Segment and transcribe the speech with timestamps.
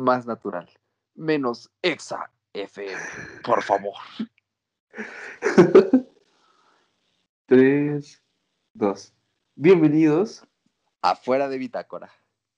[0.00, 0.70] más natural,
[1.14, 2.96] menos Exa FM,
[3.44, 3.94] por favor.
[7.46, 8.22] Tres,
[8.72, 9.12] dos.
[9.56, 10.46] Bienvenidos
[11.02, 12.12] Afuera de Bitácora,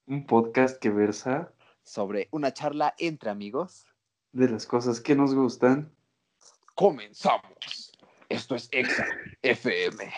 [0.07, 3.87] un podcast que versa sobre una charla entre amigos.
[4.33, 5.91] de las cosas que nos gustan.
[6.75, 7.93] Comenzamos.
[8.29, 9.07] Esto es Exa
[9.43, 10.13] FM.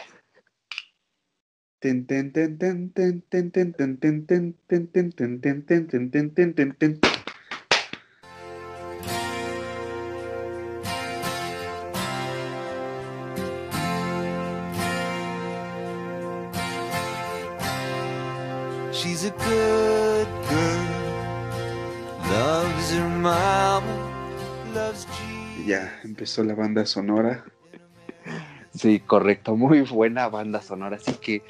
[18.92, 20.86] She's a good girl,
[22.30, 23.84] loves her mama,
[24.74, 25.66] loves Jesus.
[25.66, 27.44] Ya empezó la banda sonora.
[28.74, 30.96] Sí, correcto, muy buena banda sonora.
[30.96, 31.42] Así que,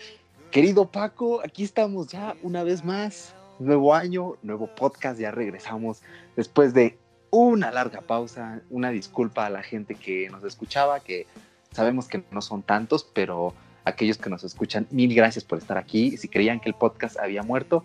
[0.56, 3.34] querido Paco, aquí estamos ya una vez más.
[3.58, 6.00] Nuevo año, nuevo podcast, ya regresamos
[6.34, 6.96] después de
[7.30, 8.62] una larga pausa.
[8.70, 11.26] Una disculpa a la gente que nos escuchaba, que
[11.72, 13.52] sabemos que no son tantos, pero
[13.84, 16.16] aquellos que nos escuchan, mil gracias por estar aquí.
[16.16, 17.84] Si creían que el podcast había muerto,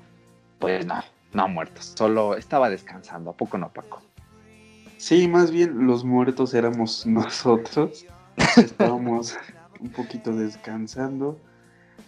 [0.57, 3.31] pues no, no ha muerto, solo estaba descansando.
[3.31, 4.01] ¿A poco no, Paco?
[4.95, 8.05] Sí, más bien los muertos éramos nosotros.
[8.55, 9.37] Estábamos
[9.81, 11.37] un poquito descansando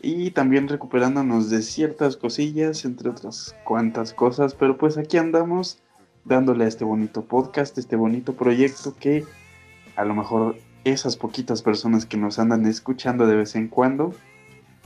[0.03, 5.79] y también recuperándonos de ciertas cosillas, entre otras cuantas cosas, pero pues aquí andamos
[6.25, 9.23] dándole a este bonito podcast, este bonito proyecto que
[9.95, 14.13] a lo mejor esas poquitas personas que nos andan escuchando de vez en cuando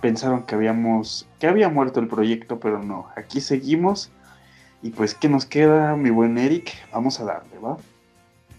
[0.02, 4.12] pensaron que habíamos que había muerto el proyecto, pero no, aquí seguimos
[4.84, 7.78] y pues qué nos queda, mi buen Eric, vamos a darle, ¿va?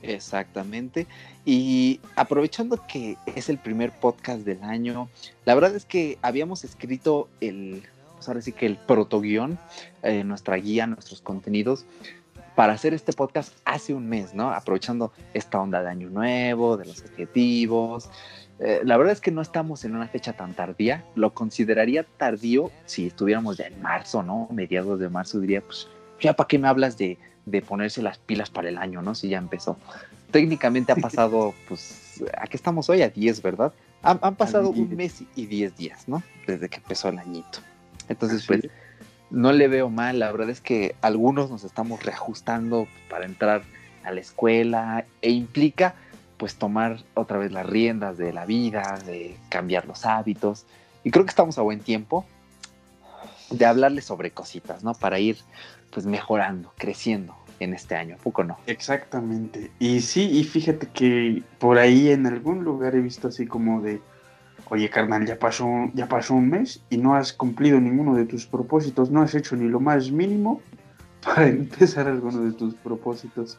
[0.02, 1.06] Exactamente.
[1.44, 5.08] Y aprovechando que es el primer podcast del año,
[5.44, 7.82] la verdad es que habíamos escrito el,
[8.14, 9.58] pues ahora sí que el protoguión,
[10.02, 11.84] eh, nuestra guía, nuestros contenidos,
[12.54, 14.50] para hacer este podcast hace un mes, ¿no?
[14.50, 18.10] Aprovechando esta onda de año nuevo, de los objetivos.
[18.58, 21.04] Eh, la verdad es que no estamos en una fecha tan tardía.
[21.14, 24.48] Lo consideraría tardío si estuviéramos ya en marzo, ¿no?
[24.50, 25.86] Mediados de marzo diría, pues,
[26.20, 27.16] ya para qué me hablas de,
[27.50, 29.14] de ponerse las pilas para el año, ¿no?
[29.14, 29.76] Si ya empezó.
[30.30, 33.02] Técnicamente ha pasado, pues, ¿a qué estamos hoy?
[33.02, 33.72] A 10, ¿verdad?
[34.02, 34.90] Han, han pasado un 10.
[34.90, 36.22] mes y 10 días, ¿no?
[36.46, 37.60] Desde que empezó el añito.
[38.08, 38.68] Entonces, pues,
[39.30, 40.18] no le veo mal.
[40.18, 43.62] La verdad es que algunos nos estamos reajustando para entrar
[44.04, 45.94] a la escuela e implica,
[46.36, 50.66] pues, tomar otra vez las riendas de la vida, de cambiar los hábitos.
[51.04, 52.26] Y creo que estamos a buen tiempo
[53.50, 54.94] de hablarles sobre cositas, ¿no?
[54.94, 55.38] Para ir,
[55.90, 58.16] pues, mejorando, creciendo en este año.
[58.16, 58.58] ¿A poco no?
[58.66, 59.70] Exactamente.
[59.78, 64.00] Y sí, y fíjate que por ahí en algún lugar he visto así como de,
[64.68, 68.46] oye carnal, ya pasó, ya pasó un mes y no has cumplido ninguno de tus
[68.46, 70.60] propósitos, no has hecho ni lo más mínimo
[71.24, 73.58] para empezar alguno de tus propósitos.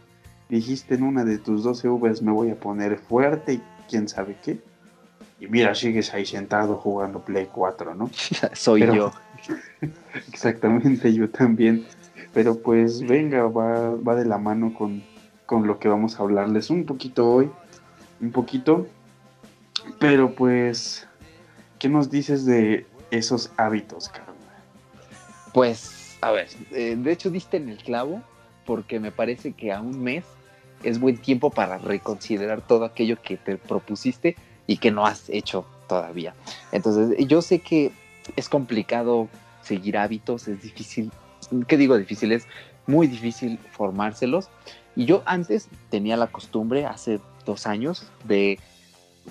[0.49, 4.35] Dijiste en una de tus 12 uvas me voy a poner fuerte y quién sabe
[4.43, 4.59] qué.
[5.39, 8.09] Y mira, sigues ahí sentado jugando Play 4, ¿no?
[8.53, 9.11] Soy Pero- yo.
[10.27, 11.85] Exactamente, yo también.
[12.33, 15.01] Pero pues venga, va, va de la mano con,
[15.45, 17.49] con lo que vamos a hablarles un poquito hoy.
[18.21, 18.87] Un poquito.
[19.97, 21.07] Pero pues,
[21.79, 24.35] ¿qué nos dices de esos hábitos, Carmen?
[25.53, 28.21] Pues, a ver, eh, de hecho diste en el clavo
[28.65, 30.25] porque me parece que a un mes
[30.83, 34.35] es buen tiempo para reconsiderar todo aquello que te propusiste
[34.69, 36.35] y que no has hecho todavía.
[36.71, 37.91] Entonces, yo sé que
[38.35, 39.27] es complicado
[39.63, 41.11] seguir hábitos, es difícil,
[41.67, 42.31] ¿qué digo difícil?
[42.31, 42.47] Es
[42.85, 44.49] muy difícil formárselos.
[44.95, 48.59] Y yo antes tenía la costumbre, hace dos años, de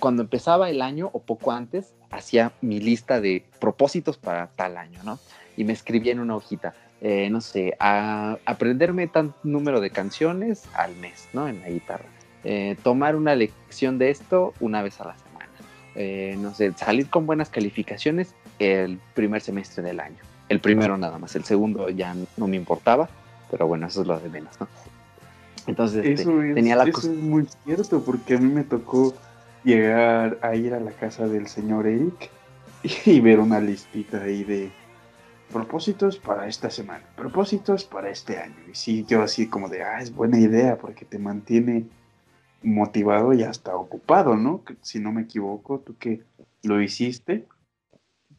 [0.00, 5.00] cuando empezaba el año o poco antes, hacía mi lista de propósitos para tal año,
[5.04, 5.20] ¿no?
[5.58, 10.62] y me escribía en una hojita, eh, no sé, a aprenderme tan número de canciones
[10.72, 11.48] al mes, ¿no?
[11.48, 12.04] En la guitarra.
[12.44, 15.27] Eh, tomar una lección de esto una vez a la semana.
[16.00, 20.18] Eh, no sé, salir con buenas calificaciones el primer semestre del año.
[20.48, 23.08] El primero nada más, el segundo ya no me importaba,
[23.50, 24.68] pero bueno, eso es lo de menos, ¿no?
[25.66, 29.12] Entonces, este, es, tenía la eso es muy cierto, porque a mí me tocó
[29.64, 32.30] llegar a ir a la casa del señor Eric
[33.04, 34.70] y ver una listita ahí de
[35.52, 38.54] propósitos para esta semana, propósitos para este año.
[38.70, 41.86] Y sí, yo así como de, ah, es buena idea porque te mantiene
[42.62, 44.62] motivado y hasta ocupado, ¿no?
[44.82, 46.22] Si no me equivoco, tú que
[46.62, 47.46] lo hiciste.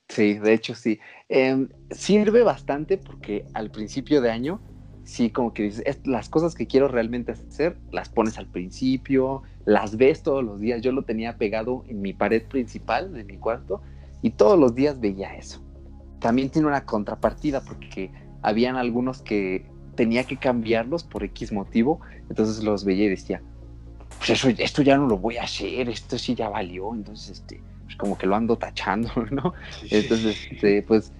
[0.07, 0.99] Sí, de hecho sí.
[1.27, 4.61] Em, sirve bastante porque al principio de año,
[5.03, 9.43] sí, como que dices, "Es- las cosas que quiero realmente hacer, las pones al principio,
[9.65, 10.81] las ves todos los días.
[10.81, 13.81] Yo lo tenía pegado en mi pared principal de mi cuarto
[14.21, 15.63] y todos los días veía eso.
[16.19, 18.11] También tiene una contrapartida porque
[18.41, 21.99] habían algunos que tenía que cambiarlos por X motivo,
[22.29, 23.41] entonces los veía y decía,
[24.17, 27.61] pues eso, esto ya no lo voy a hacer, esto sí ya valió, entonces este,
[27.85, 29.53] pues como que lo ando tachando, ¿no?
[29.89, 31.11] Entonces, este, pues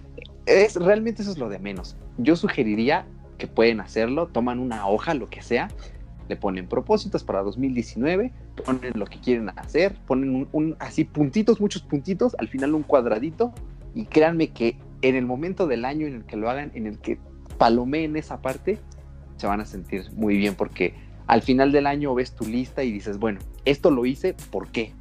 [0.45, 1.95] es realmente eso es lo de menos.
[2.17, 3.05] Yo sugeriría
[3.37, 5.69] que pueden hacerlo, toman una hoja, lo que sea,
[6.27, 8.31] le ponen propósitos para 2019,
[8.65, 13.53] ponen lo que quieren hacer, ponen un, así puntitos, muchos puntitos, al final un cuadradito,
[13.95, 16.99] y créanme que en el momento del año en el que lo hagan, en el
[16.99, 17.17] que
[17.57, 18.77] palomeen esa parte,
[19.37, 20.93] se van a sentir muy bien porque
[21.29, 24.93] al final del año ves tu lista y dices, bueno, esto lo hice, ¿por qué?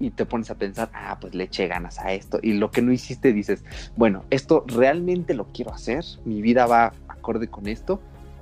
[0.00, 2.40] Y te pones a pensar, ah, pues le eché ganas a esto.
[2.42, 3.62] Y lo que no hiciste dices,
[3.96, 8.00] bueno, esto realmente lo quiero hacer, mi vida va acorde con esto,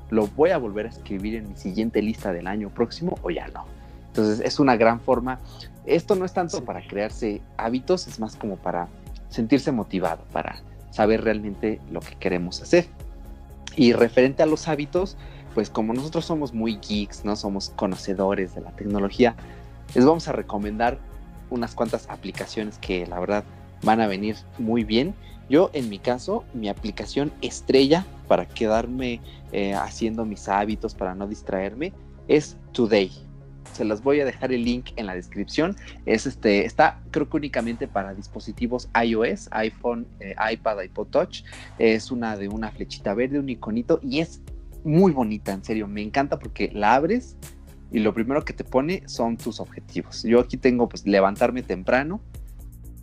[0.09, 3.47] lo voy a volver a escribir en mi siguiente lista del año próximo o ya
[3.49, 3.67] no.
[4.07, 5.39] Entonces es una gran forma.
[5.85, 8.89] Esto no es tanto para crearse hábitos, es más como para
[9.29, 12.87] sentirse motivado, para saber realmente lo que queremos hacer.
[13.77, 15.19] Y referente a los hábitos,
[15.55, 19.35] pues como nosotros somos muy geeks, no somos conocedores de la tecnología,
[19.95, 20.99] les vamos a recomendar
[21.51, 23.45] unas cuantas aplicaciones que la verdad
[23.83, 25.15] van a venir muy bien.
[25.49, 29.21] Yo en mi caso, mi aplicación estrella para quedarme
[29.53, 31.93] eh, haciendo mis hábitos, para no distraerme,
[32.29, 33.11] es Today.
[33.73, 35.77] Se las voy a dejar el link en la descripción.
[36.05, 41.45] Es este, está creo que únicamente para dispositivos iOS, iPhone, eh, iPad, iPod Touch.
[41.79, 44.41] Es una de una flechita verde, un iconito y es
[44.89, 45.87] muy bonita, en serio.
[45.87, 47.37] Me encanta porque la abres
[47.91, 50.23] y lo primero que te pone son tus objetivos.
[50.23, 52.21] Yo aquí tengo pues levantarme temprano,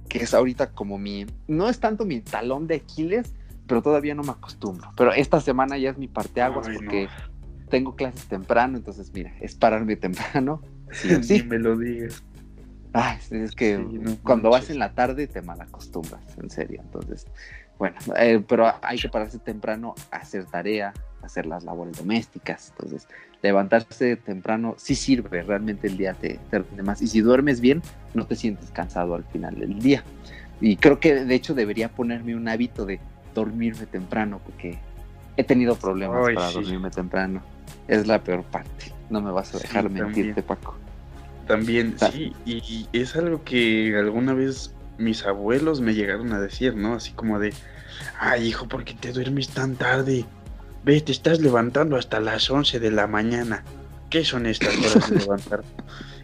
[0.09, 3.33] que es ahorita como mi, no es tanto mi talón de Aquiles,
[3.67, 4.91] pero todavía no me acostumbro.
[4.97, 7.07] Pero esta semana ya es mi parteaguas porque
[7.69, 10.61] tengo clases temprano, entonces mira, es pararme temprano.
[11.23, 12.23] Sí, me lo digas.
[12.93, 13.83] Ay, es que
[14.23, 16.79] cuando vas en la tarde te malacostumbras, en serio.
[16.81, 17.27] Entonces,
[17.77, 20.93] bueno, eh, pero hay que pararse temprano hacer tarea,
[21.25, 22.71] hacer las labores domésticas.
[22.71, 23.07] Entonces,
[23.41, 27.01] levantarse temprano sí sirve, realmente el día te, te rinde más.
[27.01, 27.81] Y si duermes bien,
[28.13, 30.03] no te sientes cansado al final del día.
[30.61, 32.99] Y creo que de hecho debería ponerme un hábito de
[33.33, 34.77] dormirme temprano, porque
[35.37, 37.41] he tenido problemas para dormirme temprano.
[37.87, 38.93] Es la peor parte.
[39.09, 40.75] No me vas a dejar mentirte, Paco.
[41.45, 46.95] También, sí, y es algo que alguna vez mis abuelos me llegaron a decir, ¿no?
[46.95, 47.53] Así como de,
[48.19, 50.25] ay, hijo, ¿por qué te duermes tan tarde?
[50.85, 53.63] Ve, te estás levantando hasta las 11 de la mañana.
[54.11, 55.63] ¿Qué son estas horas de levantar?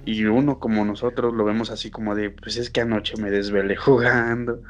[0.05, 3.75] Y uno como nosotros lo vemos así como de, pues es que anoche me desvelé
[3.75, 4.61] jugando,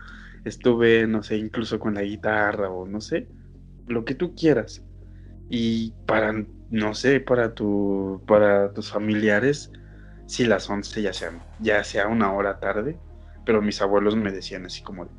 [0.45, 3.27] estuve, no sé, incluso con la guitarra o no sé,
[3.85, 4.81] lo que tú quieras.
[5.49, 9.73] Y para, no sé, para, tu, para tus familiares,
[10.25, 12.97] si las 11 ya sean, ya sea una hora tarde,
[13.45, 15.09] pero mis abuelos me decían así como,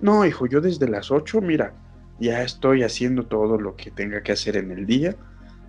[0.00, 1.74] no, hijo, yo desde las 8, mira,
[2.20, 5.16] ya estoy haciendo todo lo que tenga que hacer en el día.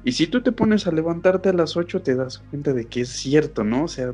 [0.04, 3.02] Y si tú te pones a levantarte a las 8, te das cuenta de que
[3.02, 3.86] es cierto, ¿no?
[3.86, 4.14] O sea,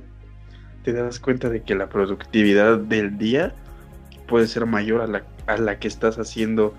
[0.84, 3.56] te das cuenta de que la productividad del día
[4.28, 6.74] puede ser mayor a la, a la que estás haciendo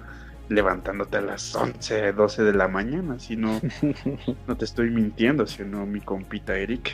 [0.49, 3.61] levantándote a las 11, 12 de la mañana, si no,
[4.46, 6.93] no te estoy mintiendo, sino mi compita Eric.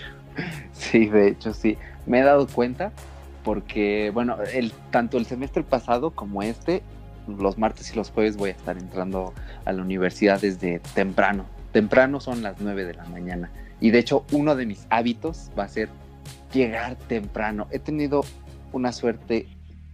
[0.72, 2.92] Sí, de hecho sí, me he dado cuenta
[3.44, 6.82] porque, bueno, el, tanto el semestre pasado como este,
[7.26, 9.32] los martes y los jueves voy a estar entrando
[9.64, 11.46] a la universidad desde temprano.
[11.72, 13.50] Temprano son las 9 de la mañana.
[13.80, 15.88] Y de hecho, uno de mis hábitos va a ser
[16.52, 17.66] llegar temprano.
[17.70, 18.24] He tenido
[18.72, 19.48] una suerte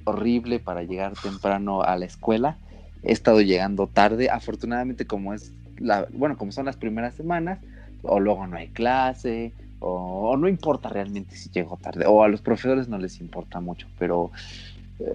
[0.05, 2.59] horrible para llegar temprano a la escuela.
[3.03, 4.29] He estado llegando tarde.
[4.31, 7.59] Afortunadamente, como es la, bueno, como son las primeras semanas,
[8.03, 12.43] o luego no hay clase, o, no importa realmente si llego tarde, o a los
[12.43, 14.31] profesores no les importa mucho, pero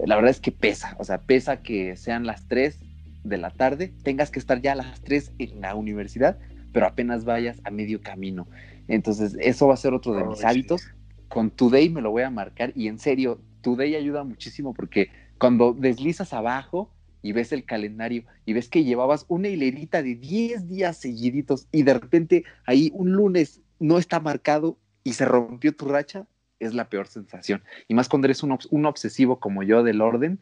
[0.04, 2.78] la verdad es que pesa, o sea, pesa que sean las 3
[3.24, 6.38] de la tarde, tengas que estar ya a las 3 en la universidad,
[6.72, 8.46] pero apenas vayas a medio camino.
[8.88, 10.88] Entonces, eso va a ser otro de mis hábitos.
[11.28, 15.72] Con Today me lo voy a marcar y en serio, Today ayuda muchísimo porque cuando
[15.72, 20.96] deslizas abajo y ves el calendario y ves que llevabas una hilerita de 10 días
[20.98, 26.26] seguiditos y de repente ahí un lunes no está marcado y se rompió tu racha,
[26.60, 27.62] es la peor sensación.
[27.88, 30.40] Y más cuando eres un, un obsesivo como yo del orden,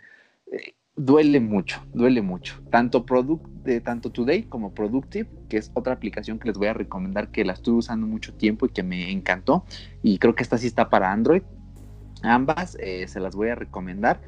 [0.51, 2.61] eh, duele mucho, duele mucho.
[2.71, 6.75] Tanto, product, eh, tanto Today como Productive, que es otra aplicación que les voy a
[6.75, 9.65] recomendar que la estuve usando mucho tiempo y que me encantó.
[10.03, 11.43] Y creo que esta sí está para Android.
[12.23, 14.21] Ambas eh, se las voy a recomendar.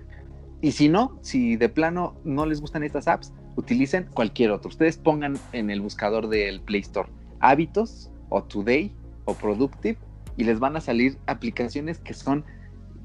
[0.60, 4.68] Y si no, si de plano no les gustan estas apps, utilicen cualquier otro.
[4.70, 7.08] Ustedes pongan en el buscador del Play Store
[7.40, 8.92] hábitos o Today
[9.24, 9.98] o Productive
[10.36, 12.44] y les van a salir aplicaciones que son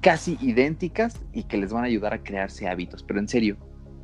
[0.01, 3.03] casi idénticas y que les van a ayudar a crearse hábitos.
[3.03, 3.57] Pero en serio,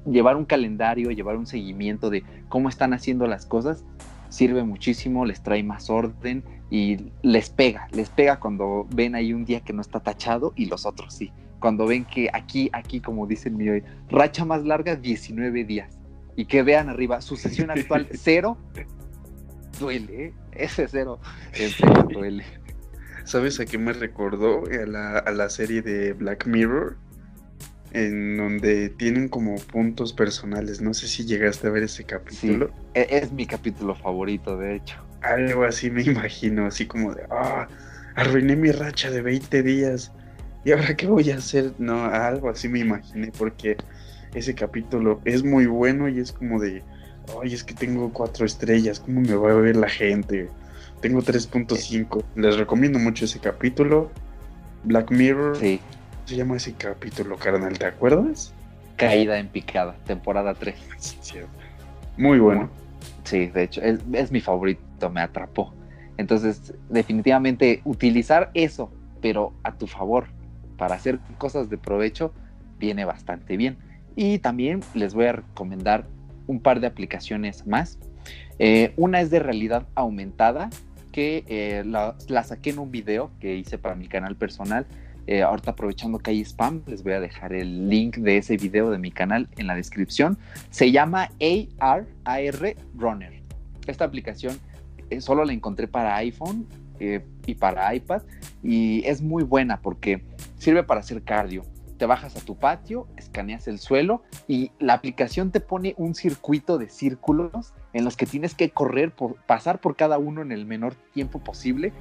[0.05, 3.83] llevar un calendario, llevar un seguimiento de cómo están haciendo las cosas,
[4.29, 9.45] sirve muchísimo, les trae más orden y les pega, les pega cuando ven ahí un
[9.45, 11.31] día que no está tachado y los otros sí.
[11.59, 15.97] Cuando ven que aquí, aquí, como dicen mi hoy, racha más larga, 19 días.
[16.35, 18.57] Y que vean arriba, su sesión actual, cero,
[19.79, 20.33] duele, ¿eh?
[20.51, 21.19] ese cero,
[21.53, 22.43] en serio duele.
[23.27, 24.63] ¿Sabes a qué me recordó?
[24.67, 26.95] A la, a la serie de Black Mirror,
[27.91, 30.81] en donde tienen como puntos personales.
[30.81, 32.71] No sé si llegaste a ver ese Sí, capítulo.
[32.93, 34.95] e- es mi capítulo favorito, de hecho.
[35.21, 37.67] Algo así me imagino, así como de, ah,
[38.15, 40.13] arruiné mi racha de 20 días.
[40.63, 41.73] ¿Y ahora qué voy a hacer?
[41.79, 43.77] No, algo así me imaginé, porque
[44.33, 46.83] ese capítulo es muy bueno y es como de,
[47.41, 50.49] ay, es que tengo cuatro estrellas, ¿cómo me va a ver la gente?
[51.01, 52.23] Tengo 3.5.
[52.35, 54.11] Les recomiendo mucho ese capítulo.
[54.83, 55.79] Black Mirror, Sí,
[56.25, 58.53] se llama ese capítulo, carnal, ¿te acuerdas?
[58.95, 60.75] Caída en picada, temporada 3.
[60.97, 61.49] Sí, cierto.
[62.17, 62.69] Muy bueno.
[63.23, 65.73] Sí, de hecho, es, es mi favorito, me atrapó.
[66.17, 70.27] Entonces, definitivamente, utilizar eso, pero a tu favor,
[70.77, 72.33] para hacer cosas de provecho,
[72.79, 73.77] viene bastante bien.
[74.15, 76.07] Y también les voy a recomendar
[76.47, 77.99] un par de aplicaciones más.
[78.59, 80.69] Eh, una es de realidad aumentada,
[81.17, 84.85] que eh, la, la saqué en un video que hice para mi canal personal.
[85.25, 88.91] Eh, ahorita aprovechando que hay spam, les voy a dejar el link de ese video
[88.91, 90.37] de mi canal en la descripción.
[90.69, 91.31] Se llama
[91.79, 93.33] AR, AR Runner.
[93.87, 94.59] Esta aplicación
[95.09, 96.67] eh, solo la encontré para iPhone
[96.99, 98.21] eh, y para iPad
[98.61, 100.21] y es muy buena porque
[100.59, 101.63] sirve para hacer cardio.
[101.97, 106.77] Te bajas a tu patio, escaneas el suelo y la aplicación te pone un circuito
[106.77, 110.65] de círculos en los que tienes que correr, por, pasar por cada uno en el
[110.65, 111.91] menor tiempo posible.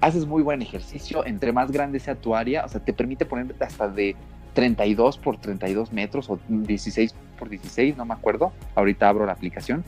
[0.00, 3.54] Haces muy buen ejercicio, entre más grande sea tu área, o sea, te permite poner
[3.60, 4.16] hasta de
[4.54, 8.52] 32 por 32 metros o 16 por 16, no me acuerdo.
[8.74, 9.84] Ahorita abro la aplicación.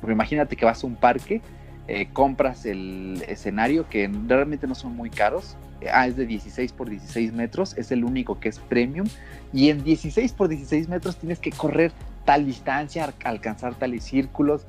[0.00, 1.40] Pero imagínate que vas a un parque,
[1.88, 5.56] eh, compras el escenario que realmente no son muy caros.
[5.92, 9.06] Ah, es de 16 por 16 metros, es el único que es premium.
[9.52, 11.92] Y en 16 por 16 metros tienes que correr
[12.24, 14.66] tal distancia, al- alcanzar tales círculos.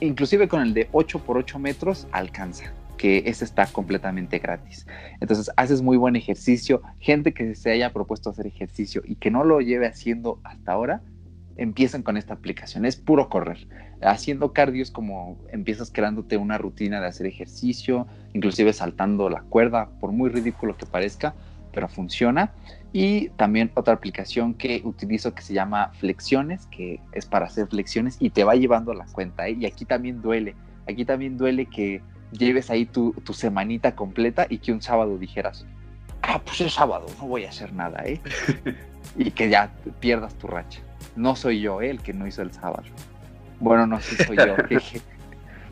[0.00, 4.86] Inclusive con el de 8 por 8 metros alcanza, que ese está completamente gratis.
[5.20, 6.80] Entonces haces muy buen ejercicio.
[6.98, 11.02] Gente que se haya propuesto hacer ejercicio y que no lo lleve haciendo hasta ahora,
[11.56, 12.86] empiezan con esta aplicación.
[12.86, 13.68] Es puro correr.
[14.00, 19.90] Haciendo cardio es como empiezas creándote una rutina de hacer ejercicio, inclusive saltando la cuerda,
[20.00, 21.34] por muy ridículo que parezca,
[21.72, 22.54] pero funciona.
[22.92, 28.16] Y también otra aplicación que utilizo que se llama Flexiones, que es para hacer flexiones
[28.18, 29.46] y te va llevando la cuenta.
[29.46, 29.56] ¿eh?
[29.60, 30.56] Y aquí también duele.
[30.88, 35.64] Aquí también duele que lleves ahí tu, tu semanita completa y que un sábado dijeras,
[36.22, 38.20] ah, pues es sábado, no voy a hacer nada, ¿eh?
[39.16, 39.70] y que ya
[40.00, 40.80] pierdas tu racha.
[41.14, 41.90] No soy yo ¿eh?
[41.90, 42.84] el que no hizo el sábado.
[43.60, 44.56] Bueno, no, sí soy yo.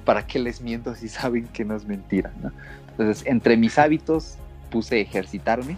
[0.04, 2.32] ¿Para qué les miento si saben que no es mentira?
[2.42, 2.52] ¿no?
[2.90, 4.38] Entonces, entre mis hábitos
[4.70, 5.76] puse ejercitarme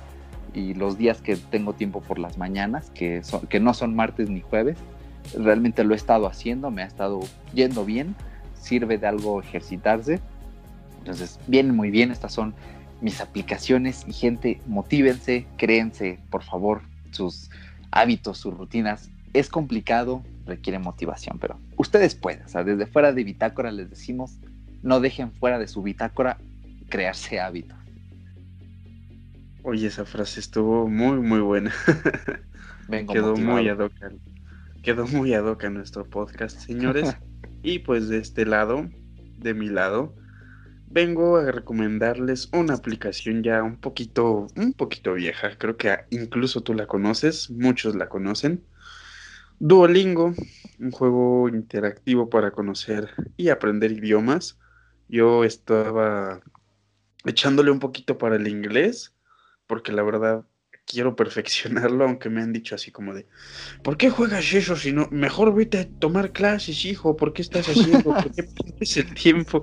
[0.55, 4.29] y los días que tengo tiempo por las mañanas, que, son, que no son martes
[4.31, 4.79] ni jueves,
[5.37, 7.21] realmente lo he estado haciendo, me ha estado
[7.55, 8.15] yendo bien,
[8.55, 10.21] sirve de algo ejercitarse.
[10.99, 12.55] Entonces, vienen muy bien, estas son
[13.01, 17.51] mis aplicaciones y gente, motívense, créense, por favor, sus
[17.91, 19.11] hábitos, sus rutinas.
[19.33, 22.45] Es complicado, requiere motivación, pero ustedes pueden.
[22.45, 24.39] O sea, desde fuera de bitácora les decimos,
[24.83, 26.39] no dejen fuera de su bitácora
[26.89, 27.80] crearse hábitos.
[29.63, 31.73] Oye, esa frase estuvo muy, muy buena.
[32.89, 33.53] Vengo Quedó motivado.
[33.53, 33.93] muy ad hoc.
[34.83, 37.15] Quedó muy ad hoc a nuestro podcast, señores.
[37.63, 38.89] y pues de este lado,
[39.39, 40.15] de mi lado,
[40.87, 45.57] vengo a recomendarles una aplicación ya un poquito, un poquito vieja.
[45.59, 48.65] Creo que incluso tú la conoces, muchos la conocen.
[49.59, 50.35] Duolingo,
[50.79, 54.59] un juego interactivo para conocer y aprender idiomas.
[55.09, 56.41] Yo estaba
[57.27, 59.15] echándole un poquito para el inglés,
[59.71, 60.45] porque la verdad
[60.85, 63.27] quiero perfeccionarlo, aunque me han dicho así como de,
[63.85, 65.07] ¿por qué juegas eso si no?
[65.13, 68.03] Mejor vete a tomar clases, hijo, ¿por qué estás haciendo?
[68.03, 69.63] ¿Por qué pierdes el tiempo?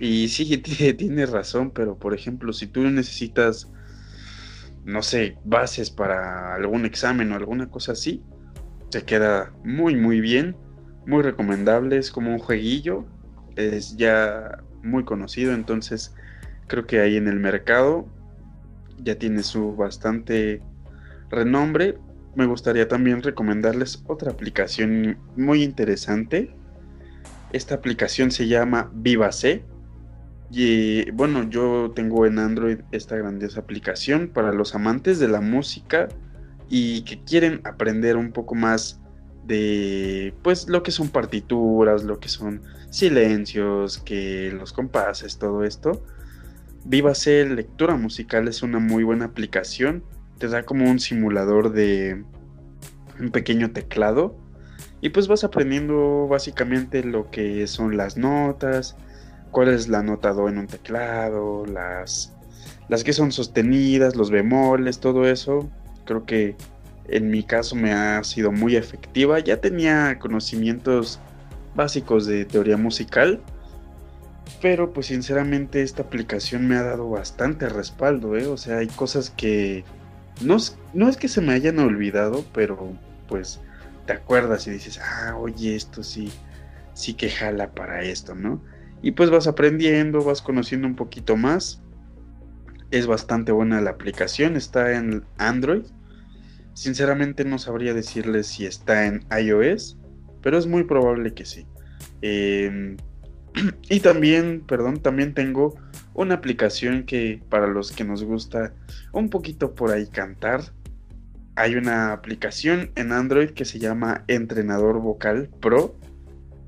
[0.00, 0.58] Y sí,
[0.98, 3.70] tienes razón, pero por ejemplo, si tú necesitas,
[4.84, 8.24] no sé, bases para algún examen o alguna cosa así,
[8.90, 10.56] te queda muy, muy bien,
[11.06, 13.06] muy recomendable, es como un jueguillo,
[13.54, 16.12] es ya muy conocido, entonces
[16.66, 18.08] creo que ahí en el mercado
[19.02, 20.62] ya tiene su bastante
[21.30, 21.98] renombre.
[22.34, 26.54] Me gustaría también recomendarles otra aplicación muy interesante.
[27.52, 29.62] Esta aplicación se llama VivaC.
[30.50, 36.08] Y bueno, yo tengo en Android esta grandiosa aplicación para los amantes de la música
[36.68, 39.00] y que quieren aprender un poco más
[39.44, 46.02] de pues lo que son partituras, lo que son silencios, que los compases, todo esto.
[46.84, 50.02] VivaC Lectura Musical es una muy buena aplicación.
[50.38, 52.24] Te da como un simulador de
[53.20, 54.36] un pequeño teclado.
[55.00, 58.96] Y pues vas aprendiendo básicamente lo que son las notas,
[59.50, 62.32] cuál es la nota do en un teclado, las,
[62.88, 65.68] las que son sostenidas, los bemoles, todo eso.
[66.04, 66.56] Creo que
[67.08, 69.40] en mi caso me ha sido muy efectiva.
[69.40, 71.20] Ya tenía conocimientos
[71.74, 73.40] básicos de teoría musical,
[74.60, 78.46] pero pues sinceramente esta aplicación me ha dado bastante respaldo, ¿eh?
[78.46, 79.84] O sea, hay cosas que
[80.40, 80.56] no,
[80.94, 82.92] no es que se me hayan olvidado, pero
[83.28, 83.60] pues
[84.06, 86.30] te acuerdas y dices, ah, oye, esto sí,
[86.94, 88.62] sí que jala para esto, ¿no?
[89.02, 91.80] Y pues vas aprendiendo, vas conociendo un poquito más.
[92.90, 95.84] Es bastante buena la aplicación, está en Android
[96.74, 99.98] Sinceramente no sabría decirles si está en iOS,
[100.40, 101.66] pero es muy probable que sí.
[102.22, 102.96] Em,
[103.88, 105.74] y también, perdón, también tengo
[106.14, 108.74] una aplicación que para los que nos gusta
[109.12, 110.62] un poquito por ahí cantar,
[111.54, 115.94] hay una aplicación en Android que se llama Entrenador Vocal Pro.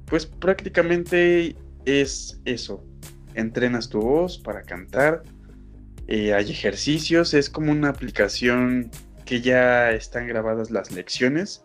[0.06, 2.84] Pues prácticamente es eso.
[3.34, 5.22] Entrenas tu voz para cantar.
[6.06, 7.32] Eh, hay ejercicios.
[7.32, 8.90] Es como una aplicación
[9.24, 11.62] que ya están grabadas las lecciones.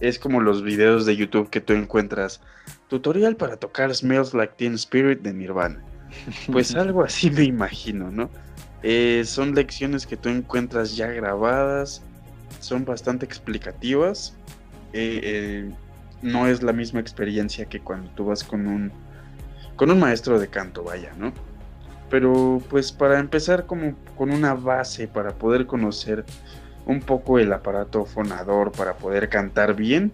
[0.00, 2.40] Es como los videos de YouTube que tú encuentras.
[2.88, 5.82] Tutorial para tocar Smells Like Teen Spirit de Nirvana.
[6.50, 8.30] Pues algo así me imagino, ¿no?
[8.82, 12.02] Eh, son lecciones que tú encuentras ya grabadas.
[12.60, 14.34] Son bastante explicativas.
[14.92, 15.70] Eh, eh,
[16.22, 18.92] no es la misma experiencia que cuando tú vas con un
[19.76, 21.32] con un maestro de canto, vaya, ¿no?
[22.10, 26.24] Pero pues para empezar como con una base para poder conocer
[26.88, 30.10] un poco el aparato fonador para poder cantar bien,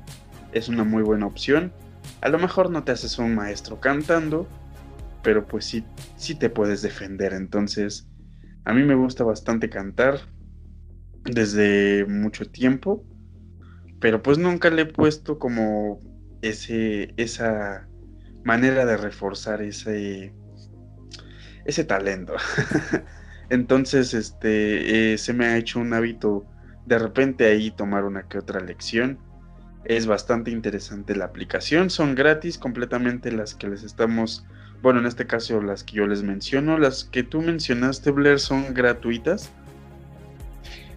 [0.52, 1.72] es una muy buena opción.
[2.20, 4.48] A lo mejor no te haces un maestro cantando,
[5.22, 5.84] pero pues sí,
[6.16, 7.32] sí te puedes defender.
[7.32, 8.08] Entonces,
[8.64, 10.18] a mí me gusta bastante cantar
[11.22, 13.04] desde mucho tiempo,
[14.00, 16.00] pero pues nunca le he puesto como
[16.42, 17.86] ese, esa
[18.42, 20.34] manera de reforzar ese,
[21.64, 22.34] ese talento.
[23.48, 26.44] Entonces, este, eh, se me ha hecho un hábito
[26.86, 29.18] de repente ahí tomar una que otra lección.
[29.84, 34.46] Es bastante interesante la aplicación, son gratis completamente las que les estamos,
[34.80, 38.72] bueno, en este caso las que yo les menciono, las que tú mencionaste, Blair, son
[38.72, 39.50] gratuitas.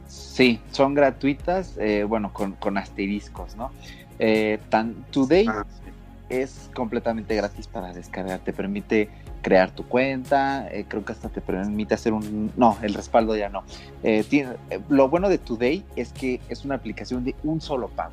[0.08, 3.72] Sí, son gratuitas, eh, bueno, con, asteriscos, ¿no?
[4.20, 5.66] Eh, tan, Today ah,
[6.30, 9.10] es completamente gratis para descargar, te permite
[9.48, 12.52] crear tu cuenta, eh, creo que hasta te permite hacer un...
[12.58, 13.64] No, el respaldo ya no.
[14.04, 17.88] Eh, tiene, eh, lo bueno de Today es que es una aplicación de un solo
[17.88, 18.12] pago.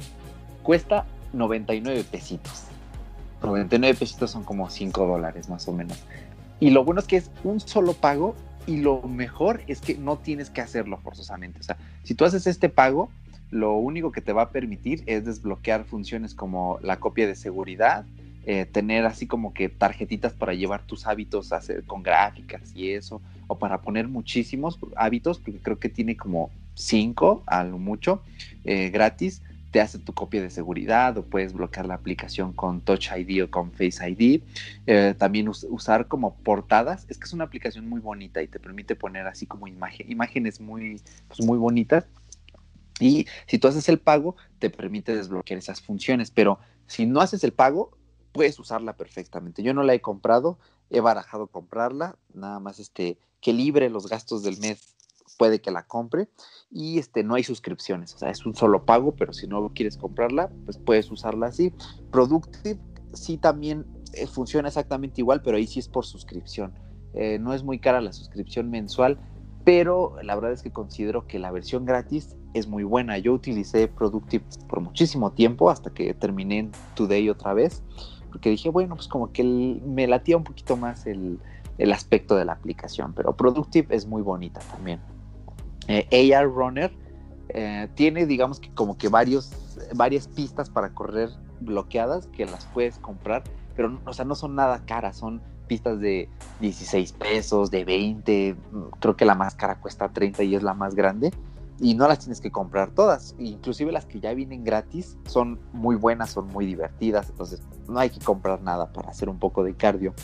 [0.63, 2.67] Cuesta 99 pesitos.
[3.43, 5.99] 99 pesitos son como 5 dólares más o menos.
[6.61, 8.37] Y lo bueno es que es un solo pago
[8.69, 11.59] y lo mejor es que no tienes que hacerlo forzosamente.
[11.59, 13.11] O sea, si tú haces este pago,
[13.51, 18.05] lo único que te va a permitir es desbloquear funciones como la copia de seguridad,
[18.47, 23.23] eh, tener así como que tarjetitas para llevar tus hábitos hacer, con gráficas y eso,
[23.47, 28.23] o para poner muchísimos hábitos, porque creo que tiene como cinco a lo mucho
[28.65, 29.43] eh, gratis.
[29.71, 33.51] Te hace tu copia de seguridad o puedes bloquear la aplicación con Touch ID o
[33.51, 34.43] con Face ID.
[34.87, 37.07] Eh, también usar como portadas.
[37.09, 41.01] Es que es una aplicación muy bonita y te permite poner así como imágenes muy,
[41.27, 42.07] pues muy bonitas.
[43.01, 46.31] Y si tú haces el pago, te permite desbloquear esas funciones.
[46.31, 47.97] Pero si no haces el pago,
[48.35, 49.63] puedes usarla perfectamente.
[49.63, 50.59] Yo no la he comprado,
[50.91, 54.95] he barajado comprarla, nada más este, que libre los gastos del mes
[55.39, 56.29] puede que la compre
[56.71, 59.97] y este no hay suscripciones, o sea, es un solo pago, pero si no quieres
[59.97, 61.73] comprarla, pues puedes usarla así.
[62.11, 62.79] Productive
[63.13, 66.75] sí también eh, funciona exactamente igual, pero ahí sí es por suscripción.
[67.15, 69.19] Eh, no es muy cara la suscripción mensual,
[69.65, 73.17] pero la verdad es que considero que la versión gratis es muy buena.
[73.19, 77.83] Yo utilicé Productive por muchísimo tiempo hasta que terminé Today otra vez
[78.35, 81.39] porque dije, bueno, pues como que me latía un poquito más el,
[81.93, 84.99] aspecto de la aplicación, pero Productive es muy bonita también.
[85.87, 86.91] Eh, AR Runner
[87.51, 89.53] eh, tiene, digamos que como que varios,
[89.95, 93.45] varias pistas para correr bloqueadas que las puedes comprar,
[93.77, 98.57] pero o sea, no son nada caras, son pistas de 16 pesos, de 20,
[98.99, 101.31] creo que la más cara cuesta 30 y es la más grande
[101.81, 103.35] y no las tienes que comprar todas.
[103.39, 108.11] Inclusive las que ya vienen gratis son muy buenas, son muy divertidas, entonces no hay
[108.11, 110.15] que comprar nada para hacer un poco de cardio.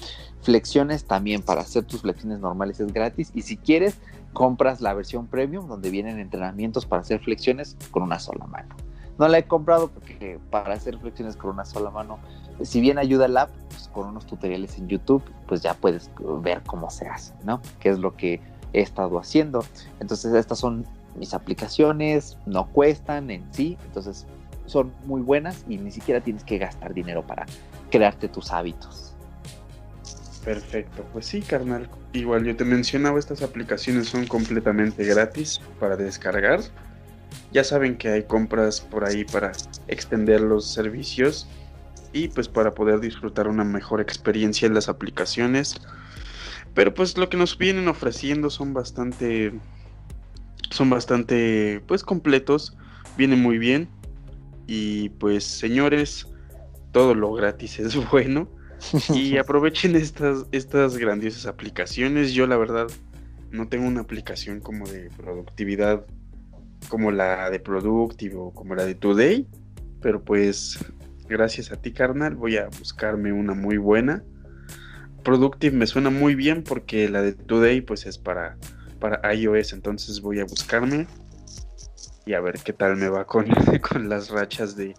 [0.43, 3.99] Flexiones también para hacer tus flexiones normales es gratis y si quieres
[4.33, 8.75] compras la versión premium donde vienen entrenamientos para hacer flexiones con una sola mano.
[9.19, 12.19] No la he comprado porque para hacer flexiones con una sola mano,
[12.63, 16.11] si bien ayuda el app, pues con unos tutoriales en YouTube, pues ya puedes
[16.43, 17.61] ver cómo se hace, ¿no?
[17.81, 18.41] Que es lo que
[18.73, 19.63] he estado haciendo.
[19.99, 20.87] Entonces estas son
[21.21, 24.27] mis aplicaciones, no cuestan en sí, entonces
[24.67, 27.47] son muy buenas y ni siquiera tienes que gastar dinero para
[27.91, 29.15] crearte tus hábitos.
[30.45, 31.89] Perfecto, pues sí, carnal.
[32.15, 36.61] Igual yo te mencionaba, estas aplicaciones son completamente gratis para descargar.
[37.53, 39.53] Ya saben que hay compras por ahí para
[39.87, 41.47] extender los servicios
[42.13, 45.77] y pues para poder disfrutar una mejor experiencia en las aplicaciones.
[46.75, 49.53] Pero pues lo que nos vienen ofreciendo son bastante
[50.71, 52.77] son bastante pues completos,
[53.17, 53.89] vienen muy bien
[54.67, 56.27] y pues señores,
[56.93, 58.49] todo lo gratis es bueno
[59.13, 62.33] y aprovechen estas estas grandiosas aplicaciones.
[62.33, 62.87] Yo la verdad
[63.51, 66.07] no tengo una aplicación como de productividad
[66.89, 69.47] como la de Productive o como la de Today,
[70.01, 70.79] pero pues
[71.29, 74.23] gracias a ti carnal voy a buscarme una muy buena.
[75.25, 78.57] Productive me suena muy bien porque la de Today pues es para
[79.01, 81.07] para iOS, entonces voy a buscarme
[82.27, 83.47] y a ver qué tal me va con,
[83.89, 84.95] con las rachas de,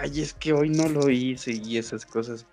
[0.00, 2.46] ay, es que hoy no lo hice y esas cosas.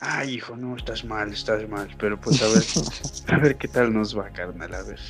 [0.00, 2.64] Ay, hijo, no, estás mal, estás mal, pero pues a ver,
[3.28, 5.00] a ver qué tal nos va, carnal, a ver.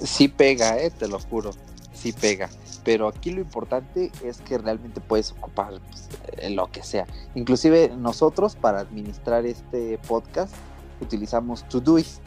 [0.00, 1.50] Sí pega, eh, te lo juro,
[1.92, 2.48] sí pega.
[2.84, 7.06] Pero aquí lo importante es que realmente puedes ocupar pues, lo que sea.
[7.34, 10.54] Inclusive nosotros para administrar este podcast
[11.00, 12.22] utilizamos Todoist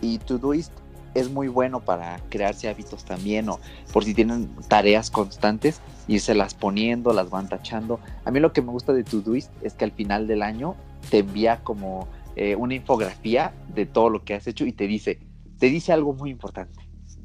[0.00, 0.72] y Todoist
[1.16, 3.58] es muy bueno para crearse hábitos también o
[3.92, 8.00] por si tienen tareas constantes, irse las poniendo, las van tachando.
[8.24, 10.76] A mí lo que me gusta de Todoist es que al final del año
[11.10, 15.20] te envía como eh, una infografía de todo lo que has hecho y te dice,
[15.58, 16.78] te dice algo muy importante.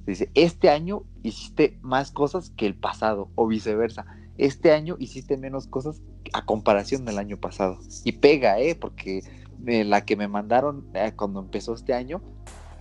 [0.05, 4.05] dice, este año hiciste más cosas que el pasado o viceversa.
[4.37, 6.01] Este año hiciste menos cosas
[6.33, 7.79] a comparación del año pasado.
[8.05, 8.75] Y pega, ¿eh?
[8.75, 9.21] Porque
[9.67, 12.21] eh, la que me mandaron eh, cuando empezó este año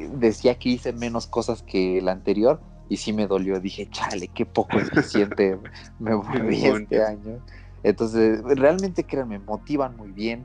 [0.09, 3.61] decía que hice menos cosas que el anterior y sí me dolió.
[3.61, 5.59] Dije, chale, qué poco eficiente
[5.99, 7.41] me volví este año.
[7.83, 10.45] Entonces, realmente créanme, motivan muy bien.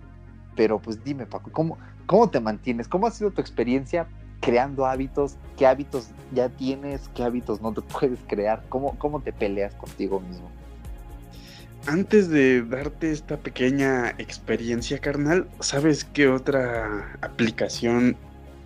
[0.55, 2.87] Pero pues dime, Paco, ¿cómo, ¿cómo te mantienes?
[2.87, 4.07] ¿Cómo ha sido tu experiencia
[4.39, 5.35] creando hábitos?
[5.57, 7.09] ¿Qué hábitos ya tienes?
[7.13, 8.63] ¿Qué hábitos no te puedes crear?
[8.69, 10.49] ¿Cómo, cómo te peleas contigo mismo?
[11.87, 18.17] Antes de darte esta pequeña experiencia, carnal, ¿sabes qué otra aplicación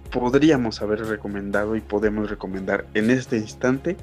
[0.10, 3.98] podríamos haber recomendado y podemos recomendar en este instante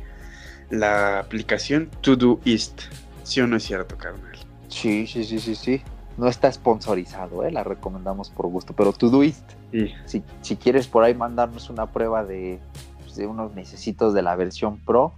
[0.71, 2.83] la aplicación Todoist.
[3.23, 4.37] ¿Sí o no es cierto, carnal?
[4.69, 5.83] Sí, sí, sí, sí, sí.
[6.17, 7.53] No está sponsorizado, ¿eh?
[7.53, 9.45] la recomendamos por gusto, pero Todoist.
[9.73, 9.93] Sí.
[10.07, 12.59] Si, si quieres por ahí mandarnos una prueba de,
[13.03, 15.15] pues, de unos necesitos de la versión Pro,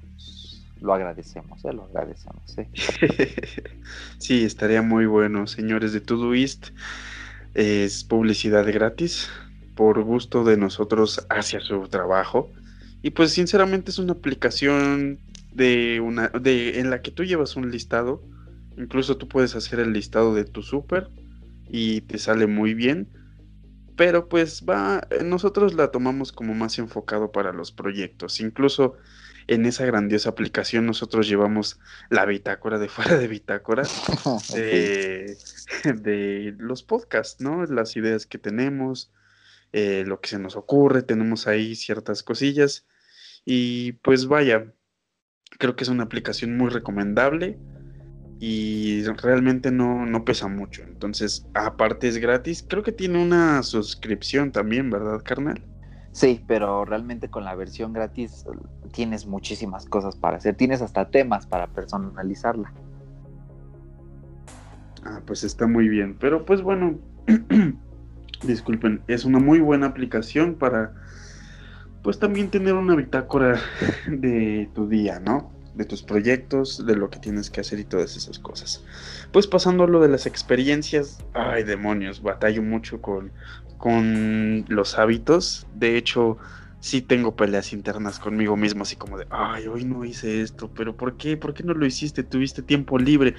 [0.81, 1.73] lo agradecemos, ¿eh?
[1.73, 2.59] lo agradecemos.
[2.59, 2.69] ¿eh?
[4.19, 6.69] sí, estaría muy bueno, señores de Todoist.
[7.55, 9.29] Es publicidad gratis
[9.79, 12.51] por gusto de nosotros hacia su trabajo.
[13.01, 15.21] Y pues sinceramente es una aplicación
[15.53, 18.21] de una de en la que tú llevas un listado,
[18.77, 21.07] incluso tú puedes hacer el listado de tu súper
[21.69, 23.07] y te sale muy bien.
[23.95, 28.41] Pero pues va, nosotros la tomamos como más enfocado para los proyectos.
[28.41, 28.97] Incluso
[29.47, 31.79] en esa grandiosa aplicación nosotros llevamos
[32.11, 33.85] la bitácora de fuera de bitácora
[34.55, 35.37] de,
[35.85, 37.65] de los podcasts, ¿no?
[37.67, 39.13] Las ideas que tenemos,
[39.73, 42.87] eh, lo que se nos ocurre, tenemos ahí ciertas cosillas
[43.45, 44.73] y pues vaya,
[45.59, 47.59] creo que es una aplicación muy recomendable
[48.41, 50.83] y realmente no, no pesa mucho.
[50.83, 55.65] Entonces, aparte es gratis, creo que tiene una suscripción también, ¿verdad, carnal?
[56.13, 58.45] Sí, pero realmente con la versión gratis
[58.93, 62.73] tienes muchísimas cosas para hacer, tienes hasta temas para personalizarla.
[65.05, 66.99] Ah, pues está muy bien, pero pues bueno,
[68.43, 70.93] disculpen, es una muy buena aplicación para
[72.03, 73.61] pues también tener una bitácora
[74.09, 75.53] de tu día, ¿no?
[75.75, 78.85] De tus proyectos, de lo que tienes que hacer y todas esas cosas.
[79.33, 83.31] Pues pasando a lo de las experiencias, ay demonios, batallo mucho con,
[83.77, 85.67] con los hábitos.
[85.75, 86.39] De hecho,
[86.81, 90.97] sí tengo peleas internas conmigo mismo, así como de, ay, hoy no hice esto, pero
[90.97, 91.37] ¿por qué?
[91.37, 92.23] ¿Por qué no lo hiciste?
[92.23, 93.35] Tuviste tiempo libre,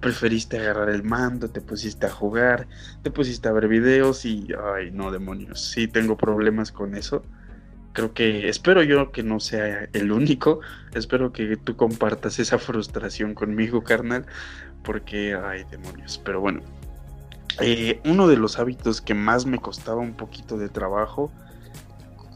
[0.00, 2.66] preferiste agarrar el mando, te pusiste a jugar,
[3.02, 7.24] te pusiste a ver videos y, ay, no, demonios, sí tengo problemas con eso.
[7.92, 10.60] Creo que, espero yo que no sea el único,
[10.94, 14.26] espero que tú compartas esa frustración conmigo, carnal,
[14.84, 16.60] porque, ay, demonios, pero bueno.
[17.60, 21.32] Eh, uno de los hábitos que más me costaba un poquito de trabajo,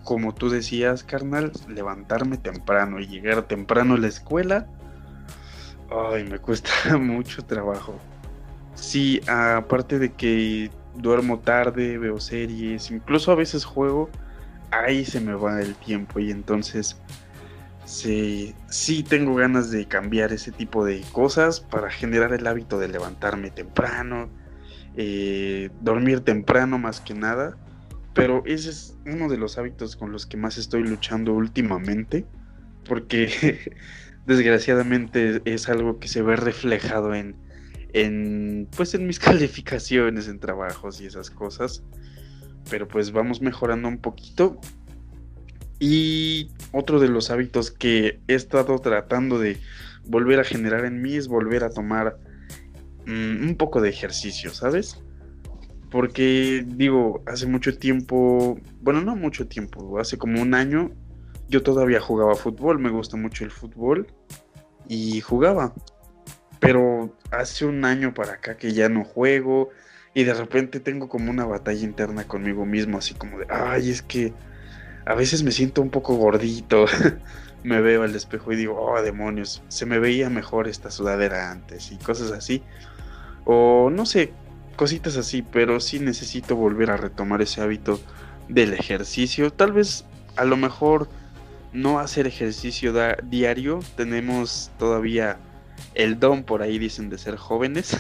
[0.05, 4.67] como tú decías, carnal, levantarme temprano y llegar temprano a la escuela.
[5.91, 7.99] Ay, me cuesta mucho trabajo.
[8.75, 14.11] Sí, aparte de que duermo tarde, veo series, incluso a veces juego,
[14.71, 17.01] ahí se me va el tiempo y entonces
[17.85, 22.89] sí, sí tengo ganas de cambiar ese tipo de cosas para generar el hábito de
[22.89, 24.29] levantarme temprano,
[24.97, 27.57] eh, dormir temprano más que nada,
[28.15, 32.25] pero ese es uno de los hábitos con los que más estoy luchando últimamente,
[32.89, 33.73] porque
[34.27, 37.37] desgraciadamente es algo que se ve reflejado en,
[37.93, 41.83] en pues en mis calificaciones en trabajos y esas cosas
[42.71, 44.59] pero pues vamos mejorando un poquito
[45.79, 49.59] y otro de los hábitos que he estado tratando de
[50.07, 52.19] volver a generar en mí es volver a tomar
[53.07, 55.03] mm, un poco de ejercicio, ¿sabes?
[55.95, 60.91] Porque digo, hace mucho tiempo, bueno, no mucho tiempo, hace como un año,
[61.49, 64.09] yo todavía jugaba fútbol, me gusta mucho el fútbol
[64.89, 65.73] y jugaba.
[66.59, 69.71] Pero hace un año para acá que ya no juego
[70.15, 74.03] y de repente tengo como una batalla interna conmigo mismo, así como de, ay, es
[74.03, 74.33] que
[75.07, 76.87] a veces me siento un poco gordito.
[77.63, 81.93] me veo al espejo y digo, oh demonios, se me veía mejor esta sudadera antes
[81.93, 82.65] y cosas así.
[83.45, 84.33] O no sé,
[84.75, 88.01] cositas así, pero sí necesito volver a retomar ese hábito
[88.49, 89.53] del ejercicio.
[89.53, 90.05] Tal vez
[90.37, 91.09] a lo mejor
[91.73, 92.93] no hacer ejercicio
[93.25, 95.39] diario, tenemos todavía
[95.95, 97.99] el don por ahí dicen de ser jóvenes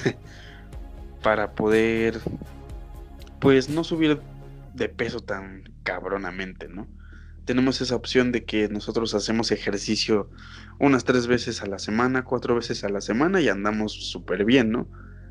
[1.22, 2.20] para poder
[3.40, 4.20] pues no subir
[4.74, 6.86] de peso tan cabronamente, ¿no?
[7.44, 10.30] Tenemos esa opción de que nosotros hacemos ejercicio
[10.78, 14.70] unas tres veces a la semana, cuatro veces a la semana y andamos súper bien,
[14.70, 14.88] ¿no?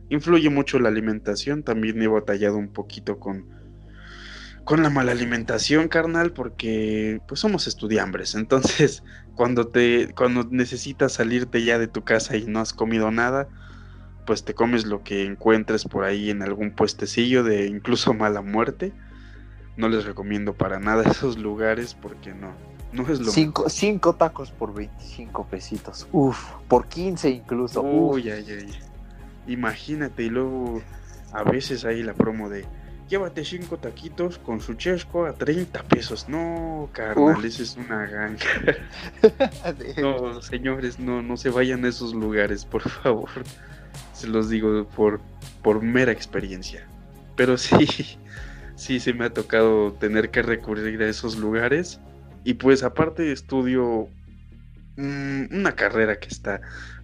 [0.10, 3.46] Influye mucho la alimentación, también he batallado un poquito con,
[4.64, 9.04] con la mala alimentación, carnal, porque pues somos estudiambres, entonces
[9.36, 13.48] cuando te cuando necesitas salirte ya de tu casa y no has comido nada,
[14.26, 18.94] pues te comes lo que encuentres por ahí en algún puestecillo de incluso mala muerte
[19.78, 22.54] no les recomiendo para nada esos lugares porque no,
[22.92, 26.08] no es lo cinco, cinco tacos por 25 pesitos.
[26.12, 26.38] Uf,
[26.68, 27.82] por 15 incluso.
[27.82, 28.80] Uy, ay, ay.
[29.48, 30.82] Imagínate, y luego
[31.32, 32.66] a veces hay la promo de
[33.10, 36.28] llévate cinco taquitos con su chesco a 30 pesos.
[36.30, 38.46] No, carnal, esa es una ganga.
[40.02, 43.30] no, señores, no, no se vayan a esos lugares, por favor.
[44.14, 45.22] Se los digo por,
[45.62, 46.88] por mera experiencia.
[47.36, 47.88] Pero sí,
[48.76, 52.00] sí se me ha tocado tener que recurrir a esos lugares.
[52.44, 54.08] Y pues aparte estudio
[54.98, 56.62] mm, una carrera que está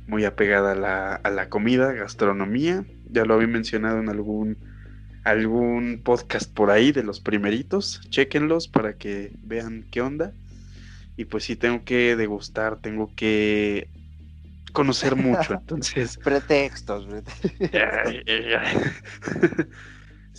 [0.09, 2.83] muy apegada a la, a la, comida, gastronomía.
[3.09, 4.57] Ya lo había mencionado en algún,
[5.23, 8.01] algún podcast por ahí de los primeritos.
[8.09, 10.33] Chequenlos para que vean qué onda.
[11.15, 13.89] Y pues sí, tengo que degustar, tengo que
[14.73, 15.53] conocer mucho.
[15.53, 16.17] Entonces.
[16.17, 17.07] Pretextos.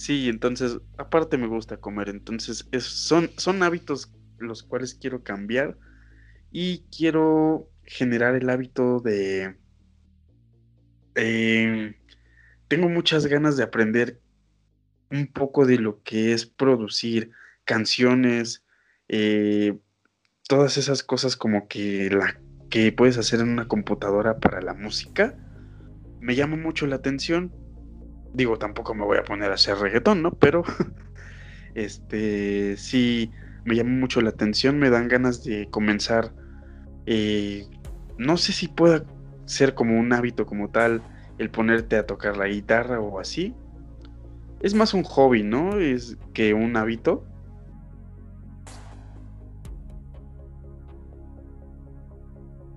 [0.00, 5.76] Sí, entonces, aparte me gusta comer, entonces son, son hábitos los cuales quiero cambiar
[6.50, 9.56] y quiero generar el hábito de...
[11.22, 11.94] Eh,
[12.68, 14.20] tengo muchas ganas de aprender
[15.10, 17.30] un poco de lo que es producir
[17.64, 18.64] canciones,
[19.08, 19.78] eh,
[20.48, 25.36] todas esas cosas como que la que puedes hacer en una computadora para la música.
[26.20, 27.52] Me llama mucho la atención,
[28.32, 30.32] Digo, tampoco me voy a poner a hacer reggaetón, ¿no?
[30.32, 30.62] Pero
[31.74, 33.32] este sí
[33.64, 36.32] me llama mucho la atención, me dan ganas de comenzar.
[37.06, 37.66] Eh,
[38.18, 39.04] no sé si pueda
[39.50, 41.02] ser como un hábito como tal
[41.38, 43.52] el ponerte a tocar la guitarra o así.
[44.60, 45.78] Es más un hobby, ¿no?
[45.78, 47.24] Es que un hábito.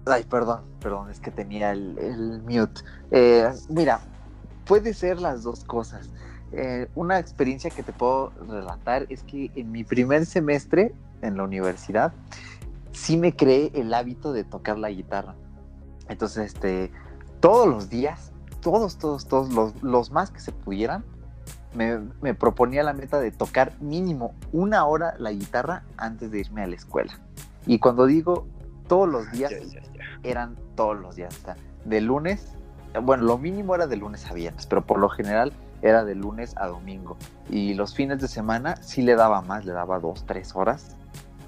[0.05, 2.81] Ay, perdón, perdón, es que tenía el, el mute.
[3.11, 3.99] Eh, mira,
[4.65, 6.09] puede ser las dos cosas.
[6.53, 11.43] Eh, una experiencia que te puedo relatar es que en mi primer semestre en la
[11.43, 12.13] universidad
[12.91, 15.35] sí me creé el hábito de tocar la guitarra.
[16.13, 16.91] Entonces, este,
[17.39, 21.03] todos los días, todos, todos, todos, los, los más que se pudieran,
[21.75, 26.63] me, me, proponía la meta de tocar mínimo una hora la guitarra antes de irme
[26.63, 27.19] a la escuela.
[27.65, 28.47] Y cuando digo
[28.87, 29.51] todos los días,
[30.23, 31.37] eran todos los días.
[31.85, 32.55] de lunes
[33.01, 36.55] bueno, lo mínimo era de lunes a viernes, pero por lo general era de lunes
[36.57, 37.17] a domingo.
[37.49, 40.95] Y los fines de semana sí le daba más, le daba dos, tres horas.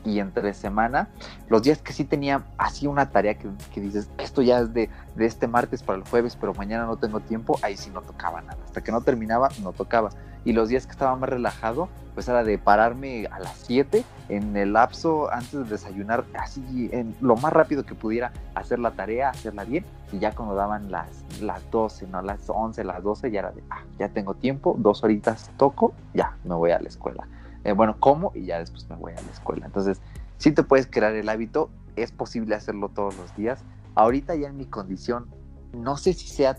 [0.06, 1.10] Y entre semana,
[1.50, 5.48] los días que sí tenía así una tarea que, dices, esto ya es de, este
[5.48, 8.58] martes para el jueves, pero mañana no tengo tiempo, ahí sí no tocaba nada.
[8.66, 10.12] Hasta que no terminaba, no tocaba.
[10.46, 14.56] y los días que estaba más relajado, pues era de pararme a las 7 en
[14.56, 19.30] el lapso antes de desayunar, así en lo más rápido que pudiera, hacer la tarea,
[19.30, 21.08] hacerla bien, y ya cuando daban las,
[21.42, 25.04] las 12, no las 11, las 12, ya era de, ah, ya tengo tiempo, dos
[25.04, 27.28] horitas toco, ya me voy a la escuela.
[27.66, 29.66] Eh, bueno, como y ya después me voy a la escuela.
[29.66, 30.00] Entonces,
[30.38, 33.64] si te puedes crear el hábito, es posible hacerlo todos los días.
[33.96, 35.28] Ahorita ya en mi condición,
[35.74, 36.58] no sé si sea,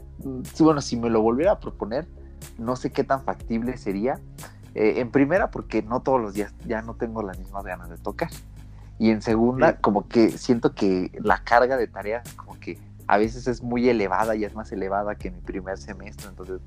[0.59, 2.09] bueno, si me lo volviera a proponer,
[2.59, 4.21] no sé qué tan factible sería.
[4.75, 7.99] Eh, en primera, porque no todos los días ya no tengo las mismas ganas de
[7.99, 8.31] tocar.
[8.99, 12.35] Y en segunda, como que siento que la carga de tareas,
[13.07, 16.29] a veces es muy elevada y es más elevada que mi primer semestre.
[16.29, 16.61] Entonces,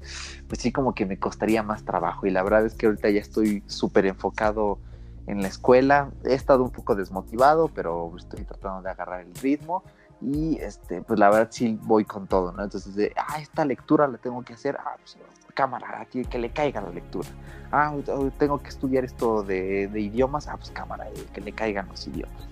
[0.47, 2.25] pues sí, como que me costaría más trabajo.
[2.25, 4.79] Y la verdad es que ahorita ya estoy súper enfocado
[5.27, 6.11] en la escuela.
[6.23, 9.83] He estado un poco desmotivado, pero estoy tratando de agarrar el ritmo
[10.21, 12.63] y este, pues la verdad sí voy con todo, ¿no?
[12.63, 15.17] Entonces, de, ah, esta lectura la tengo que hacer, ah, pues
[15.53, 17.27] cámara, aquí que le caiga la lectura.
[17.71, 17.93] Ah,
[18.37, 22.47] tengo que estudiar esto de, idiomas, ah, pues cámara, que le caigan los idiomas.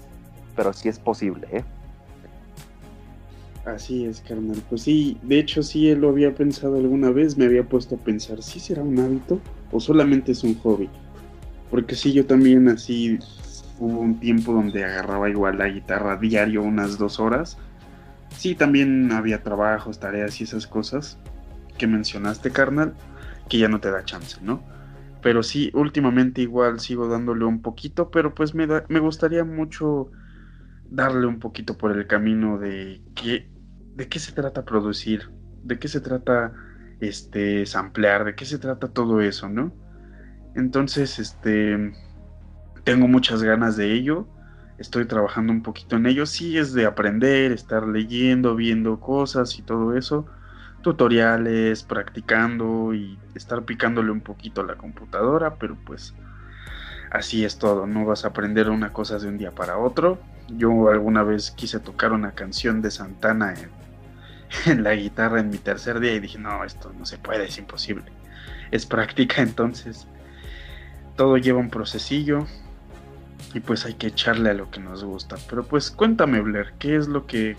[0.55, 1.63] Pero sí es posible, ¿eh?
[3.67, 4.63] Así es, carnal.
[4.69, 8.41] Pues sí, de hecho sí lo había pensado alguna vez, me había puesto a pensar,
[8.41, 10.89] ¿sí será un hábito o solamente es un hobby?
[11.69, 13.19] Porque sí, yo también así
[13.77, 17.57] hubo un tiempo donde agarraba igual la guitarra diario unas dos horas.
[18.37, 21.17] Sí, también había trabajos, tareas y esas cosas
[21.77, 22.93] que mencionaste, carnal,
[23.49, 24.61] que ya no te da chance, ¿no?
[25.21, 30.09] Pero sí, últimamente igual sigo dándole un poquito, pero pues me, me gustaría mucho
[30.89, 33.56] darle un poquito por el camino de qué,
[33.97, 35.31] de qué se trata producir,
[35.63, 36.53] de qué se trata
[36.99, 39.73] este samplear, de qué se trata todo eso, ¿no?
[40.55, 41.93] Entonces, este
[42.83, 44.27] tengo muchas ganas de ello.
[44.77, 46.27] Estoy trabajando un poquito en ello.
[46.27, 50.27] Sí es de aprender, estar leyendo, viendo cosas y todo eso.
[50.83, 56.13] Tutoriales, practicando y estar picándole un poquito a la computadora, pero pues
[57.11, 57.87] así es todo.
[57.87, 60.19] No vas a aprender una cosa de un día para otro.
[60.49, 63.76] Yo alguna vez quise tocar una canción de Santana en,
[64.77, 68.05] la guitarra en mi tercer día y dije, no, esto no se puede, es imposible.
[68.71, 70.07] Es práctica entonces.
[71.15, 72.45] Todo lleva un procesillo,
[73.53, 75.37] y pues hay que echarle a lo que nos gusta.
[75.49, 77.55] Pero pues cuéntame, Blair, ¿qué es lo que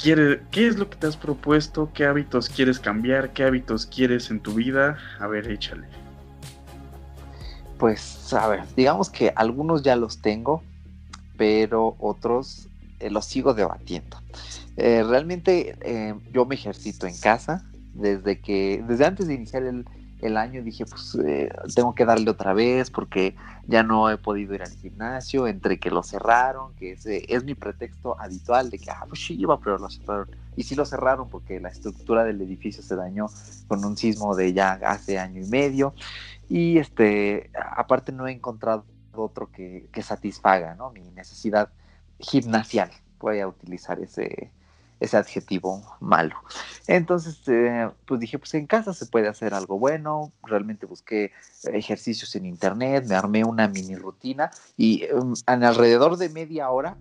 [0.00, 1.90] quiere, qué es lo que te has propuesto?
[1.92, 3.32] ¿Qué hábitos quieres cambiar?
[3.32, 4.98] ¿Qué hábitos quieres en tu vida?
[5.18, 5.86] A ver, échale.
[7.78, 10.62] Pues, a ver, digamos que algunos ya los tengo,
[11.36, 12.68] pero otros
[13.00, 14.18] eh, los sigo debatiendo.
[14.82, 19.84] Eh, realmente eh, yo me ejercito en casa desde que, desde antes de iniciar el,
[20.22, 24.54] el año dije, pues eh, tengo que darle otra vez porque ya no he podido
[24.54, 28.90] ir al gimnasio, entre que lo cerraron, que ese es mi pretexto habitual de que,
[28.90, 30.30] ah, pues sí iba, pero lo cerraron.
[30.56, 33.26] Y sí lo cerraron porque la estructura del edificio se dañó
[33.68, 35.92] con un sismo de ya hace año y medio.
[36.48, 40.90] Y este, aparte no he encontrado otro que, que satisfaga ¿no?
[40.90, 41.68] mi necesidad
[42.18, 42.90] gimnasial.
[43.18, 44.50] Voy a utilizar ese,
[45.00, 46.36] ese adjetivo malo.
[46.86, 50.32] Entonces, eh, pues dije, pues en casa se puede hacer algo bueno.
[50.42, 51.32] Realmente busqué
[51.64, 56.96] ejercicios en internet, me armé una mini rutina y em, en alrededor de media hora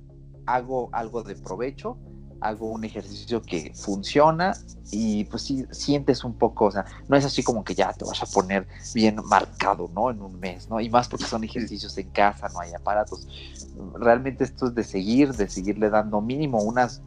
[0.45, 1.97] hago algo de provecho,
[2.41, 4.53] hago un ejercicio que funciona
[4.91, 8.05] y pues sí sientes un poco, o sea, no es así como que ya te
[8.05, 10.09] vas a poner bien marcado, ¿no?
[10.09, 10.79] En un mes, ¿no?
[10.79, 13.27] Y más porque son ejercicios en casa, no hay aparatos.
[13.95, 17.01] Realmente esto es de seguir, de seguirle dando mínimo unas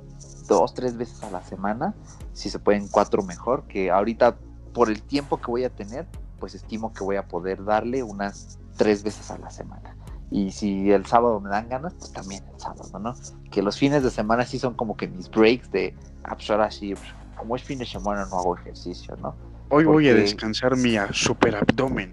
[0.47, 1.95] dos, tres veces a la semana,
[2.33, 4.37] si se pueden cuatro mejor, que ahorita
[4.73, 6.07] por el tiempo que voy a tener,
[6.41, 9.97] pues estimo que voy a poder darle unas tres veces a la semana.
[10.31, 13.15] Y si el sábado me dan ganas, pues también el sábado, ¿no?
[13.51, 16.71] Que los fines de semana sí son como que mis breaks de, ah, pues ahora
[16.71, 16.95] sí,
[17.37, 19.35] como es fin de semana no hago ejercicio, ¿no?
[19.69, 22.13] Hoy voy a descansar mi super abdomen.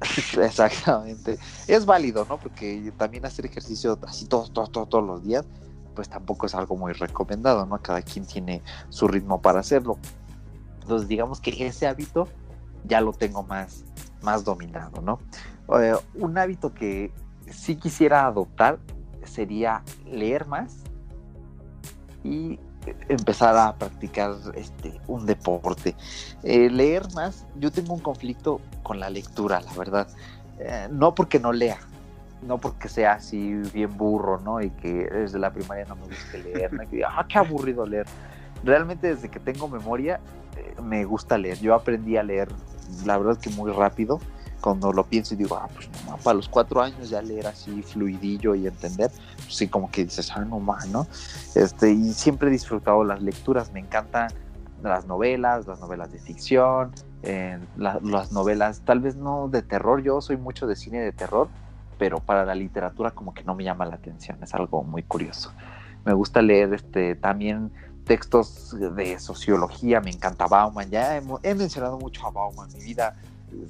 [0.42, 1.38] Exactamente.
[1.66, 2.38] Es válido, ¿no?
[2.38, 5.44] Porque también hacer ejercicio así todos, todos, todos, todos los días,
[5.96, 7.82] pues tampoco es algo muy recomendado, ¿no?
[7.82, 9.98] Cada quien tiene su ritmo para hacerlo.
[10.82, 12.28] Entonces, digamos que ese hábito
[12.84, 13.84] ya lo tengo más,
[14.22, 15.18] más dominado, ¿no?
[15.80, 17.10] Eh, un hábito que
[17.50, 18.78] sí quisiera adoptar
[19.24, 20.76] sería leer más
[22.22, 22.60] y
[23.08, 25.96] empezar a practicar este, un deporte.
[26.44, 30.08] Eh, leer más, yo tengo un conflicto con la lectura, la verdad.
[30.58, 31.78] Eh, no porque no lea,
[32.42, 34.60] no porque sea así bien burro, ¿no?
[34.60, 36.88] Y que desde la primaria no me guste leer, ¿no?
[36.88, 38.06] que, ah, qué aburrido leer.
[38.64, 40.20] Realmente desde que tengo memoria
[40.56, 41.58] eh, me gusta leer.
[41.58, 42.48] Yo aprendí a leer,
[43.04, 44.20] la verdad que muy rápido.
[44.60, 47.82] Cuando lo pienso y digo, ah, pues no, para los cuatro años ya leer así
[47.82, 51.06] fluidillo y entender, pues sí, como que dices, ah, no más, ¿no?
[51.54, 54.28] Este, y siempre he disfrutado las lecturas, me encanta
[54.82, 56.90] las novelas, las novelas de ficción,
[57.22, 61.12] eh, la- las novelas, tal vez no de terror, yo soy mucho de cine de
[61.12, 61.48] terror,
[61.98, 65.52] pero para la literatura como que no me llama la atención, es algo muy curioso.
[66.04, 67.70] Me gusta leer este, también
[68.04, 73.16] textos de sociología, me encanta Bauman, ya hemo- he, mencionado mucho a Bauman, mi vida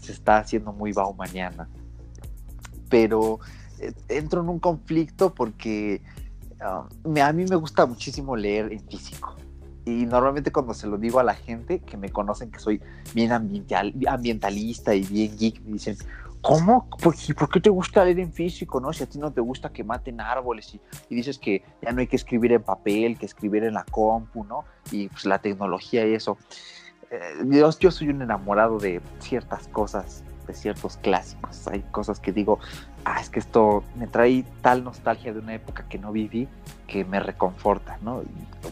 [0.00, 1.68] se está haciendo muy baumaniana,
[2.88, 3.40] pero
[3.78, 6.02] eh, entro en un conflicto porque
[6.60, 6.86] ah,
[7.22, 9.36] a mí me gusta muchísimo leer en físico.
[9.86, 12.82] Y normalmente cuando se lo digo a la gente que me conocen que soy
[13.14, 15.96] bien ambiental, ambientalista y bien geek, me dicen,
[16.42, 16.90] ¿cómo?
[16.90, 18.80] ¿Por por qué te gusta leer en físico?
[18.80, 18.92] ¿no?
[18.92, 22.00] Si a ti no te gusta que maten árboles y, y dices que ya no
[22.00, 24.64] hay que escribir en papel, que escribir en la compu, ¿no?
[24.90, 26.36] Y pues la tecnología y eso.
[27.12, 31.68] Eh, yo, yo soy un enamorado de ciertas cosas, de ciertos clásicos.
[31.68, 32.58] Hay cosas que digo,
[33.06, 36.48] ah, es que esto me trae tal nostalgia de una época que no viví
[36.88, 38.22] que me reconforta, ¿no?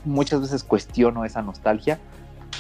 [0.04, 2.00] Muchas veces cuestiono esa nostalgia,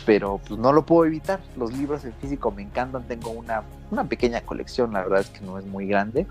[0.06, 1.40] pero pues no lo puedo evitar.
[1.56, 5.44] Los libros en físico me encantan, tengo una, una pequeña colección, la verdad es que
[5.44, 6.26] no es muy grande,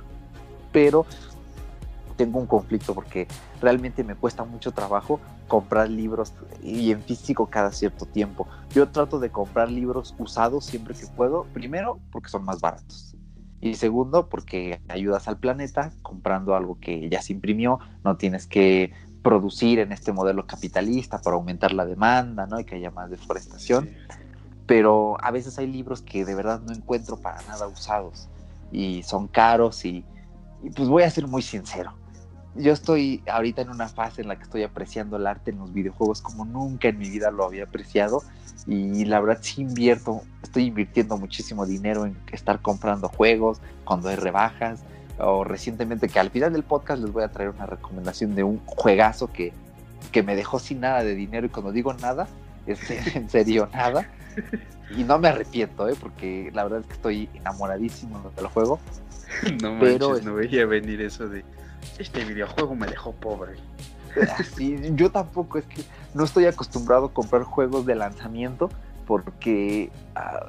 [0.71, 1.05] pero
[2.15, 3.27] tengo un conflicto porque
[3.61, 5.19] realmente me cuesta mucho trabajo
[5.49, 8.47] comprar libros y en físico cada cierto tiempo.
[8.73, 13.12] Yo trato de comprar libros usados siempre que puedo, primero porque son más baratos.
[13.63, 18.91] Y segundo, porque ayudas al planeta comprando algo que ya se imprimió, no tienes que
[19.21, 22.59] producir en este modelo capitalista para aumentar la demanda, ¿no?
[22.59, 23.89] Y que haya más deforestación.
[24.65, 28.27] Pero a veces hay libros que de verdad no encuentro para nada usados
[28.69, 30.03] y son caros y,
[30.61, 31.93] y pues voy a ser muy sincero.
[32.55, 35.73] Yo estoy ahorita en una fase en la que estoy apreciando el arte en los
[35.73, 38.21] videojuegos como nunca en mi vida lo había apreciado
[38.67, 44.15] y la verdad sí invierto, estoy invirtiendo muchísimo dinero en estar comprando juegos cuando hay
[44.17, 44.83] rebajas
[45.17, 48.59] o recientemente que al final del podcast les voy a traer una recomendación de un
[48.65, 49.51] juegazo que,
[50.11, 52.27] que me dejó sin nada de dinero y cuando digo nada,
[52.67, 52.79] es
[53.15, 54.07] en serio nada
[54.95, 55.95] y no me arrepiento, ¿eh?
[55.99, 58.79] porque la verdad es que estoy enamoradísimo del juego.
[59.61, 61.43] No Pero manches, es- no veía venir eso de
[61.97, 63.53] este videojuego me dejó pobre.
[64.37, 68.69] Así, yo tampoco, es que no estoy acostumbrado a comprar juegos de lanzamiento
[69.07, 70.47] porque, ah,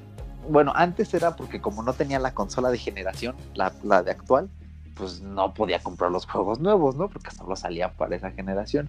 [0.48, 4.50] bueno, antes era porque como no tenía la consola de generación, la, la de actual,
[4.94, 7.08] pues no podía comprar los juegos nuevos, ¿no?
[7.08, 8.88] Porque solo salían para esa generación,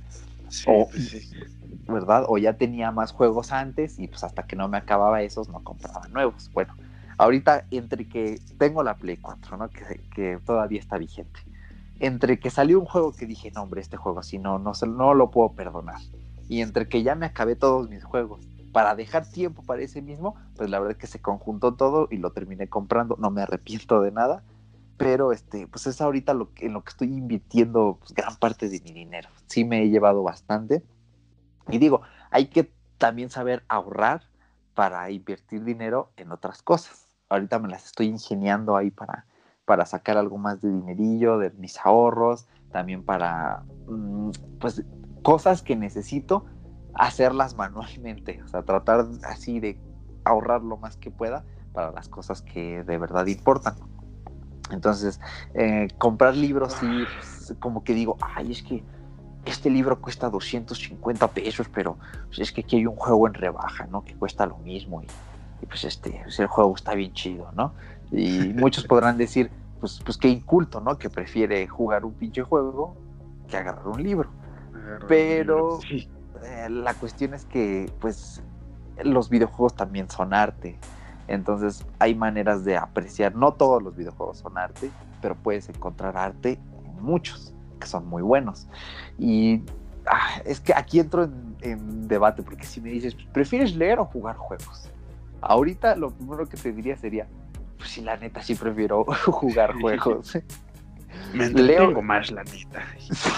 [0.49, 0.87] Sí, Oh.
[0.91, 1.31] pues sí.
[1.87, 2.25] ¿verdad?
[2.27, 5.63] O ya tenía más juegos antes y pues hasta que no me acababa esos no
[5.63, 6.49] compraba nuevos.
[6.53, 6.73] Bueno,
[7.17, 9.69] ahorita entre que tengo la Play 4, ¿no?
[9.69, 11.39] Que, que todavía está vigente.
[11.99, 15.13] Entre que salió un juego que dije, no, hombre, este juego así no, no, no
[15.13, 15.99] lo puedo perdonar.
[16.47, 20.35] Y entre que ya me acabé todos mis juegos para dejar tiempo para ese mismo,
[20.57, 23.15] pues la verdad es que se conjuntó todo y lo terminé comprando.
[23.17, 24.43] No me arrepiento de nada,
[24.97, 28.81] pero este, pues es ahorita que, en lo que estoy invirtiendo pues, gran parte de
[28.81, 29.29] mi dinero.
[29.47, 30.83] Sí me he llevado bastante.
[31.69, 34.23] Y digo, hay que también saber ahorrar
[34.73, 37.07] para invertir dinero en otras cosas.
[37.29, 39.25] Ahorita me las estoy ingeniando ahí para,
[39.65, 44.83] para sacar algo más de dinerillo de mis ahorros, también para, mm, pues,
[45.21, 46.45] cosas que necesito
[46.93, 49.79] hacerlas manualmente, o sea, tratar así de
[50.23, 51.43] ahorrar lo más que pueda
[51.73, 53.75] para las cosas que de verdad importan.
[54.71, 55.19] Entonces,
[55.53, 58.83] eh, comprar libros sí, pues, como que digo, ay, es que
[59.45, 61.97] este libro cuesta 250 pesos, pero
[62.27, 64.03] pues, es que aquí hay un juego en rebaja, ¿no?
[64.03, 65.07] Que cuesta lo mismo y,
[65.61, 67.73] y, pues este, pues, el juego está bien chido, ¿no?
[68.15, 70.97] Y muchos podrán decir, pues, pues qué inculto, ¿no?
[70.97, 72.95] Que prefiere jugar un pinche juego
[73.47, 74.29] que agarrar un libro.
[75.07, 76.09] Pero- libro, sí.
[76.43, 78.41] Eh, la cuestión es que, pues,
[79.03, 80.77] los videojuegos también son arte.
[81.27, 83.35] Entonces, hay maneras de apreciar.
[83.35, 84.91] No todos los videojuegos son arte,
[85.21, 88.67] pero puedes encontrar arte en muchos que son muy buenos.
[89.17, 89.63] Y
[90.05, 94.05] ah, es que aquí entro en, en debate, porque si me dices, ¿prefieres leer o
[94.05, 94.89] jugar juegos?
[95.41, 97.27] Ahorita lo primero que te diría sería,
[97.85, 100.35] pues sí, la neta sí prefiero jugar juegos.
[101.33, 102.83] Me Leo- entretengo más, la neta.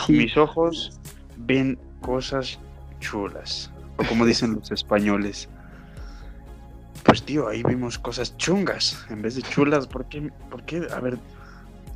[0.06, 0.14] Sí.
[0.14, 0.98] Mis ojos
[1.36, 2.58] ven cosas
[3.02, 3.70] chulas.
[3.98, 5.50] O como dicen los españoles.
[7.04, 9.86] Pues tío, ahí vimos cosas chungas en vez de chulas.
[9.86, 10.32] ¿Por qué?
[10.50, 10.88] ¿Por qué?
[10.96, 11.18] A ver,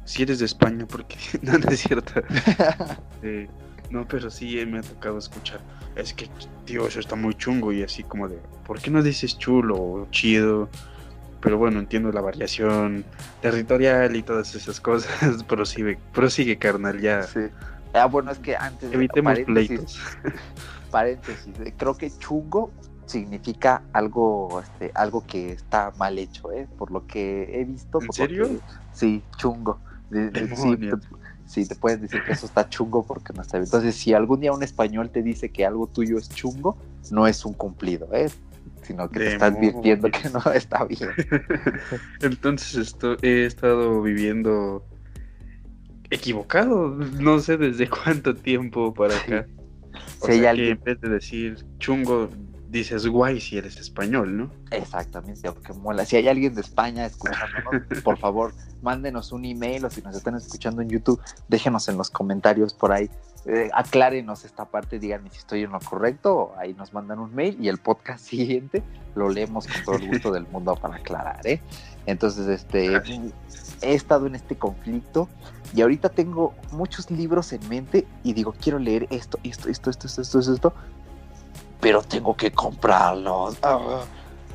[0.03, 1.17] si eres de España, ¿por qué?
[1.41, 2.21] No, no es cierto.
[3.23, 3.47] Eh,
[3.91, 5.61] no, pero sí eh, me ha tocado escuchar.
[5.95, 6.27] Es que,
[6.65, 10.07] tío, eso está muy chungo y así como de, ¿por qué no dices chulo o
[10.11, 10.69] chido?
[11.41, 13.03] Pero bueno, entiendo la variación
[13.41, 15.43] territorial y todas esas cosas.
[15.47, 17.23] Prosigue, prosigue carnal, ya.
[17.23, 17.41] Sí.
[17.93, 18.91] Ah, bueno, es que antes...
[18.93, 19.99] Evitemos paréntesis, pleitos.
[20.91, 22.71] paréntesis, eh, creo que chungo
[23.05, 26.67] significa algo, este, algo que está mal hecho, ¿eh?
[26.77, 28.01] Por lo que he visto.
[28.01, 28.47] ¿En serio?
[28.47, 28.59] que-
[28.93, 29.79] sí, chungo.
[30.09, 30.91] De- de- sí, te,
[31.45, 33.65] sí, te puedes decir que eso está chungo porque no está bien.
[33.65, 36.77] Entonces, si algún día un español te dice que algo tuyo es chungo,
[37.09, 38.29] no es un cumplido, ¿eh?
[38.83, 41.09] Sino que te De modo advirtiendo que- no está bien.
[42.21, 44.85] Entonces esto, he estado viviendo
[46.09, 46.89] equivocado,
[47.19, 49.45] no sé desde cuánto tiempo para acá.
[50.19, 52.29] O Si hay sea alguien- que en vez de decir chungo,
[52.69, 54.51] dices guay si eres español, ¿no?
[54.71, 56.05] Exactamente, porque mola.
[56.05, 60.35] Si hay alguien de España escuchándonos, por favor, mándenos un email o si nos están
[60.35, 63.09] escuchando en YouTube, déjenos en los comentarios por ahí
[63.45, 67.57] eh, aclárenos esta parte, díganme si estoy en lo correcto, ahí nos mandan un mail
[67.59, 68.83] y el podcast siguiente
[69.15, 71.61] lo leemos con todo el gusto del mundo para aclarar, ¿eh?
[72.05, 72.95] Entonces, este,
[73.81, 75.29] he estado en este conflicto
[75.75, 80.07] y ahorita tengo muchos libros en mente y digo, quiero leer esto, esto, esto, esto,
[80.07, 80.73] esto, esto, esto, esto
[81.81, 83.57] pero tengo que comprarlos.
[83.63, 84.03] Ah,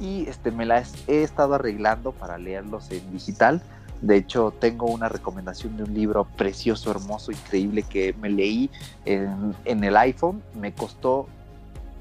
[0.01, 3.61] y este, me las he estado arreglando para leerlos en digital
[4.03, 8.70] de hecho, tengo una recomendación de un libro precioso, hermoso, increíble que me leí
[9.05, 10.42] en, el iPhone.
[10.55, 11.28] Me costó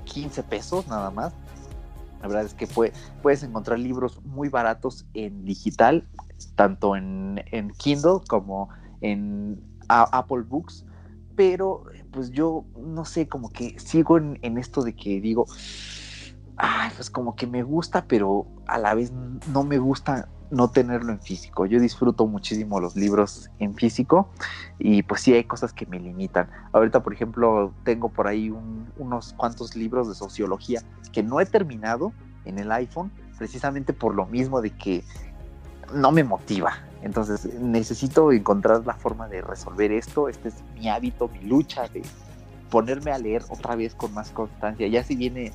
[0.05, 1.33] 15 pesos nada más.
[2.21, 2.67] La verdad es que
[3.21, 6.07] puedes encontrar libros muy baratos en digital,
[6.55, 7.41] tanto en,
[7.77, 8.69] Kindle como
[9.01, 10.85] en Apple Books.
[11.35, 15.45] Pero pues yo no sé, como que sigo en, en esto de que digo,
[16.57, 19.11] ay, pues como que me gusta, pero a la vez
[19.51, 21.65] no me gusta no tenerlo en físico.
[21.65, 24.29] Yo disfruto muchísimo los libros en físico
[24.79, 26.49] y pues sí hay cosas que me limitan.
[26.71, 30.81] Ahorita, por ejemplo, tengo por ahí un- unos cuantos libros de sociología
[31.11, 32.13] que no he terminado
[32.45, 35.03] en el iPhone, precisamente por lo mismo de que
[35.93, 36.73] no me motiva.
[37.01, 40.29] Entonces necesito encontrar la forma de resolver esto.
[40.29, 42.03] Este es mi hábito, mi lucha de
[42.69, 44.87] ponerme a leer otra vez con más constancia.
[44.87, 45.53] Ya si viene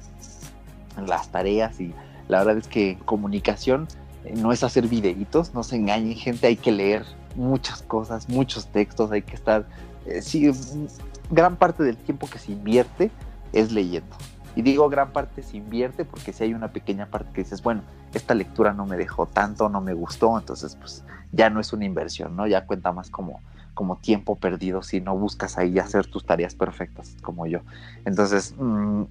[1.06, 1.94] las tareas y
[2.28, 3.88] la verdad es que comunicación
[4.36, 7.04] no es hacer videitos, no se engañen gente, hay que leer
[7.36, 9.66] muchas cosas, muchos textos, hay que estar,
[10.06, 10.86] eh, sí, mm,
[11.30, 13.10] gran parte del tiempo que se invierte
[13.52, 14.16] es leyendo.
[14.56, 17.82] Y digo gran parte se invierte porque si hay una pequeña parte que dices, bueno,
[18.12, 21.84] esta lectura no me dejó tanto, no me gustó, entonces pues ya no es una
[21.84, 22.46] inversión, ¿no?
[22.46, 23.40] Ya cuenta más como,
[23.74, 27.60] como tiempo perdido si no buscas ahí hacer tus tareas perfectas como yo.
[28.04, 29.02] Entonces, mm,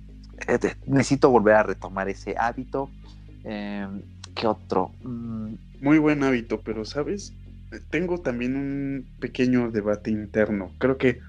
[0.47, 2.89] eh, necesito volver a retomar ese hábito.
[3.45, 3.87] Eh,
[4.39, 4.95] ¿Qué otro?
[5.01, 7.37] Mm, Muy buen hábito, pero sabes,
[7.89, 10.75] tengo también un pequeño debate interno.
[10.79, 11.19] Creo que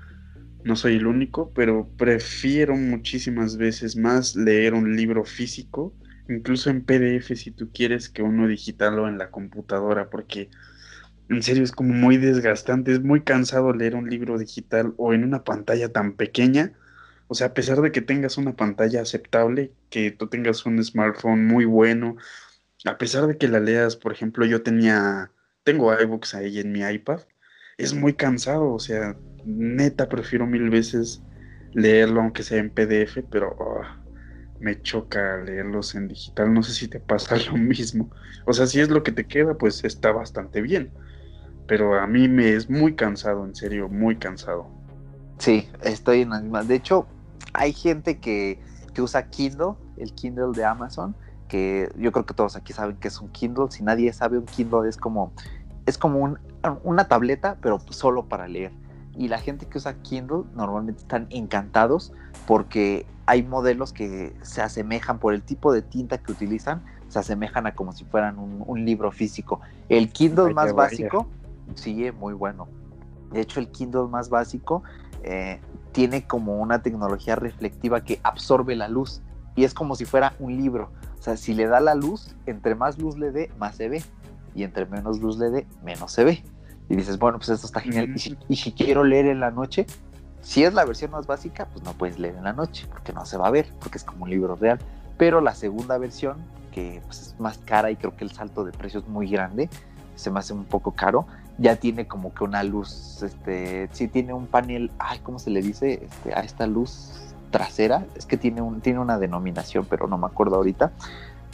[0.65, 5.97] no soy el único, pero prefiero muchísimas veces más leer un libro físico,
[6.29, 10.51] incluso en PDF si tú quieres, que uno digital o en la computadora, porque
[11.29, 15.25] en serio es como muy desgastante, es muy cansado leer un libro digital o en
[15.25, 16.73] una pantalla tan pequeña.
[17.29, 21.47] O sea, a pesar de que tengas una pantalla aceptable, que tú tengas un smartphone
[21.47, 22.17] muy bueno,
[22.85, 25.31] a pesar de que la leas, por ejemplo, yo tenía,
[25.64, 27.20] tengo iBooks ahí en mi iPad,
[27.78, 31.22] es muy cansado, o sea, neta prefiero mil veces
[31.72, 33.83] leerlo aunque sea en PDF, pero oh,
[34.61, 38.11] me choca leerlos en digital, no sé si te pasa lo mismo.
[38.47, 40.93] O sea, si es lo que te queda, pues está bastante bien,
[41.66, 44.70] pero a mí me es muy cansado, en serio, muy cansado.
[45.39, 46.64] sí, estoy en la misma.
[46.64, 47.07] De hecho,
[47.53, 48.59] hay gente que,
[48.95, 51.14] que usa Kindle, el Kindle de Amazon,
[51.51, 53.66] que yo creo que todos aquí saben que es un Kindle.
[53.70, 55.32] Si nadie sabe, un Kindle es como,
[55.84, 56.38] es como un-
[56.84, 58.70] una tableta, pero solo para leer.
[59.16, 62.12] Y la gente que usa Kindle normalmente están encantados
[62.46, 67.66] porque hay modelos que se asemejan por el tipo de tinta que utilizan, se asemejan
[67.66, 69.61] a como si fueran un, un libro físico.
[69.88, 71.26] El Kindle más básico,
[71.74, 72.68] sí, muy bueno.
[73.32, 74.82] De hecho, el Kindle más básico
[75.24, 75.61] eh,
[75.92, 79.20] tiene como una tecnología reflectiva que absorbe la luz
[79.57, 80.90] y es como si fuera un libro.
[81.21, 84.03] O sea, si le da la luz, entre más luz le dé, más se ve.
[84.55, 86.43] Y entre menos luz le dé, menos se ve.
[86.89, 88.11] Y dices, bueno, pues esto está genial.
[88.16, 89.87] Y si, y si quiero leer en la noche,
[90.41, 93.27] si es la versión más básica, pues no puedes leer en la noche, porque no
[93.27, 94.79] se va a ver, porque es como un libro real.
[95.18, 96.39] Pero la segunda versión,
[96.73, 99.68] que pues, es más cara y creo que el salto de precio es muy grande,
[100.14, 101.27] se me hace un poco caro,
[101.59, 105.61] ya tiene como que una luz, este, sí tiene un panel, ay, ¿cómo se le
[105.61, 106.05] dice?
[106.05, 110.26] Este, a esta luz trasera, es que tiene, un, tiene una denominación, pero no me
[110.26, 110.92] acuerdo ahorita.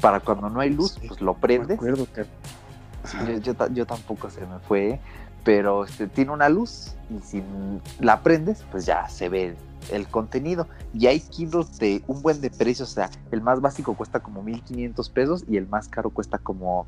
[0.01, 1.78] Para cuando no hay luz, Sí, pues lo Me prendes.
[1.78, 2.26] acuerdo que...
[3.26, 4.99] Yo, yo ta- yo tampoco se me fue,
[5.44, 7.42] pero este, tiene una luz y si
[8.01, 9.57] la prendes, pues ya se ve
[9.92, 10.66] el contenido.
[10.92, 14.42] Y hay Kindles de un buen de precios, o sea, el más básico cuesta como
[14.42, 16.86] 1500 pesos y el más caro cuesta como,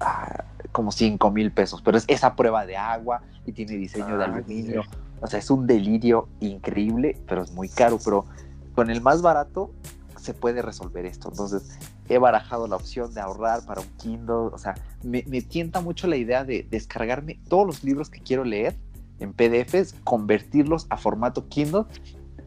[0.00, 4.24] ah, como 5 mil pesos, pero es esa prueba de agua y tiene diseño de
[4.24, 4.82] Ah, aluminio.
[5.20, 7.98] O sea, es un delirio increíble, pero es muy caro.
[8.04, 8.24] Pero
[8.74, 9.70] con el más barato
[10.20, 11.28] se puede resolver esto.
[11.30, 14.50] Entonces, he barajado la opción de ahorrar para un Kindle.
[14.52, 18.44] O sea, me, me tienta mucho la idea de descargarme todos los libros que quiero
[18.44, 18.76] leer
[19.20, 21.84] en PDFs, convertirlos a formato Kindle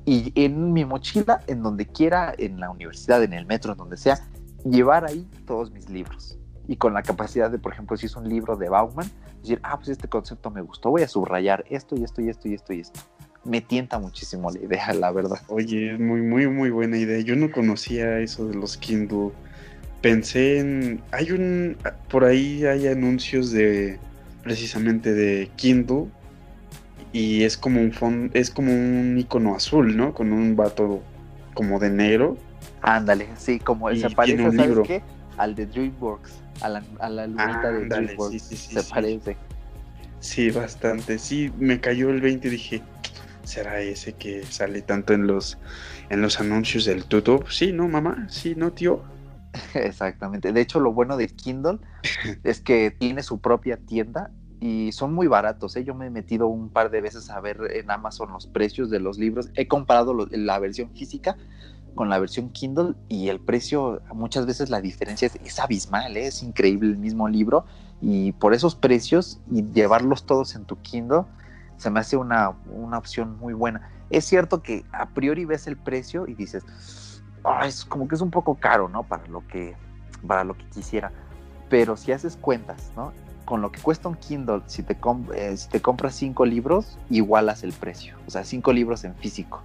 [0.05, 3.97] y en mi mochila, en donde quiera, en la universidad, en el metro, en donde
[3.97, 4.19] sea,
[4.65, 6.37] llevar ahí todos mis libros.
[6.71, 9.05] Y con la capacidad de, por ejemplo, si es un libro de Bauman,
[9.41, 12.47] decir, ah, pues este concepto me gustó, voy a subrayar esto y esto y esto
[12.47, 13.01] y esto y esto.
[13.43, 15.41] Me tienta muchísimo la idea, la verdad.
[15.49, 17.19] Oye, es muy, muy, muy buena idea.
[17.19, 19.31] Yo no conocía eso de los Kindle.
[19.99, 21.01] Pensé en.
[21.11, 21.75] Hay un.
[22.09, 23.99] Por ahí hay anuncios de.
[24.41, 26.05] Precisamente de Kindle.
[27.11, 30.13] Y es como un fond, es como un icono azul, ¿no?
[30.13, 31.01] Con un vato
[31.53, 32.37] como de negro.
[32.81, 34.83] Ándale, sí, como Y se parece, ¿sabes libro.
[34.83, 35.03] qué?
[35.37, 38.31] Al de DreamWorks, a la, a la lunita de Ándale, DreamWorks.
[38.33, 39.37] sí, sí, sí, se parece.
[40.19, 41.17] Sí, bastante.
[41.19, 42.81] Sí, me cayó el 20 y dije,
[43.43, 45.57] ¿será ese que sale tanto en los
[46.09, 47.47] en los anuncios del YouTube?
[47.49, 48.27] Sí, no, mamá.
[48.29, 49.01] Sí, no, tío.
[49.73, 50.51] Exactamente.
[50.53, 51.79] De hecho, lo bueno de Kindle
[52.43, 55.75] es que tiene su propia tienda y son muy baratos.
[55.75, 55.83] ¿eh?
[55.83, 58.99] Yo me he metido un par de veces a ver en Amazon los precios de
[58.99, 59.49] los libros.
[59.55, 61.35] He comparado lo- la versión física
[61.95, 66.27] con la versión Kindle y el precio, muchas veces la diferencia es, es abismal, ¿eh?
[66.27, 67.65] es increíble el mismo libro
[68.01, 71.23] y por esos precios y llevarlos todos en tu Kindle
[71.77, 73.89] se me hace una, una opción muy buena.
[74.09, 78.21] Es cierto que a priori ves el precio y dices, "Ah, es como que es
[78.21, 79.03] un poco caro, ¿no?
[79.03, 79.75] Para lo que,
[80.27, 81.11] para lo que quisiera.
[81.69, 83.13] Pero si haces cuentas, ¿no?
[83.45, 84.97] Con lo que cuesta un Kindle, si te,
[85.35, 88.15] eh, si te compras cinco libros, igualas el precio.
[88.27, 89.61] O sea, cinco libros en físico.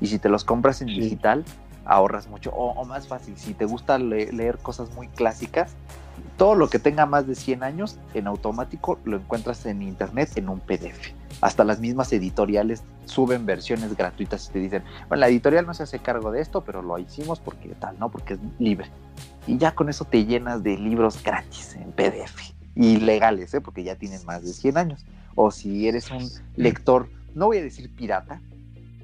[0.00, 1.00] Y si te los compras en Sí.
[1.00, 1.44] digital,
[1.84, 2.50] ahorras mucho.
[2.50, 5.72] O, o más fácil, si te gusta le- leer cosas muy clásicas,
[6.36, 10.48] todo lo que tenga más de 100 años, en automático lo encuentras en internet en
[10.48, 11.12] un PDF.
[11.40, 15.82] Hasta las mismas editoriales suben versiones gratuitas y te dicen, bueno, la editorial no se
[15.82, 18.10] hace cargo de esto, pero lo hicimos porque tal, ¿no?
[18.10, 18.88] Porque es libre.
[19.46, 22.54] Y ya con eso te llenas de libros gratis en PDF.
[22.76, 23.60] Y legales, ¿eh?
[23.60, 25.04] Porque ya tienen más de 100 años.
[25.36, 28.40] O si eres un lector, no voy a decir pirata,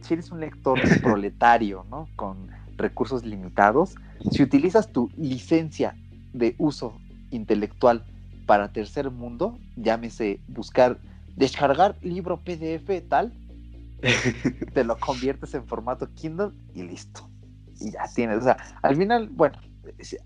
[0.01, 2.09] si eres un lector proletario, ¿no?
[2.16, 2.49] Con
[2.81, 3.95] recursos limitados,
[4.31, 5.97] si utilizas tu licencia
[6.33, 6.99] de uso
[7.31, 8.05] intelectual
[8.47, 10.99] para tercer mundo, llámese buscar,
[11.37, 13.33] descargar libro PDF tal,
[14.74, 17.28] te lo conviertes en formato Kindle y listo.
[17.81, 19.59] Y ya tienes, o sea, al final, bueno,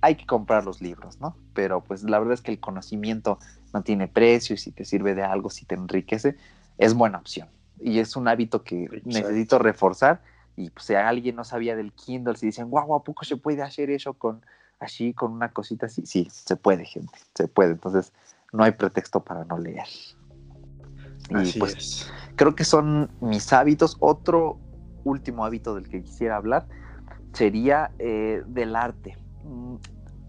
[0.01, 1.37] hay que comprar los libros, ¿no?
[1.55, 3.39] Pero pues la verdad es que el conocimiento
[3.73, 6.37] no tiene precio y si te sirve de algo, si te enriquece,
[6.79, 7.49] es buena opción.
[7.81, 9.09] Y es un hábito que Exacto.
[9.09, 10.23] necesito reforzar.
[10.57, 13.63] Y pues, si alguien no sabía del Kindle, si dicen, guau, ¿a poco se puede
[13.63, 14.45] hacer eso con
[14.79, 16.07] así, con una cosita así?
[16.07, 17.73] Sí, se puede, gente, se puede.
[17.73, 18.13] Entonces,
[18.53, 19.87] no hay pretexto para no leer.
[21.31, 22.13] Y Así pues es.
[22.37, 23.97] creo que son mis hábitos.
[24.01, 24.59] Otro
[25.05, 26.67] último hábito del que quisiera hablar
[27.33, 29.17] sería eh, del arte.
[29.45, 29.77] Mm,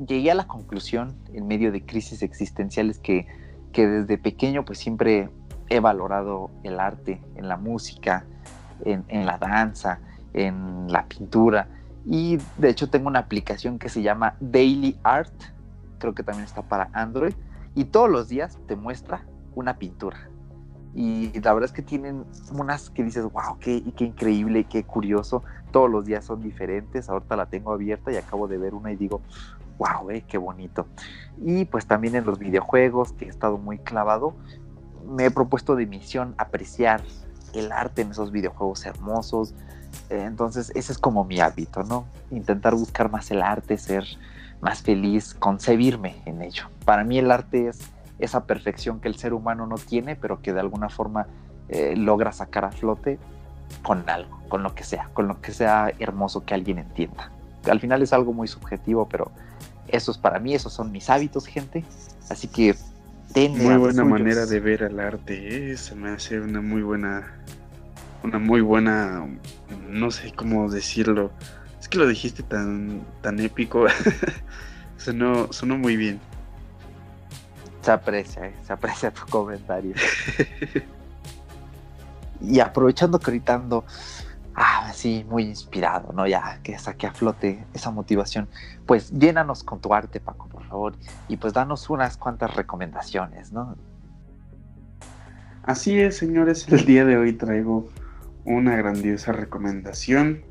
[0.05, 3.27] Llegué a la conclusión en medio de crisis existenciales que,
[3.71, 5.29] que desde pequeño pues siempre
[5.69, 8.25] he valorado el arte en la música,
[8.83, 10.01] en, en la danza,
[10.35, 11.67] en la pintura.
[12.05, 15.33] Y de hecho tengo una aplicación que se llama Daily Art,
[15.97, 17.33] creo que también está para Android,
[17.73, 19.25] y todos los días te muestra
[19.55, 20.17] una pintura.
[20.93, 22.23] Y la verdad es que tienen
[22.53, 25.43] unas que dices, wow, qué, qué increíble, qué curioso.
[25.71, 27.09] Todos los días son diferentes.
[27.09, 29.21] Ahorita la tengo abierta y acabo de ver una y digo,
[29.77, 30.87] wow, eh, qué bonito.
[31.43, 34.35] Y pues también en los videojuegos, que he estado muy clavado,
[35.05, 37.01] me he propuesto de misión apreciar
[37.53, 39.53] el arte en esos videojuegos hermosos.
[40.09, 42.05] Eh, entonces, ese es como mi hábito, ¿no?
[42.31, 44.05] Intentar buscar más el arte, ser
[44.61, 46.65] más feliz, concebirme en ello.
[46.85, 47.79] Para mí el arte es
[48.19, 51.27] esa perfección que el ser humano no tiene, pero que de alguna forma
[51.69, 53.19] eh, logra sacar a flote
[53.83, 57.31] con algo, con lo que sea, con lo que sea hermoso que alguien entienda.
[57.69, 59.31] Al final es algo muy subjetivo, pero
[59.87, 61.83] eso es para mí, esos son mis hábitos, gente.
[62.29, 62.75] Así que
[63.35, 64.07] Muy buena suyos.
[64.07, 65.77] manera de ver el arte, ¿eh?
[65.77, 67.33] se me hace una muy buena,
[68.25, 69.25] una muy buena,
[69.87, 71.31] no sé cómo decirlo.
[71.79, 73.85] Es que lo dijiste tan, tan épico,
[74.97, 76.19] sonó, sonó muy bien.
[77.81, 79.93] Se aprecia, eh, se aprecia tu comentario.
[82.41, 83.85] y aprovechando que ahorita ando,
[84.55, 86.25] ah, sí, muy inspirado, ¿no?
[86.25, 88.47] Ya que saqué a flote esa motivación,
[88.87, 90.95] pues llénanos con tu arte, Paco, por favor,
[91.27, 93.75] y pues danos unas cuantas recomendaciones, ¿no?
[95.61, 97.87] Así es, señores, el día de hoy traigo
[98.45, 100.43] una grandiosa recomendación.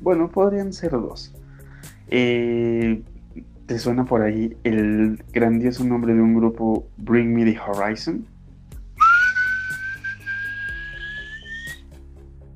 [0.00, 1.34] Bueno, podrían ser dos.
[2.08, 3.02] Eh,
[3.66, 8.26] ¿Te suena por ahí el grandioso nombre de un grupo Bring Me the Horizon?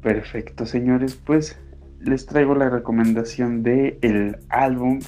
[0.03, 1.59] Perfecto, señores, pues
[2.01, 4.99] les traigo la recomendación de el álbum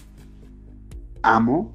[1.23, 1.75] Amo.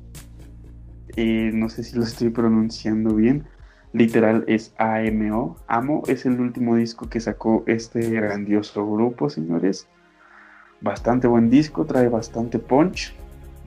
[1.18, 3.46] Eh, no sé si lo estoy pronunciando bien.
[3.94, 5.58] Literal es AMO.
[5.68, 9.88] Amo es el último disco que sacó este grandioso grupo, señores.
[10.80, 13.14] Bastante buen disco, trae bastante punch.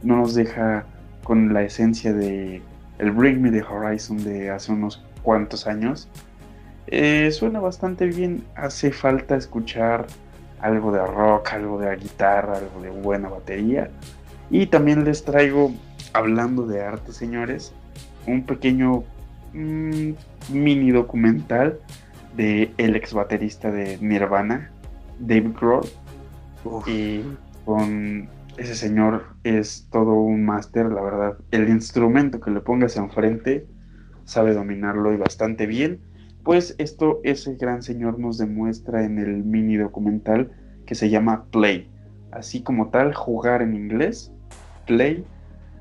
[0.03, 0.85] no nos deja
[1.22, 2.61] con la esencia de
[2.99, 6.09] el Bring Me the Horizon de hace unos cuantos años.
[6.87, 10.07] Eh, suena bastante bien, hace falta escuchar
[10.61, 13.91] algo de rock, algo de guitarra, algo de buena batería.
[14.51, 15.72] Y también les traigo,
[16.12, 17.72] hablando de arte, señores,
[18.27, 19.05] un pequeño
[19.55, 20.13] mm,
[20.53, 21.79] mini documental
[22.37, 24.71] de el ex baterista de Nirvana,
[25.19, 25.87] David Grohl.
[26.87, 27.23] Y
[27.65, 31.39] con ese señor es todo un máster, la verdad.
[31.51, 33.67] El instrumento que le pongas enfrente
[34.25, 36.01] sabe dominarlo y bastante bien.
[36.43, 40.53] Pues esto ese gran señor nos demuestra en el mini documental
[40.87, 41.91] que se llama Play.
[42.33, 44.33] Así como tal, jugar en inglés,
[44.87, 45.25] Play,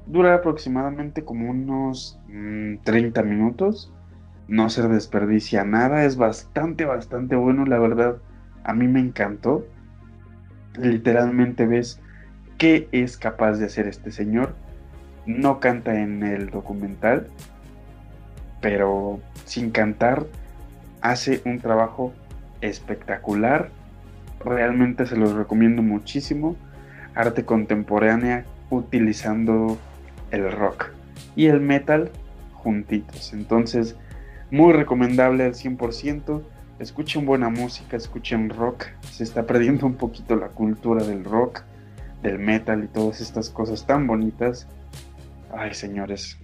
[0.05, 2.19] dura aproximadamente como unos
[2.83, 3.91] 30 mm, minutos.
[4.47, 8.17] No se desperdicia nada, es bastante, bastante bueno, la verdad.
[8.63, 9.65] A mí me encantó.
[10.77, 11.99] Literalmente ves
[12.57, 14.55] qué es capaz de hacer este señor.
[15.25, 17.27] No canta en el documental,
[18.59, 20.25] pero sin cantar
[21.01, 22.13] hace un trabajo
[22.59, 23.69] espectacular.
[24.43, 26.57] Realmente se los recomiendo muchísimo.
[27.15, 29.77] Arte contemporánea utilizando
[30.33, 30.87] el rock
[31.35, 32.11] y el metal
[32.53, 33.33] juntitos.
[33.33, 33.95] Entonces,
[34.51, 36.43] muy recomendable al 100%.
[36.79, 38.85] Escuchen buena música, escuchen rock.
[39.11, 41.61] Se está perdiendo un poquito la cultura del rock
[42.21, 44.67] del metal y todas estas cosas tan bonitas.
[45.55, 46.37] Ay, señores,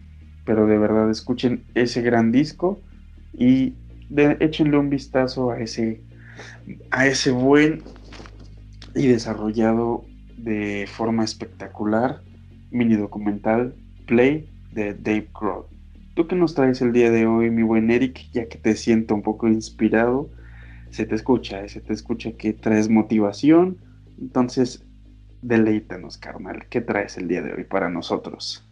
[0.46, 2.80] pero de verdad escuchen ese gran disco
[3.34, 3.74] y
[4.16, 6.02] échenle un vistazo a ese
[6.92, 7.84] a ese buen
[8.96, 10.06] y desarrollado
[10.38, 12.22] de forma espectacular
[12.72, 15.66] mini documental Play de Dave Grohl.
[16.16, 18.30] ¿Tú qué nos traes el día de hoy, mi buen Eric?
[18.34, 20.30] Ya que te siento un poco inspirado,
[20.90, 23.78] se te escucha, eh, se te escucha que traes motivación.
[24.20, 24.84] Entonces,
[25.42, 26.68] deleítanos, carnal.
[26.70, 28.66] ¿Qué traes el día de hoy para nosotros?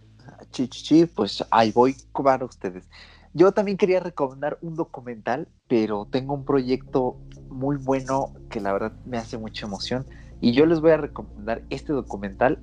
[0.52, 2.90] Chichichi, pues ahí voy para ustedes.
[3.34, 7.18] Yo también quería recomendar un documental, pero tengo un proyecto
[7.50, 10.06] muy bueno que la verdad me hace mucha emoción.
[10.42, 12.60] Y yo les voy a recomendar este documental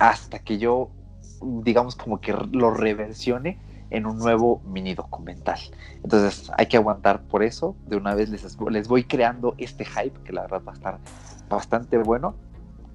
[0.00, 0.90] hasta que yo,
[1.42, 3.58] digamos, como que lo reversione
[3.90, 5.60] en un nuevo mini documental.
[6.02, 7.76] Entonces hay que aguantar por eso.
[7.86, 10.98] De una vez les, les voy creando este hype que la verdad va a estar
[11.48, 12.34] bastante bueno.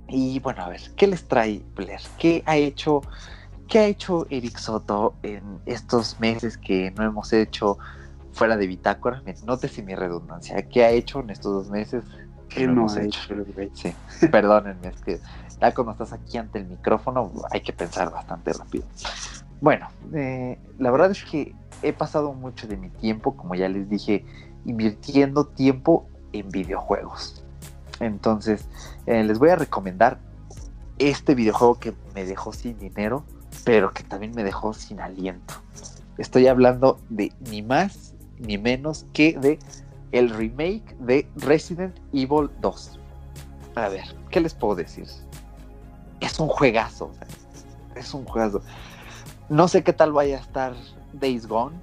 [0.07, 2.01] Y bueno, a ver, ¿qué les trae Blair?
[2.17, 3.01] ¿Qué ha hecho,
[3.67, 7.77] qué ha hecho Eric Soto en estos meses que no hemos hecho
[8.31, 9.21] fuera de bitácora?
[9.45, 10.59] Nótese mi redundancia.
[10.69, 12.03] ¿Qué ha hecho en estos dos meses
[12.55, 13.19] que no, hemos hecho?
[13.73, 13.93] Sí,
[14.31, 15.19] perdónenme, es que
[15.59, 18.85] ya cuando estás aquí ante el micrófono hay que pensar bastante rápido.
[19.61, 23.89] Bueno, eh, la verdad es que he pasado mucho de mi tiempo, como ya les
[23.89, 24.25] dije,
[24.65, 27.43] invirtiendo tiempo en videojuegos.
[27.99, 28.67] Entonces,
[29.05, 30.19] eh, les voy a recomendar
[30.99, 33.23] este videojuego que me dejó sin dinero,
[33.63, 35.55] pero que también me dejó sin aliento.
[36.17, 39.59] Estoy hablando de ni más ni menos que de
[40.15, 42.99] el remake de Resident Evil 2.
[43.75, 45.05] A ver, ¿qué les puedo decir?
[46.21, 47.11] Es un juegazo,
[47.95, 48.61] es un juegazo.
[49.49, 50.73] No sé qué tal vaya a estar
[51.11, 51.75] Days Gone.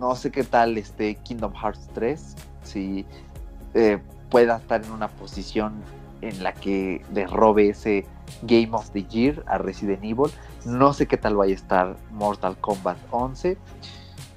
[0.00, 2.34] No sé qué tal este Kingdom Hearts 3.
[2.64, 3.04] Si
[3.74, 3.98] eh,
[4.30, 5.74] pueda estar en una posición
[6.22, 8.06] en la que le robe ese
[8.42, 10.32] Game of the Year a Resident Evil.
[10.64, 13.58] No sé qué tal vaya a estar Mortal Kombat 11.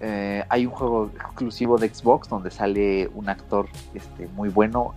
[0.01, 4.93] Eh, hay un juego exclusivo de Xbox donde sale un actor este, muy bueno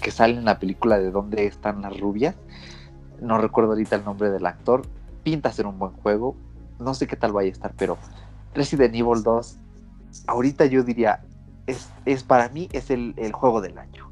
[0.00, 2.36] que sale en la película de dónde están las rubias.
[3.20, 4.82] No recuerdo ahorita el nombre del actor.
[5.24, 6.36] Pinta ser un buen juego.
[6.78, 7.98] No sé qué tal vaya a estar, pero
[8.54, 9.58] Resident Evil 2,
[10.28, 11.22] ahorita yo diría,
[11.66, 14.10] es, para mí es el, juego del año.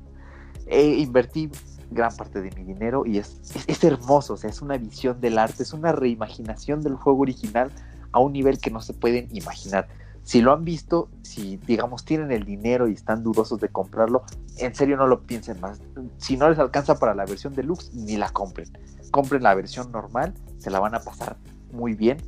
[0.69, 1.51] invertí
[1.91, 5.73] gran parte de mi dinero y es, es, hermoso, es una visión del arte, es
[5.73, 7.71] una reimaginación del juego original
[8.13, 9.89] a un nivel que no se pueden imaginar.
[10.23, 14.25] Si lo han visto, si digamos tienen el dinero y están dudosos de comprarlo,
[14.59, 15.81] en serio no lo piensen más.
[16.19, 18.71] Si no les alcanza para la versión deluxe, ni la compren.
[19.11, 21.37] Compren la versión normal, se la van a pasar
[21.73, 22.19] muy bien.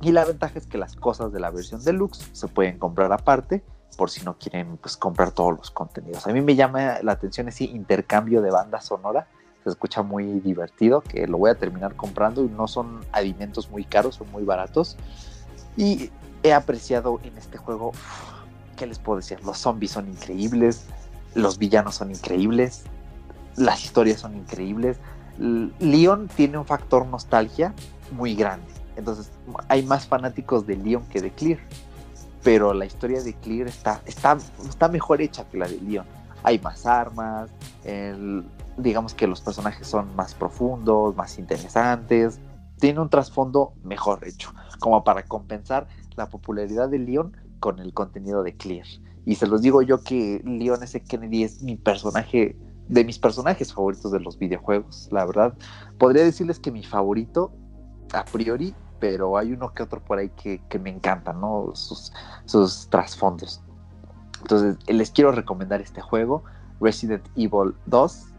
[0.00, 3.64] Y la ventaja es que las cosas de la versión deluxe se pueden comprar aparte
[3.96, 6.26] por si no quieren pues, comprar todos los contenidos.
[6.26, 9.28] A mí me llama la atención ese intercambio de banda sonora,
[9.64, 13.84] se escucha muy divertido, que lo voy a terminar comprando y no son alimentos muy
[13.84, 14.96] caros, son muy baratos.
[15.76, 16.10] Y
[16.42, 17.92] he apreciado en este juego,
[18.76, 19.42] ¿qué les puedo decir?
[19.44, 20.84] Los zombies son increíbles,
[21.34, 22.84] los villanos son increíbles,
[23.56, 24.98] las historias son increíbles.
[25.38, 27.74] Leon tiene un factor nostalgia
[28.12, 28.66] muy grande.
[28.96, 29.30] Entonces
[29.68, 31.58] hay más fanáticos de Leon que de Clear
[32.44, 34.36] pero la historia de Clear está, está,
[34.68, 36.06] está mejor hecha que la de Leon.
[36.44, 37.50] Hay más armas,
[38.76, 42.40] digamos que los personajes son más profundos, más interesantes,
[42.78, 48.42] tiene un trasfondo mejor hecho, como para compensar la popularidad de Leon con el contenido
[48.42, 48.86] de Clear.
[49.24, 51.00] Y se los digo yo que Leon S.
[51.02, 52.56] Kennedy es mi personaje,
[52.88, 55.54] de mis personajes favoritos de los videojuegos, la verdad.
[55.98, 57.52] Podría decirles que mi favorito,
[58.12, 61.70] a priori, pero hay uno que otro por ahí que, que me encantan, ¿no?
[61.74, 62.12] Sus,
[62.44, 63.62] sus trasfondos.
[64.42, 66.44] Entonces, les quiero recomendar este juego,
[66.80, 68.33] Resident Evil 2,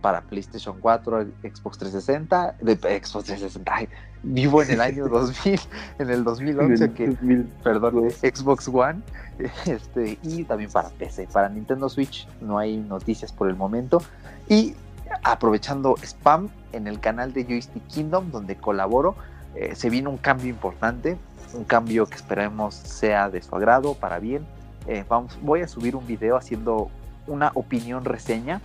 [0.00, 3.88] para PlayStation 4, Xbox 360, de Xbox 360, ay,
[4.22, 5.60] vivo en el año 2000,
[5.98, 7.44] en el 2011, En el que, 2000.
[7.62, 9.02] perdón, Xbox One,
[9.66, 11.28] este, y también para PC.
[11.32, 14.02] Para Nintendo Switch no hay noticias por el momento.
[14.48, 14.74] Y
[15.22, 19.16] aprovechando spam en el canal de Joystick Kingdom, donde colaboro,
[19.54, 21.16] eh, se viene un cambio importante,
[21.54, 24.46] un cambio que esperemos sea de su agrado, para bien.
[24.86, 26.90] Eh, vamos, voy a subir un video haciendo
[27.26, 28.60] una opinión reseña.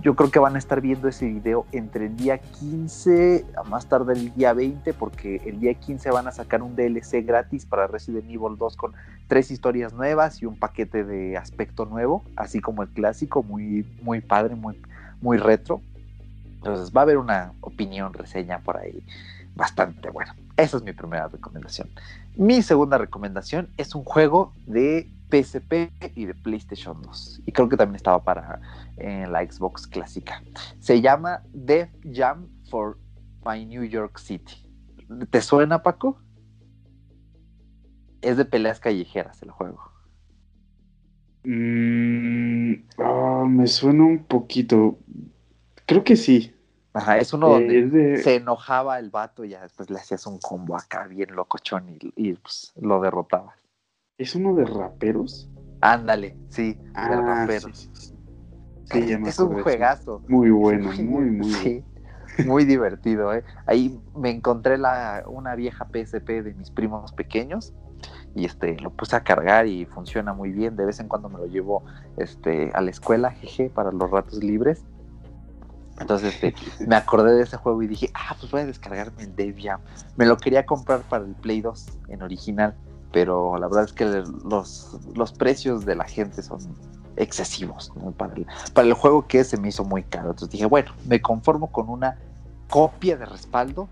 [0.00, 3.86] Yo creo que van a estar viendo ese video entre el día 15 a más
[3.86, 7.88] tarde el día 20, porque el día 15 van a sacar un DLC gratis para
[7.88, 8.92] Resident Evil 2 con
[9.26, 14.20] tres historias nuevas y un paquete de aspecto nuevo, así como el clásico, muy, muy
[14.20, 14.80] padre, muy,
[15.20, 15.80] muy retro.
[16.58, 19.02] Entonces va a haber una opinión, reseña por ahí
[19.56, 20.36] bastante buena.
[20.56, 21.88] Esa es mi primera recomendación.
[22.36, 27.42] Mi segunda recomendación es un juego de PSP y de PlayStation 2.
[27.46, 28.60] Y creo que también estaba para
[28.96, 30.42] eh, la Xbox clásica.
[30.78, 32.98] Se llama Def Jam for
[33.44, 34.54] My New York City.
[35.30, 36.18] ¿Te suena, Paco?
[38.22, 39.80] Es de peleas callejeras el juego.
[41.44, 44.98] Mm, ah, me suena un poquito.
[45.86, 46.52] Creo que sí.
[46.92, 50.26] Ajá, es uno donde Eh, de- se enojaba el vato y ya después le hacías
[50.26, 53.54] un combo acá bien locochón y, y, pues, lo derrotabas.
[54.18, 55.48] ¿Es uno de raperos?
[55.82, 57.76] Ándale, sí, de Ah, raperos.
[57.76, 58.12] sí, sí, sí.
[58.84, 60.22] Sí, ya me es un juegazo.
[60.28, 61.44] Muy bueno, muy, muy bueno.
[61.58, 61.84] Sí,
[62.46, 63.44] muy divertido, ¿eh?
[63.66, 67.74] Ahí me encontré la, una vieja PSP de mis primos pequeños
[68.34, 70.76] y este lo puse a cargar y funciona muy bien.
[70.76, 71.84] De vez en cuando me lo llevo
[72.16, 74.84] este, a la escuela, jeje, para los ratos libres.
[76.00, 76.54] Entonces este,
[76.86, 79.80] me acordé de ese juego y dije, ah, pues voy a descargarme el Dave Jam.
[80.16, 82.76] Me lo quería comprar para el Play 2 en original,
[83.16, 86.58] pero la verdad es que los, los precios de la gente son
[87.16, 88.10] excesivos ¿no?
[88.10, 90.26] para, el, para el juego que se me hizo muy caro.
[90.32, 92.18] Entonces dije, bueno, me conformo con una
[92.68, 93.88] copia de respaldo,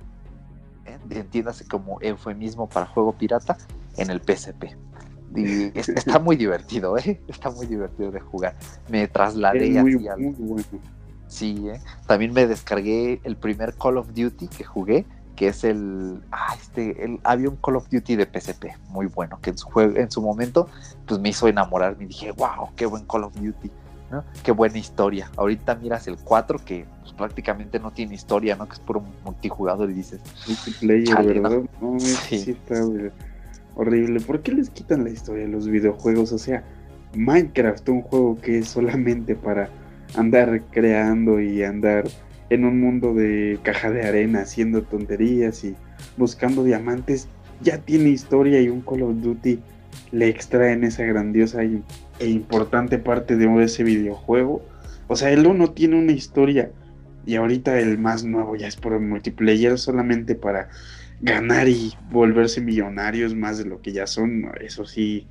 [0.84, 0.98] ¿eh?
[1.08, 3.56] entiéndase como eufemismo para juego pirata,
[3.96, 4.76] en el PSP.
[5.34, 7.22] Y es- está muy divertido, ¿eh?
[7.26, 8.54] Está muy divertido de jugar.
[8.90, 10.64] Me trasladé Es muy, así al, muy bueno.
[11.28, 11.80] Sí, ¿eh?
[12.06, 15.06] también me descargué el primer Call of Duty que jugué,
[15.36, 19.38] que es el, ah, este, el, había un Call of Duty de PSP, muy bueno,
[19.42, 20.68] que en su, jue- en su momento
[21.06, 23.70] pues me hizo enamorarme y dije, wow, qué buen Call of Duty,
[24.10, 24.22] ¿no?
[24.42, 25.30] Qué buena historia.
[25.36, 28.66] Ahorita miras el 4 que pues, prácticamente no tiene historia, ¿no?
[28.68, 31.26] Que es puro multijugador y dices, Multiplayer.
[31.42, 31.62] ¿verdad?
[31.80, 32.38] No, Sí.
[32.38, 32.50] sí.
[32.52, 32.74] está
[33.76, 34.20] horrible.
[34.20, 36.32] ¿Por qué les quitan la historia a los videojuegos?
[36.32, 36.62] O sea,
[37.14, 39.68] Minecraft, un juego que es solamente para
[40.16, 42.04] andar creando y andar
[42.50, 45.74] en un mundo de caja de arena haciendo tonterías y
[46.16, 47.28] buscando diamantes,
[47.60, 49.60] ya tiene historia y un Call of Duty
[50.12, 54.62] le extraen esa grandiosa e importante parte de ese videojuego.
[55.08, 56.70] O sea, el uno tiene una historia
[57.26, 60.68] y ahorita el más nuevo ya es por multiplayer solamente para
[61.20, 64.50] ganar y volverse millonarios más de lo que ya son.
[64.60, 65.26] Eso sí,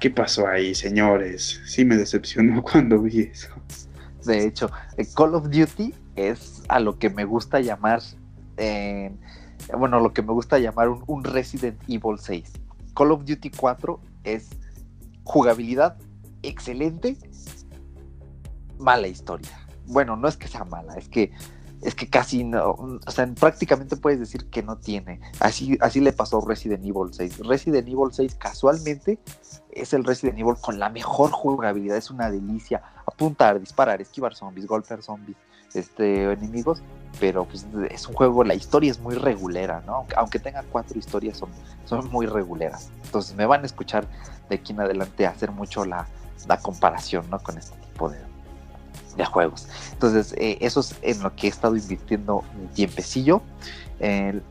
[0.00, 1.60] ¿qué pasó ahí, señores?
[1.66, 3.48] Sí me decepcionó cuando vi eso.
[4.24, 8.02] De hecho, eh, Call of Duty es a lo que me gusta llamar,
[8.56, 9.14] eh,
[9.76, 12.52] bueno, lo que me gusta llamar un, Resident Evil 6.
[12.94, 14.50] Call of Duty 4 es
[15.24, 15.96] jugabilidad
[16.42, 17.16] excelente,
[18.78, 19.50] mala historia.
[19.86, 21.32] Bueno, no es que sea mala, es que
[21.84, 22.70] es que casi no,
[23.06, 25.20] o sea, prácticamente puedes decir que no tiene.
[25.38, 27.40] Así, así le pasó Resident Evil 6.
[27.46, 29.18] Resident Evil 6 casualmente
[29.70, 32.82] es el Resident Evil con la mejor jugabilidad, es una delicia.
[33.06, 35.36] Apuntar, disparar, esquivar zombies, golpear zombies,
[35.74, 36.82] este, enemigos,
[37.20, 39.96] pero pues es un juego, la historia es muy regulera, ¿no?
[39.96, 41.50] Aunque, aunque tenga cuatro historias, son,
[41.84, 42.90] son muy reguleras.
[43.04, 44.06] Entonces me van a escuchar
[44.48, 46.06] de aquí en adelante hacer mucho la,
[46.48, 47.38] la comparación, ¿no?
[47.40, 48.18] Con este tipo de,
[49.16, 49.68] de juegos.
[49.92, 53.42] Entonces, eh, eso es en lo que he estado invirtiendo un tiempecillo.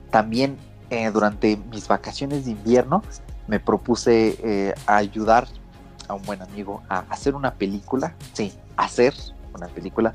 [0.09, 0.57] También
[0.89, 3.03] eh, durante mis vacaciones de invierno
[3.47, 5.47] me propuse eh, ayudar
[6.07, 9.13] a un buen amigo a hacer una película, sí, hacer
[9.53, 10.13] una película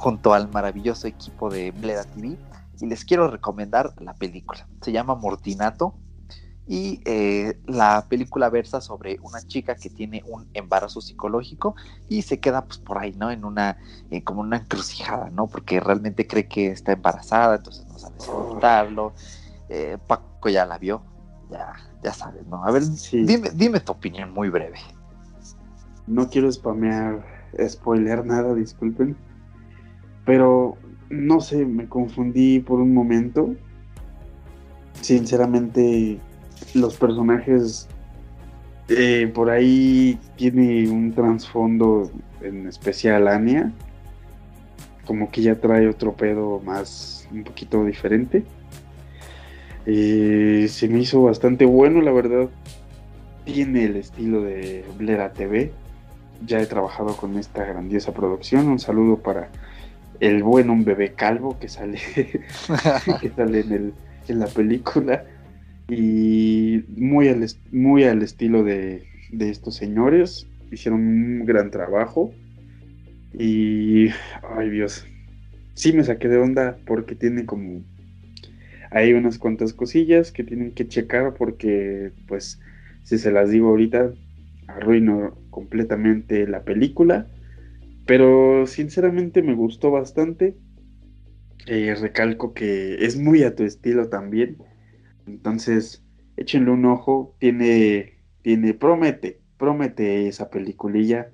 [0.00, 2.38] junto al maravilloso equipo de Bleda TV
[2.80, 4.66] y les quiero recomendar la película.
[4.80, 5.94] Se llama Mortinato
[6.66, 11.74] Y eh, la película versa sobre una chica que tiene un embarazo psicológico
[12.08, 13.30] y se queda pues por ahí, ¿no?
[13.30, 13.76] En una,
[14.10, 15.48] eh, como una encrucijada, ¿no?
[15.48, 19.12] Porque realmente cree que está embarazada, entonces no sabe si abortarlo.
[19.68, 21.02] Eh, Paco ya la vio,
[21.50, 22.64] ya, ya sabes, ¿no?
[22.64, 23.24] A ver, Sí.
[23.24, 24.78] dime, dime tu opinión muy breve.
[26.06, 27.22] No quiero spamear,
[27.68, 29.16] spoilear nada, disculpen.
[30.30, 30.76] Pero
[31.08, 33.56] no sé, me confundí por un momento.
[35.00, 36.20] Sinceramente,
[36.72, 37.88] los personajes
[38.88, 42.12] eh, por ahí tiene un trasfondo,
[42.42, 43.72] en especial Anya.
[45.04, 48.44] Como que ya trae otro pedo más, un poquito diferente.
[49.84, 52.48] Eh, se me hizo bastante bueno, la verdad.
[53.44, 55.72] Tiene el estilo de Blera TV
[56.46, 58.68] ya he trabajado con esta grandiosa producción.
[58.68, 59.50] Un saludo para
[60.20, 61.98] el buen un bebé calvo que sale,
[63.20, 63.94] que sale en, el,
[64.28, 65.24] en la película.
[65.88, 70.46] Y muy al, muy al estilo de, de estos señores.
[70.70, 72.32] Hicieron un gran trabajo.
[73.32, 74.08] Y,
[74.56, 75.06] ay Dios,
[75.74, 77.82] sí me saqué de onda porque tiene como...
[78.92, 82.60] Hay unas cuantas cosillas que tienen que checar porque, pues,
[83.04, 84.12] si se las digo ahorita,
[84.66, 87.28] arruino completamente la película.
[88.06, 90.56] Pero sinceramente me gustó bastante.
[91.66, 94.58] Eh, recalco que es muy a tu estilo también.
[95.26, 96.02] Entonces,
[96.36, 97.36] échenle un ojo.
[97.38, 101.30] Tiene, tiene, promete, promete esa peliculilla.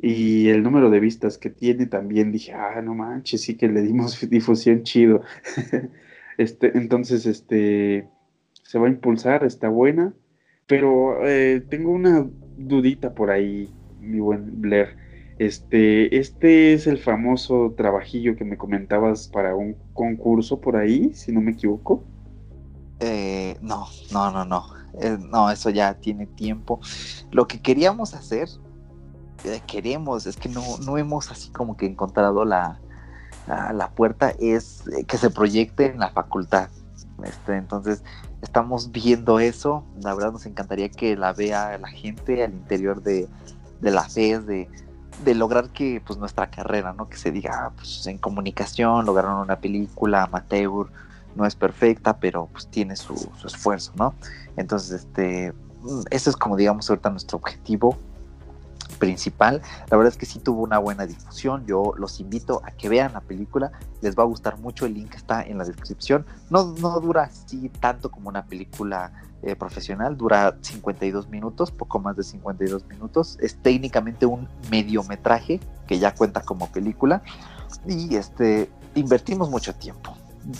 [0.00, 3.82] Y el número de vistas que tiene también dije, ah, no manches, sí que le
[3.82, 5.22] dimos difusión chido.
[6.38, 8.08] este, entonces, este,
[8.64, 10.14] se va a impulsar, está buena.
[10.66, 12.26] Pero eh, tengo una
[12.56, 15.01] dudita por ahí, mi buen Blair.
[15.42, 21.32] Este, este es el famoso trabajillo que me comentabas para un concurso por ahí, si
[21.32, 22.04] no me equivoco.
[23.00, 24.66] Eh, no, no, no, no.
[25.00, 26.78] Eh, no, eso ya tiene tiempo.
[27.32, 28.48] Lo que queríamos hacer,
[29.42, 32.80] eh, queremos, es que no, no hemos así como que encontrado la,
[33.48, 36.68] la, puerta, es eh, que se proyecte en la facultad.
[37.24, 38.04] Este, entonces,
[38.42, 39.84] estamos viendo eso.
[40.04, 43.26] La verdad nos encantaría que la vea la gente al interior de,
[43.80, 44.68] de la FES, de,
[45.24, 47.08] de lograr que pues nuestra carrera, ¿no?
[47.08, 50.88] Que se diga, ah, pues en comunicación lograron una película amateur,
[51.34, 54.14] no es perfecta, pero pues tiene su, su esfuerzo, ¿no?
[54.56, 55.52] Entonces, este,
[55.82, 57.98] mm, ese es como digamos ahorita nuestro objetivo
[59.02, 59.60] principal.
[59.90, 61.66] La verdad es que sí tuvo una buena difusión.
[61.66, 63.72] Yo los invito a que vean la película.
[64.00, 64.86] Les va a gustar mucho.
[64.86, 66.24] El link está en la descripción.
[66.50, 69.10] No, no dura así tanto como una película
[69.42, 70.16] eh, profesional.
[70.16, 73.38] Dura 52 minutos, poco más de 52 minutos.
[73.40, 77.24] Es técnicamente un mediometraje que ya cuenta como película.
[77.84, 80.16] Y este, invertimos mucho tiempo.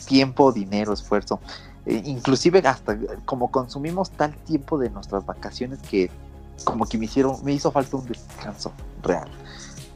[0.09, 1.39] Tiempo, dinero, esfuerzo.
[1.87, 6.11] Eh, inclusive hasta como consumimos tal tiempo de nuestras vacaciones que
[6.63, 9.29] como que me hicieron, me hizo falta un descanso real.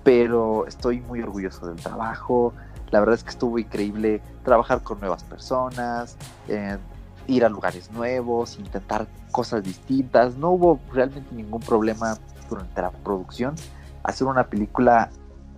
[0.05, 2.53] Pero estoy muy orgulloso del trabajo.
[2.91, 6.17] La verdad es que estuvo increíble trabajar con nuevas personas,
[6.49, 6.79] eh,
[7.27, 10.37] ir a lugares nuevos, intentar cosas distintas.
[10.37, 12.17] No hubo realmente ningún problema
[12.49, 13.57] durante la producción.
[14.05, 15.11] Hacer una película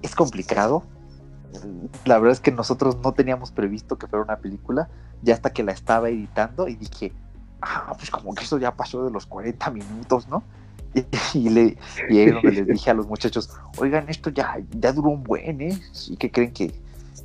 [0.02, 0.82] es complicado.
[2.04, 4.88] La verdad es que nosotros no teníamos previsto que fuera una película,
[5.22, 7.12] ya hasta que la estaba editando y dije,
[7.62, 10.42] ah, pues como que eso ya pasó de los 40 minutos, ¿no?
[10.94, 11.04] Y,
[11.38, 11.76] y, le,
[12.08, 15.24] y ahí es donde les dije a los muchachos, oigan, esto ya, ya duró un
[15.24, 15.78] buen, ¿eh?
[16.08, 16.72] ¿Y que creen que,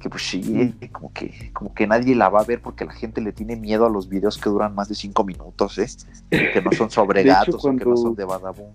[0.02, 3.22] que pues sí, como que, como que nadie la va a ver porque la gente
[3.22, 5.88] le tiene miedo a los videos que duran más de cinco minutos, ¿eh?
[6.30, 8.72] Que no son sobre De hecho, gatos o que no son de Badabun.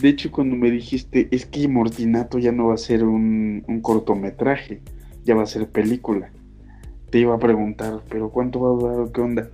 [0.00, 3.80] De hecho, cuando me dijiste, es que Mortinato ya no va a ser un, un
[3.80, 4.82] cortometraje,
[5.24, 6.30] ya va a ser película.
[7.10, 9.48] Te iba a preguntar, pero ¿cuánto va a durar o qué onda?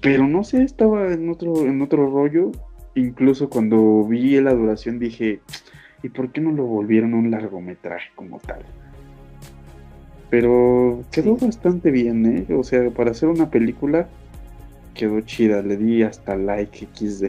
[0.00, 2.52] Pero no sé, estaba en otro, en otro rollo.
[2.94, 5.40] Incluso cuando vi la duración dije,
[6.02, 8.62] ¿y por qué no lo volvieron un largometraje como tal?
[10.30, 11.46] Pero quedó Sí.
[11.46, 12.54] bastante bien, ¿eh?
[12.54, 14.08] O sea, para hacer una película
[14.94, 15.62] quedó chida.
[15.62, 17.26] Le di hasta like XD.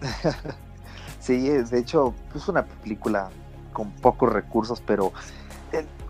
[1.20, 3.30] Sí, de hecho, es una película
[3.72, 5.10] con pocos recursos, pero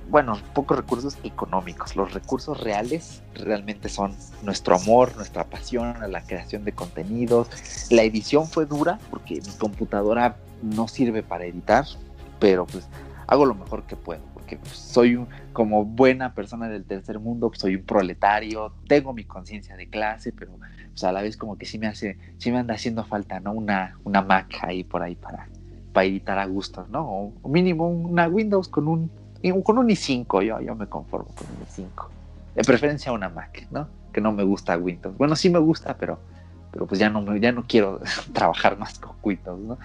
[0.09, 1.97] bueno, pocos recursos económicos.
[1.97, 7.49] Los recursos reales realmente son nuestro amor, nuestra pasión a la creación de contenidos.
[7.91, 11.85] La edición fue dura porque mi computadora no sirve para editar,
[12.39, 12.89] pero pues
[13.27, 17.49] hago lo mejor que puedo, porque pues, soy un- como buena persona del tercer mundo,
[17.49, 20.53] pues, soy un proletario, tengo mi conciencia de clase, pero
[20.91, 23.53] pues, a la vez como que sí me hace, sí me anda haciendo falta, ¿no?
[23.53, 25.49] Una, una Mac ahí por ahí para,
[25.93, 27.33] para editar a gusto, ¿no?
[27.43, 29.11] O, mínimo una Windows con un,
[29.63, 32.09] con un i5, yo, yo me conformo con un i5.
[32.55, 33.89] De preferencia una Mac, ¿no?
[34.13, 35.17] Que no me gusta Windows.
[35.17, 36.19] Bueno, sí me gusta, pero
[36.71, 38.01] pero pues ya no, me- ya no quiero
[38.33, 39.79] trabajar más con cuitos, ¿no?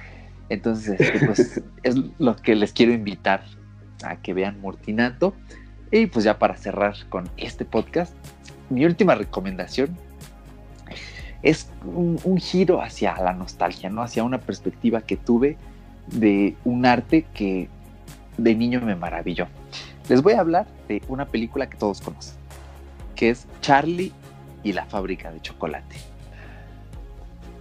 [0.50, 3.44] Entonces, este, pues es lo que les quiero invitar
[4.04, 5.36] a que vean Mortinato.
[5.92, 8.14] Y pues ya para cerrar con este podcast,
[8.72, 9.96] mi última recomendación
[11.42, 14.02] es un, un giro hacia la nostalgia, ¿no?
[14.02, 15.58] Hacia una perspectiva que tuve
[16.08, 17.70] de un arte que
[18.44, 19.48] de niño me maravilló.
[20.08, 22.36] Les voy a hablar de una película que todos conocen,
[23.16, 24.12] que es Charlie
[24.64, 25.98] y la fábrica de chocolate.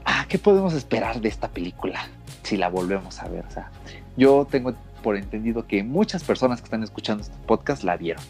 [0.04, 2.08] Ah, ¿qué podemos esperar de esta película
[2.42, 3.44] si la volvemos a ver?
[3.44, 3.70] O sea,
[4.16, 8.22] yo tengo por entendido que muchas personas que están escuchando este podcast la vieron.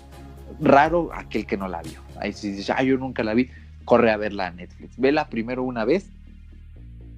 [0.60, 2.00] Raro aquel que no la vio.
[2.20, 3.48] Ahí si dices, ah, yo nunca la vi,
[3.84, 4.98] corre a verla a Netflix.
[4.98, 6.10] Vela primero una vez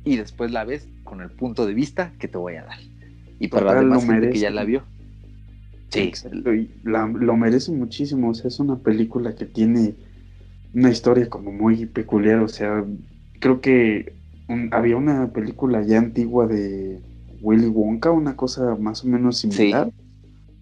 [0.04, 2.78] y después la ves con el punto de vista que te voy a dar.
[3.38, 4.84] Y para la demás gente que ya la vio.
[5.90, 6.22] Sí,
[6.82, 8.30] la- lo merece muchísimo.
[8.30, 9.98] O sea, es una película que tiene
[10.72, 12.40] una historia como muy peculiar.
[12.40, 12.86] O sea,
[13.40, 14.18] creo que
[14.48, 17.04] un- había una película ya antigua de
[17.40, 19.92] Willy Wonka, una cosa más o menos similar,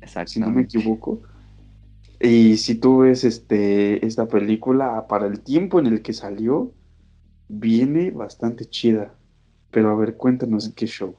[0.01, 0.31] exacto.
[0.33, 1.23] si no me equivoco.
[2.21, 6.77] Y si tú ves este, esta película, para el tiempo en el que salió,
[7.49, 9.19] viene bastante chida.
[9.71, 11.17] Pero a ver, cuéntanos qué show.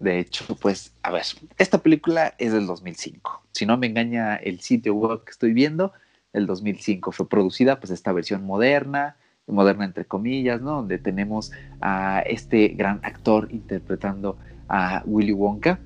[0.00, 1.24] De hecho, pues, a ver,
[1.58, 3.42] esta película es del 2005.
[3.52, 5.92] Si no me engaña el sitio web que estoy viendo,
[6.32, 10.76] el 2005 fue producida, pues, esta versión moderna, moderna entre comillas, ¿no?
[10.76, 14.38] Donde tenemos a este gran actor interpretando
[14.68, 15.80] a Willy Wonka.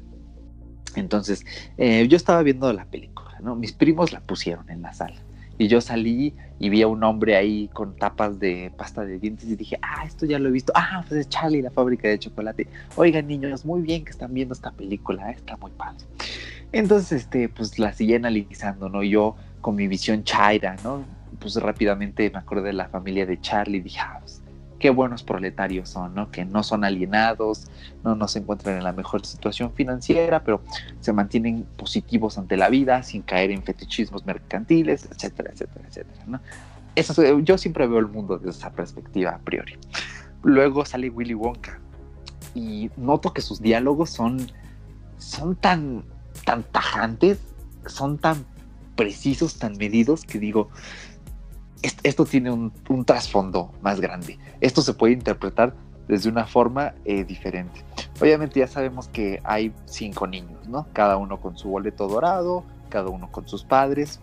[0.94, 1.44] Entonces,
[1.76, 3.56] eh, yo estaba viendo la película, ¿no?
[3.56, 5.23] Mis primos la pusieron en la sala.
[5.58, 9.48] Y yo salí y vi a un hombre ahí con tapas de pasta de dientes
[9.48, 10.72] y dije, ah, esto ya lo he visto.
[10.74, 12.66] Ah, pues es Charlie, la fábrica de chocolate.
[12.96, 15.34] Oigan, niños, muy bien que están viendo esta película, ¿eh?
[15.36, 16.04] está muy padre.
[16.72, 19.02] Entonces, este, pues la seguí analizando, ¿no?
[19.02, 21.04] Yo con mi visión chaira, ¿no?
[21.38, 24.42] Pues rápidamente me acordé de la familia de Charlie y dije, ah, pues,
[24.84, 26.30] qué buenos proletarios son, ¿no?
[26.30, 27.68] Que no son alienados,
[28.02, 30.60] no, no se encuentran en la mejor situación financiera, pero
[31.00, 36.42] se mantienen positivos ante la vida sin caer en fetichismos mercantiles, etcétera, etcétera, etcétera.
[36.96, 39.78] Eso, es- yo siempre veo el mundo desde esa perspectiva a priori.
[40.42, 41.80] Luego sale Willy Wonka
[42.54, 44.36] y noto que sus diálogos son,
[45.16, 46.04] son tan,
[46.44, 47.38] tan tajantes,
[47.86, 48.44] son tan
[48.96, 51.13] precisos, tan medidos que digo, "Est-
[52.02, 54.38] esto tiene un, un trasfondo más grande.
[54.60, 55.74] Esto se puede interpretar
[56.08, 57.80] desde una forma eh, diferente.
[58.20, 60.86] Obviamente ya sabemos que hay cinco niños, ¿no?
[60.92, 64.20] Cada uno con su boleto dorado, cada uno con sus padres.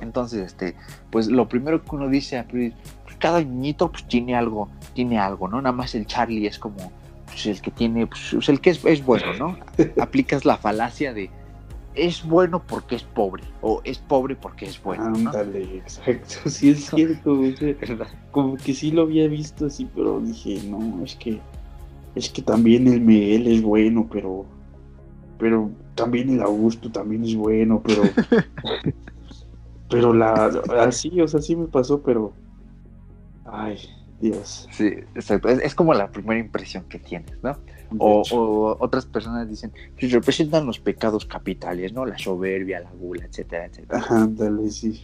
[0.00, 0.76] Entonces, este,
[1.10, 2.72] pues lo primero que uno dice, pues,
[3.18, 5.60] cada niñito pues tiene algo, tiene algo, ¿no?
[5.60, 6.90] Nada más el Charlie es como
[7.26, 9.58] pues, el que tiene, pues, el que es, es bueno, ¿no?
[10.02, 11.30] Aplicas la falacia de
[11.94, 15.30] es bueno porque es pobre o es pobre porque es bueno, ¿no?
[15.30, 17.40] Ándale, exacto, sí es cierto.
[18.30, 21.40] como que sí lo había visto así, pero dije, no, es que
[22.14, 24.46] es que también el Miguel es bueno, pero
[25.38, 28.02] pero también el Augusto también es bueno, pero
[29.90, 30.46] pero la
[30.80, 32.32] así, o sea, sí me pasó, pero
[33.44, 33.78] ay,
[34.20, 34.68] Dios.
[34.72, 35.48] Sí, exacto.
[35.48, 37.56] Es, es como la primera impresión que tienes, ¿no?
[37.98, 42.06] O, o otras personas dicen, que representan los pecados capitales, ¿no?
[42.06, 43.98] La soberbia, la gula, etcétera, etcétera.
[43.98, 45.02] Ajá, ándale, sí.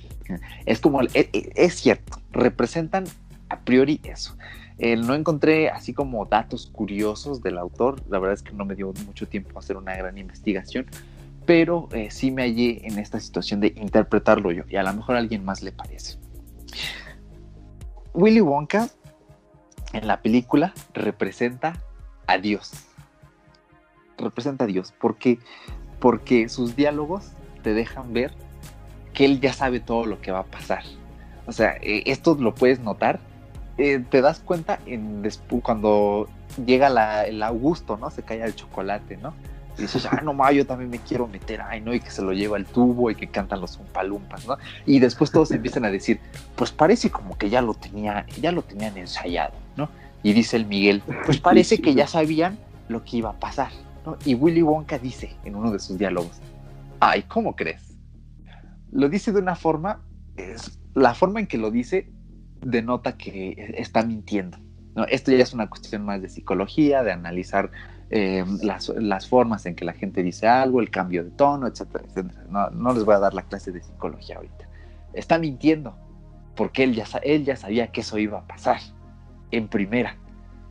[0.66, 3.04] Es como, es, es cierto, representan
[3.48, 4.36] a priori eso.
[4.78, 8.74] Eh, no encontré así como datos curiosos del autor, la verdad es que no me
[8.74, 10.86] dio mucho tiempo hacer una gran investigación,
[11.46, 15.16] pero eh, sí me hallé en esta situación de interpretarlo yo, y a lo mejor
[15.16, 16.18] a alguien más le parece.
[18.12, 18.90] Willy Wonka
[19.96, 21.80] en la película representa
[22.26, 22.72] a Dios.
[24.18, 25.38] Representa a Dios, porque,
[26.00, 27.32] porque sus diálogos
[27.62, 28.32] te dejan ver
[29.12, 30.82] que él ya sabe todo lo que va a pasar.
[31.46, 33.20] O sea, eh, esto lo puedes notar.
[33.78, 34.78] eh, te das cuenta
[35.62, 36.28] cuando
[36.64, 38.10] llega el Augusto, ¿no?
[38.10, 39.34] Se cae el chocolate, ¿no?
[39.78, 42.22] Y dices, ah, no, ma, yo también me quiero meter, ay, no, y que se
[42.22, 44.56] lo lleva el tubo y que cantan los umpalumpas, ¿no?
[44.86, 46.20] Y después todos empiezan a decir,
[46.54, 49.90] pues parece como que ya lo tenía, ya lo tenían ensayado, ¿no?
[50.22, 52.58] Y dice el Miguel, pues parece que ya sabían
[52.88, 53.70] lo que iba a pasar,
[54.06, 54.16] ¿no?
[54.24, 56.40] Y Willy Wonka dice en uno de sus diálogos,
[57.00, 57.82] ay, ¿cómo crees?
[58.92, 60.00] Lo dice de una forma,
[60.36, 62.10] es, la forma en que lo dice
[62.62, 64.58] denota que está mintiendo.
[64.94, 65.04] ¿no?
[65.04, 67.70] Esto ya es una cuestión más de psicología, de analizar
[68.10, 72.04] eh, las, las, formas en que la gente dice algo, el cambio de tono, etcétera.
[72.48, 74.68] No, no, les voy a dar la clase de psicología ahorita.
[75.12, 75.96] Está mintiendo,
[76.54, 78.80] porque él ya, él ya sabía que eso iba a pasar
[79.50, 80.16] en primera.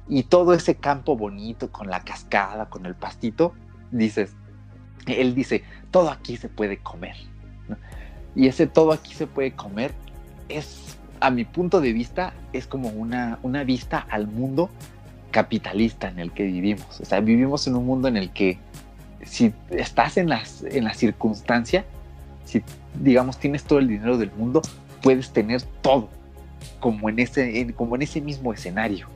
[0.07, 3.53] Y todo ese campo bonito con la cascada, con el pastito,
[3.91, 4.36] dices,
[5.07, 7.16] él dice, todo aquí se puede comer.
[8.36, 9.94] Y ese todo aquí se puede comer
[10.49, 14.70] es a mi punto de vista, es como una, una vista al mundo
[15.36, 17.02] capitalista en el que vivimos.
[17.02, 18.57] O sea, vivimos en un mundo en el que
[19.22, 21.84] si estás en, las, en la circunstancia,
[22.45, 22.64] si
[23.03, 24.62] digamos tienes todo el dinero del mundo,
[25.02, 26.07] puedes tener todo,
[26.80, 29.10] como en ese, en, como en ese mismo escenario.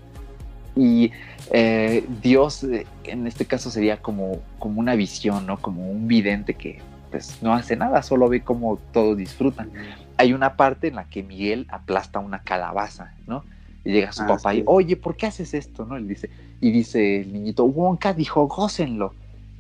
[0.76, 1.14] Y
[1.52, 5.56] eh, Dios, eh, en este caso, sería como, como una visión, ¿no?
[5.62, 6.82] Como un vidente que
[7.12, 9.72] pues no hace nada, solo ve cómo todos disfrutan.
[10.18, 13.46] Hay una parte en la que Miguel aplasta una calabaza, ¿no?
[13.90, 14.60] Y llega su Ah, papá sí.
[14.60, 15.84] y, oye, ¿por qué haces esto?
[15.84, 15.98] ¿No?
[15.98, 16.30] Él dice,
[16.61, 19.16] y dice el niñito, Wonka dijo, gócenlo.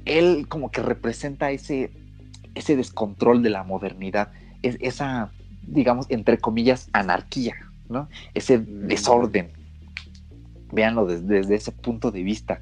[0.05, 1.91] Él como que representa ese,
[2.53, 4.31] ese descontrol de la modernidad,
[4.61, 5.31] es, esa,
[5.67, 7.55] digamos, entre comillas, anarquía,
[7.89, 8.07] ¿no?
[8.35, 8.87] Ese Mm.
[8.87, 9.51] desorden.
[10.71, 12.61] Véanlo desde, desde ese punto de vista.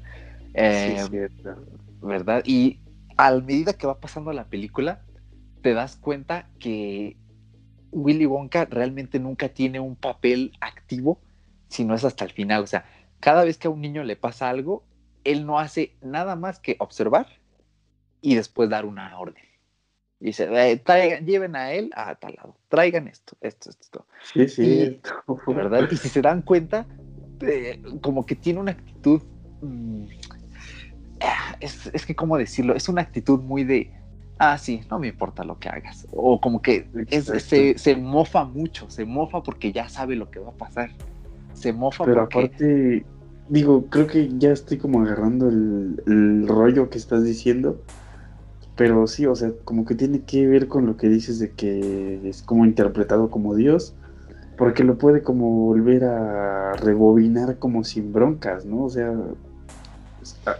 [0.54, 1.66] Eh, sí, cierto.
[2.00, 2.42] ¿verdad?
[2.46, 2.78] Y
[3.18, 5.02] a medida que va pasando la película,
[5.60, 7.16] te das cuenta que
[7.92, 11.18] Willy Wonka realmente nunca tiene un papel activo,
[11.68, 12.62] sino es hasta el final.
[12.62, 12.84] O sea,
[13.20, 14.84] cada vez que a un niño le pasa algo,
[15.24, 17.26] él no hace nada más que observar
[18.20, 19.44] y después dar una orden.
[20.20, 24.06] Y dice, "Eh, traigan, lleven a él a tal lado, traigan esto, esto, esto, esto.
[24.32, 25.10] Sí, cierto.
[25.46, 25.88] ¿verdad?
[25.90, 26.86] Y si se dan cuenta,
[27.40, 29.22] eh, como que tiene una actitud,
[29.60, 30.04] mm,
[31.20, 32.74] ah, es, es que, ¿cómo decirlo?
[32.74, 33.92] Es una actitud muy de,
[34.38, 36.06] ah, sí, no me importa lo que hagas.
[36.10, 40.40] O como que es- se, se mofa mucho, se mofa porque ya sabe lo que
[40.40, 40.90] va a pasar.
[41.58, 42.38] Se mofa Pero porque...
[42.38, 43.06] aparte,
[43.48, 47.80] digo, creo que ya estoy como agarrando el, el rollo que estás diciendo.
[48.76, 52.28] Pero sí, o sea, como que tiene que ver con lo que dices de que
[52.28, 53.92] es como interpretado como Dios,
[54.56, 58.84] porque lo puede como volver a rebobinar como sin broncas, ¿no?
[58.84, 59.12] O sea,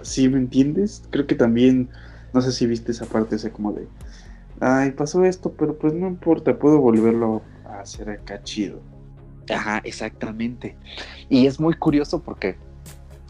[0.03, 1.05] ¿sí me entiendes?
[1.11, 1.91] Creo que también,
[2.33, 3.87] no sé si viste esa parte, o sea, como de,
[4.59, 8.81] ay, pasó esto, pero pues no importa, puedo volverlo a hacer acá chido.
[9.55, 10.77] Ajá, exactamente.
[11.29, 12.57] Y es muy curioso porque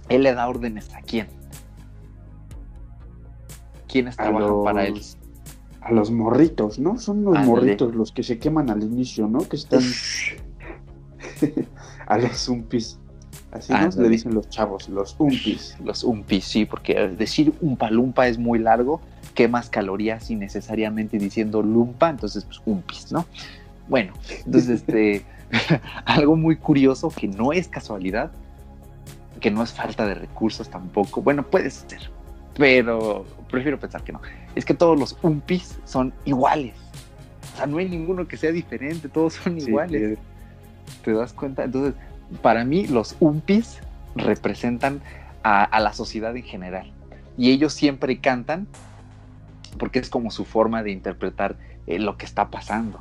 [0.09, 1.27] él le da órdenes a quién.
[3.87, 4.95] ¿Quiénes A trabajan para él?
[4.95, 5.17] los-
[5.81, 6.99] A los morritos, ¿no?
[6.99, 7.47] Son los Ándale.
[7.49, 9.39] morritos los que se queman al inicio, ¿no?
[9.49, 9.81] Que están
[12.07, 12.99] a los zumpis.
[13.51, 15.75] Así nos le dicen los chavos, los umpis.
[15.83, 19.01] Los umpis, sí, porque decir umpa lumpa es muy largo,
[19.35, 23.25] quemas calorías innecesariamente diciendo lumpa, entonces pues umpis, ¿no?
[23.89, 24.13] Bueno,
[24.45, 25.25] entonces este,
[26.05, 28.31] algo muy curioso que no es casualidad,
[29.41, 32.11] que no es falta de recursos tampoco, bueno, puede ser,
[32.57, 34.21] pero prefiero pensar que no,
[34.55, 36.75] es que todos los umpis son iguales,
[37.55, 40.19] o sea, no hay ninguno que sea diferente, todos son Sí, iguales.
[41.05, 41.65] ¿Te das cuenta?
[41.65, 41.95] Entonces,
[42.43, 43.79] para mí los umpis
[44.17, 45.01] representan
[45.43, 46.91] a, a la sociedad en general.
[47.37, 48.67] Y ellos siempre cantan
[49.79, 51.57] porque es como su forma de interpretar
[51.87, 53.01] eh, lo que está pasando.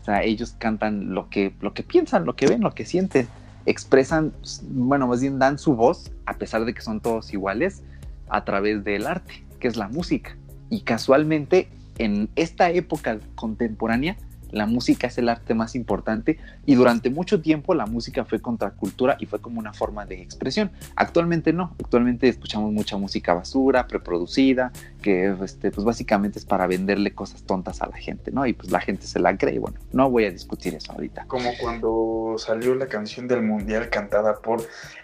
[0.00, 3.28] O sea, ellos cantan lo que, lo que piensan, lo que ven, lo que sienten.
[3.66, 4.32] Expresan,
[4.70, 7.82] bueno, más bien dan su voz, a pesar de que son todos iguales,
[8.28, 10.36] a través del arte, que es la música.
[10.70, 11.68] Y casualmente,
[11.98, 14.16] en esta época contemporánea,
[14.50, 19.16] la música es el arte más importante y durante mucho tiempo la música fue contracultura
[19.20, 20.70] y fue como una forma de expresión.
[20.96, 24.72] Actualmente no, actualmente escuchamos mucha música basura, preproducida,
[25.02, 28.46] que este, pues básicamente es para venderle cosas tontas a la gente, ¿no?
[28.46, 29.58] Y pues la gente se la cree.
[29.58, 31.26] Bueno, no voy a discutir eso ahorita.
[31.26, 34.62] Como cuando salió la canción del mundial cantada por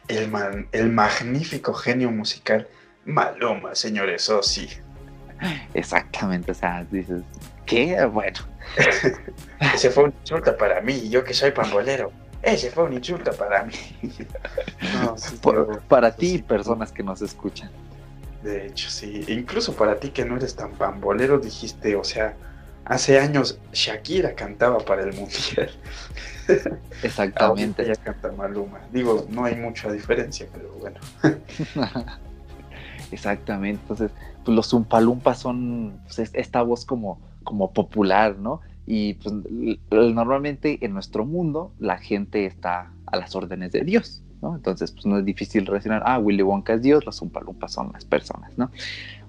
[0.09, 2.67] el, man- el magnífico genio musical
[3.07, 4.67] Maluma, señores, oh sí.
[5.75, 7.23] Exactamente, o sea, dices,
[7.67, 8.05] ¿qué?
[8.07, 8.39] Bueno,
[9.75, 12.11] Ese fue un insulto para mí, yo que soy pambolero.
[12.43, 13.73] Ese fue un insulto para mí.
[14.95, 17.71] No, sí, por- pero- para ti sí, personas que nos escuchan.
[18.43, 19.25] De hecho, sí.
[19.29, 22.35] Incluso para ti que no eres tan pambolero, dijiste, o sea,
[22.85, 25.71] hace años Shakira cantaba para el mundial.
[27.03, 27.83] Exactamente.
[27.83, 28.81] Ahorita ya canta Maluma.
[28.93, 31.01] Digo, no hay mucha diferencia, pero bueno.
[33.11, 33.81] Exactamente.
[33.83, 34.11] Entonces,
[34.45, 38.61] pues los Umpalumpas son pues, es- esta voz como, como popular, ¿no?
[38.87, 39.35] Y pues
[39.91, 44.55] normalmente en nuestro mundo la gente está a las órdenes de Dios, ¿no?
[44.55, 48.05] Entonces, pues no es difícil relacionar, ah, Willy Wonka es Dios, los Umpalumpas son las
[48.05, 48.71] personas, ¿no?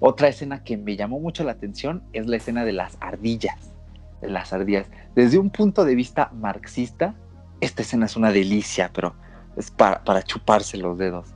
[0.00, 3.72] Otra escena que me llamó mucho la atención es la escena de las ardillas.
[4.20, 4.86] Las ardillas.
[5.14, 7.14] Desde un punto de vista marxista,
[7.60, 9.14] esta escena es una delicia, pero
[9.56, 11.28] es para, para chuparse los dedos.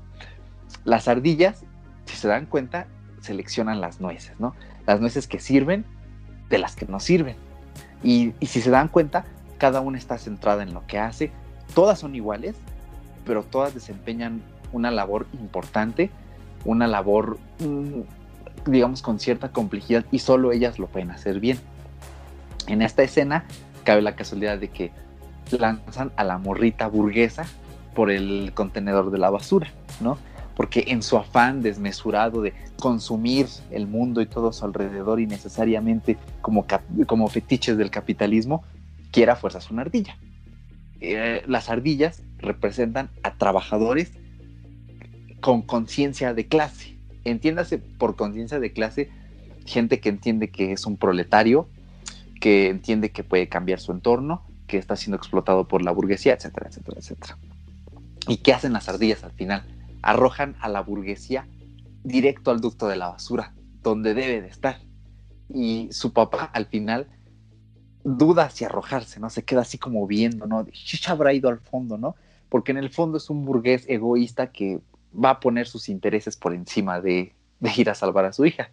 [0.85, 1.65] Las ardillas
[2.11, 2.89] si se dan cuenta,
[3.21, 4.55] seleccionan las nueces, ¿no?
[4.87, 5.85] Las nueces que sirven
[6.49, 7.37] de las que no sirven.
[8.03, 9.25] Y, si se dan cuenta,
[9.59, 11.31] cada una está centrada en lo que hace.
[11.75, 12.57] Todas son iguales,
[13.25, 14.43] pero todas desempeñan
[14.73, 16.11] una labor importante,
[16.65, 21.59] una labor, mm, digamos, con cierta complejidad y solo ellas lo pueden hacer bien.
[22.67, 23.45] En esta escena
[23.85, 24.93] cabe la casualidad de que
[25.59, 27.45] lanzan a la morrita burguesa
[27.95, 29.69] por el contenedor de la basura,
[30.01, 30.17] ¿no?
[30.61, 36.67] Porque en su afán desmesurado de consumir el mundo y todo su alrededor innecesariamente como,
[37.07, 38.63] como fetiches del capitalismo,
[39.11, 40.19] quiera fuerzas una ardilla.
[41.01, 44.13] Eh, las ardillas representan a trabajadores
[45.41, 46.95] con conciencia de clase.
[47.25, 49.09] Entiéndase por conciencia de clase
[49.65, 51.71] gente que entiende que es un proletario,
[52.39, 56.69] que entiende que puede cambiar su entorno, que está siendo explotado por la burguesía, etcétera,
[56.69, 57.39] etcétera, etcétera.
[58.29, 59.80] ¿Y qué hacen las ardillas al final?
[60.03, 61.47] Arrojan a la burguesía
[62.03, 64.81] directo al ducto de la basura, donde debe de estar.
[65.49, 67.09] Y su papá al final
[68.05, 69.31] duda si arrojarse, ¿no?
[69.31, 70.67] Se queda así como viendo, ¿no?
[70.67, 72.15] ya habrá ido al fondo, ¿no?
[72.49, 74.81] Porque en el fondo es un burgués egoísta que
[75.13, 78.71] va a poner sus intereses por encima de, de ir a salvar a su hija.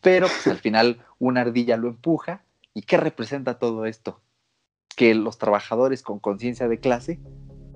[0.00, 2.44] Pero pues, al final una ardilla lo empuja.
[2.74, 4.20] ¿Y qué representa todo esto?
[4.96, 7.20] Que los trabajadores con conciencia de clase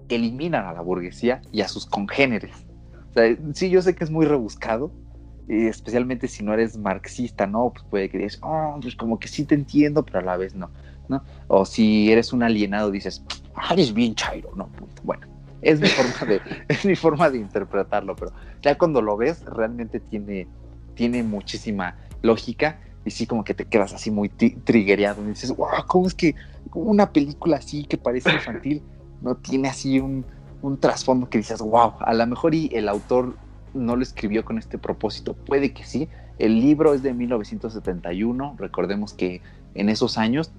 [0.09, 2.55] eliminan a la burguesía y a sus congéneres.
[3.55, 4.91] Sí, yo sé que es muy rebuscado,
[5.49, 7.71] especialmente si no eres marxista, ¿no?
[7.71, 10.55] Pues puede que digas, oh, pues como que sí te entiendo, pero a la vez
[10.55, 10.71] no,
[11.09, 11.23] ¿no?
[11.49, 13.23] O si eres un alienado, dices,
[13.55, 14.71] ah, eres bien chairo, ¿no?
[15.03, 15.27] Bueno,
[15.61, 18.33] es mi forma de, es mi forma de interpretarlo, pero
[18.63, 20.47] ya cuando lo ves, realmente tiene,
[20.95, 25.69] tiene muchísima lógica y sí como que te quedas así muy triggereado y dices, wow,
[25.87, 26.35] ¿cómo es que
[26.73, 28.83] una película así que parece infantil
[29.21, 30.25] no tiene así un,
[30.63, 33.37] un trasfondo que dices, wow, a lo mejor y el autor
[33.75, 36.09] no lo escribió con este propósito, puede que sí.
[36.39, 39.43] El libro es de 1971, recordemos que
[39.75, 40.53] en esos años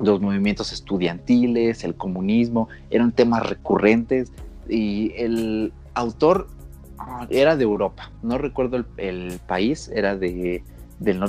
[0.00, 4.32] los movimientos estudiantiles, el comunismo, eran temas recurrentes
[4.68, 6.48] y el autor
[7.30, 10.62] era de Europa, no recuerdo el, país, era de,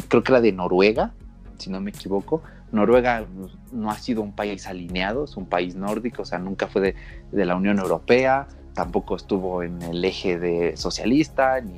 [0.08, 1.14] creo que era de Noruega,
[1.58, 2.42] si no me equivoco.
[2.72, 3.26] Noruega
[3.72, 6.96] no ha sido un país alineado, es un país nórdico, o sea, nunca fue de,
[7.32, 11.74] de la Unión Europea, tampoco estuvo en el eje de socialista, ni,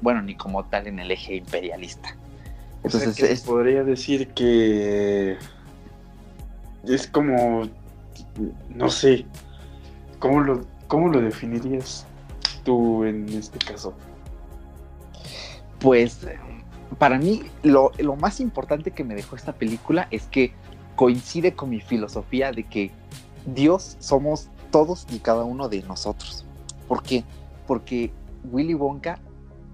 [0.00, 2.16] bueno, ni como tal en el eje imperialista.
[2.84, 5.38] Entonces, podría decir que
[6.84, 7.68] es como,
[8.74, 9.24] no sé,
[10.18, 12.06] ¿cómo lo, cómo lo definirías
[12.64, 13.94] tú en este caso?
[15.78, 16.26] Pues
[16.98, 20.52] para mí lo, lo más importante que me dejó esta película es que
[20.96, 22.90] coincide con mi filosofía de que
[23.46, 26.44] Dios somos todos y cada uno de nosotros.
[26.88, 27.24] ¿Por qué?
[27.66, 28.12] Porque
[28.50, 29.18] Willy Wonka,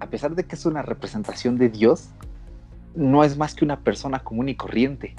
[0.01, 2.09] a pesar de que es una representación de Dios,
[2.95, 5.15] no es más que una persona común y corriente.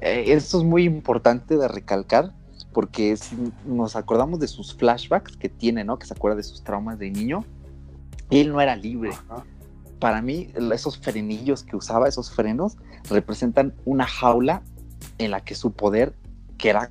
[0.00, 2.32] Eh, esto es muy importante de recalcar
[2.72, 3.36] porque si
[3.66, 5.98] nos acordamos de sus flashbacks que tiene, ¿no?
[5.98, 7.44] Que se acuerda de sus traumas de niño,
[8.30, 9.10] él no era libre.
[9.98, 12.76] Para mí, esos frenillos que usaba, esos frenos,
[13.10, 14.62] representan una jaula
[15.18, 16.14] en la que su poder,
[16.56, 16.88] que era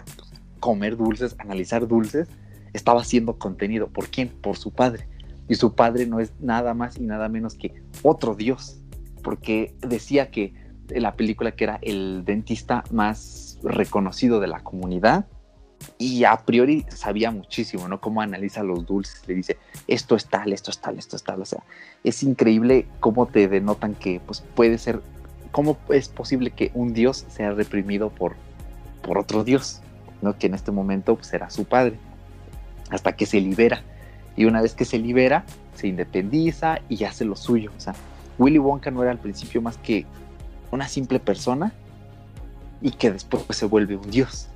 [0.59, 2.27] comer dulces, analizar dulces,
[2.73, 3.87] estaba siendo contenido.
[3.87, 4.29] ¿Por quién?
[4.29, 5.07] Por su padre.
[5.47, 8.79] Y su padre no es nada más y nada menos que otro Dios,
[9.23, 10.53] porque decía que
[10.89, 15.27] la película que era el dentista más reconocido de la comunidad
[15.97, 17.99] y a priori sabía muchísimo, ¿no?
[17.99, 21.41] Cómo analiza los dulces, le dice, esto es tal, esto es tal, esto es tal,
[21.41, 21.63] o sea,
[22.03, 25.01] es increíble cómo te denotan que pues puede ser,
[25.51, 28.35] cómo es posible que un Dios sea reprimido por,
[29.01, 29.81] por otro Dios,
[30.21, 30.37] ¿no?
[30.37, 31.97] Que en este momento pues, era su padre,
[32.89, 33.81] hasta que se libera.
[34.35, 35.45] Y una vez que se libera,
[35.75, 37.71] se independiza y hace lo suyo.
[37.75, 37.95] O sea,
[38.37, 40.05] Willy Wonka no era al principio más que
[40.71, 41.73] una simple persona
[42.81, 44.47] y que después se vuelve un dios.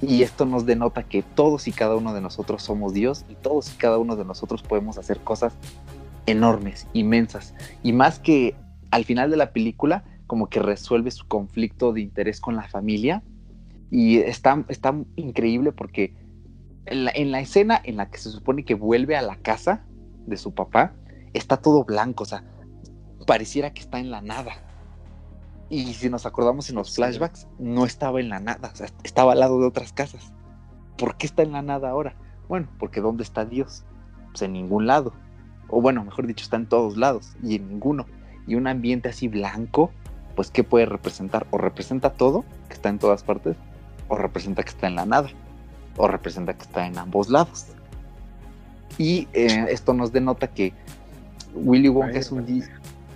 [0.00, 3.74] Y esto nos denota que todos y cada uno de nosotros somos Dios y todos
[3.74, 5.54] y cada uno de nosotros podemos hacer cosas
[6.26, 7.54] enormes, inmensas.
[7.82, 8.54] Y más que
[8.90, 13.22] al final de la película, como que resuelve su conflicto de interés con la familia.
[13.90, 16.14] Y está, está increíble porque
[16.86, 19.84] en la, en la escena en la que se supone que vuelve a la casa
[20.26, 20.92] de su papá,
[21.32, 22.44] está todo blanco, o sea,
[23.26, 24.67] pareciera que está en la nada
[25.70, 29.32] y si nos acordamos en los flashbacks, no estaba en la nada, o sea, estaba
[29.32, 30.32] al lado de otras casas.
[30.96, 32.16] ¿Por qué está en la nada ahora?
[32.48, 33.84] Bueno, porque ¿dónde está Dios?
[34.30, 35.12] Pues en ningún lado.
[35.68, 38.06] O bueno, mejor dicho, está en todos lados y en ninguno.
[38.46, 39.90] Y un ambiente así blanco,
[40.34, 41.46] pues ¿qué puede representar?
[41.50, 43.56] O representa todo, que está en todas partes,
[44.08, 45.28] o representa que está en la nada,
[45.98, 47.66] o representa que está en ambos lados.
[48.96, 50.72] Y eh, esto nos denota que
[51.54, 52.44] Willy Wonka es un,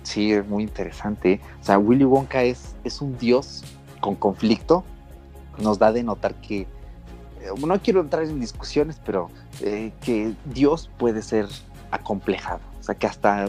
[0.03, 1.39] Sí, es muy interesante.
[1.61, 3.63] O sea, Willy Wonka es, es un dios
[3.99, 4.83] con conflicto.
[5.57, 6.67] Nos da de notar que, eh,
[7.65, 9.29] no quiero entrar en discusiones, pero
[9.61, 11.47] eh, que Dios puede ser
[11.91, 12.59] acomplejado.
[12.79, 13.47] O sea, que hasta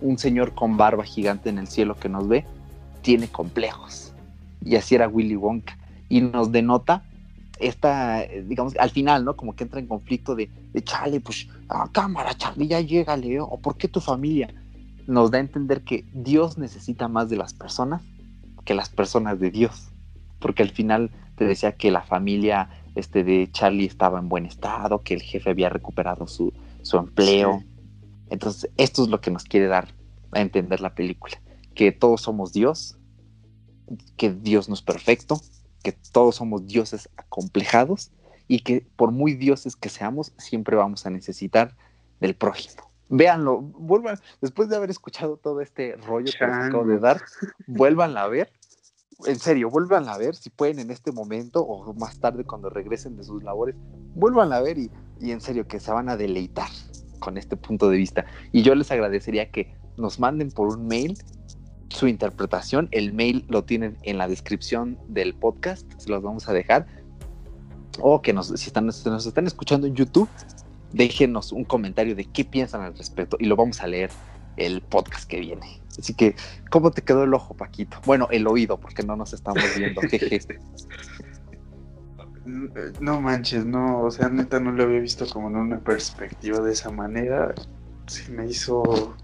[0.00, 2.44] un señor con barba gigante en el cielo que nos ve
[3.02, 4.12] tiene complejos.
[4.64, 5.76] Y así era Willy Wonka.
[6.08, 7.04] Y nos denota
[7.58, 9.36] esta, eh, digamos, al final, ¿no?
[9.36, 13.58] Como que entra en conflicto de, de chale, pues, a cámara, Charlie, ya llégale, o
[13.58, 14.52] por qué tu familia.
[15.06, 18.02] Nos da a entender que Dios necesita más de las personas
[18.64, 19.88] que las personas de Dios.
[20.38, 25.02] Porque al final te decía que la familia este, de Charlie estaba en buen estado,
[25.02, 26.52] que el jefe había recuperado su,
[26.82, 27.62] su empleo.
[28.30, 29.88] Entonces, esto es lo que nos quiere dar
[30.32, 31.40] a entender la película.
[31.74, 32.98] Que todos somos Dios,
[34.16, 35.40] que Dios no es perfecto,
[35.82, 38.10] que todos somos dioses acomplejados
[38.48, 41.74] y que por muy dioses que seamos, siempre vamos a necesitar
[42.20, 42.91] del prójimo.
[43.14, 47.20] Véanlo, vuelvan, después de haber escuchado todo este rollo que les acabo de dar,
[47.66, 48.50] vuélvanla a ver.
[49.26, 53.18] En serio, vuélvanla a ver si pueden en este momento o más tarde cuando regresen
[53.18, 53.76] de sus labores,
[54.14, 54.90] vuélvanla a ver y,
[55.20, 56.70] y en serio que se van a deleitar
[57.18, 58.24] con este punto de vista.
[58.50, 61.18] Y yo les agradecería que nos manden por un mail
[61.90, 62.88] su interpretación.
[62.92, 66.86] El mail lo tienen en la descripción del podcast, se los vamos a dejar.
[68.00, 70.30] O que nos, si están, si nos están escuchando en YouTube,
[70.92, 74.10] déjenos un comentario de qué piensan al respecto y lo vamos a leer
[74.56, 75.80] el podcast que viene.
[75.98, 76.34] Así que,
[76.70, 77.98] ¿cómo te quedó el ojo, Paquito?
[78.06, 80.00] Bueno, el oído, porque no nos estamos viendo.
[80.02, 80.40] Jeje.
[82.44, 86.72] No manches, no, o sea, neta no lo había visto como en una perspectiva de
[86.72, 87.54] esa manera.
[88.06, 89.14] Se me hizo.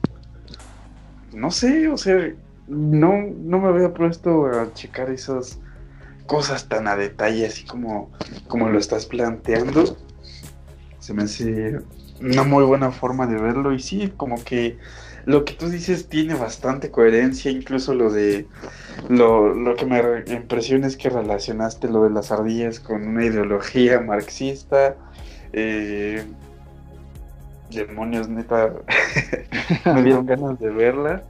[1.32, 2.32] No sé, o sea,
[2.68, 5.58] no, no me había puesto a checar esas
[6.26, 8.12] cosas tan a detalle, así como,
[8.46, 9.96] como lo estás planteando.
[11.08, 11.78] Se me hace
[12.20, 13.72] una muy buena forma de verlo.
[13.72, 14.76] Y sí, como que
[15.24, 18.46] lo que tú dices tiene bastante coherencia, incluso lo de
[19.08, 23.24] lo, lo que me re- impresiona es que relacionaste lo de las ardillas con una
[23.24, 24.96] ideología marxista.
[25.54, 26.26] Eh,
[27.70, 28.74] demonios, neta,
[29.86, 31.22] me dieron ganas de verla.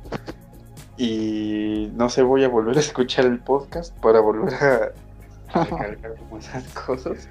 [0.97, 4.93] Y no sé, voy a volver a escuchar el podcast para volver a,
[5.61, 7.29] a recalcar como esas cosas.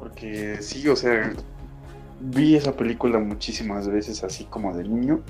[0.00, 1.32] Porque sí, o sea,
[2.20, 5.20] vi esa película muchísimas veces así como de niño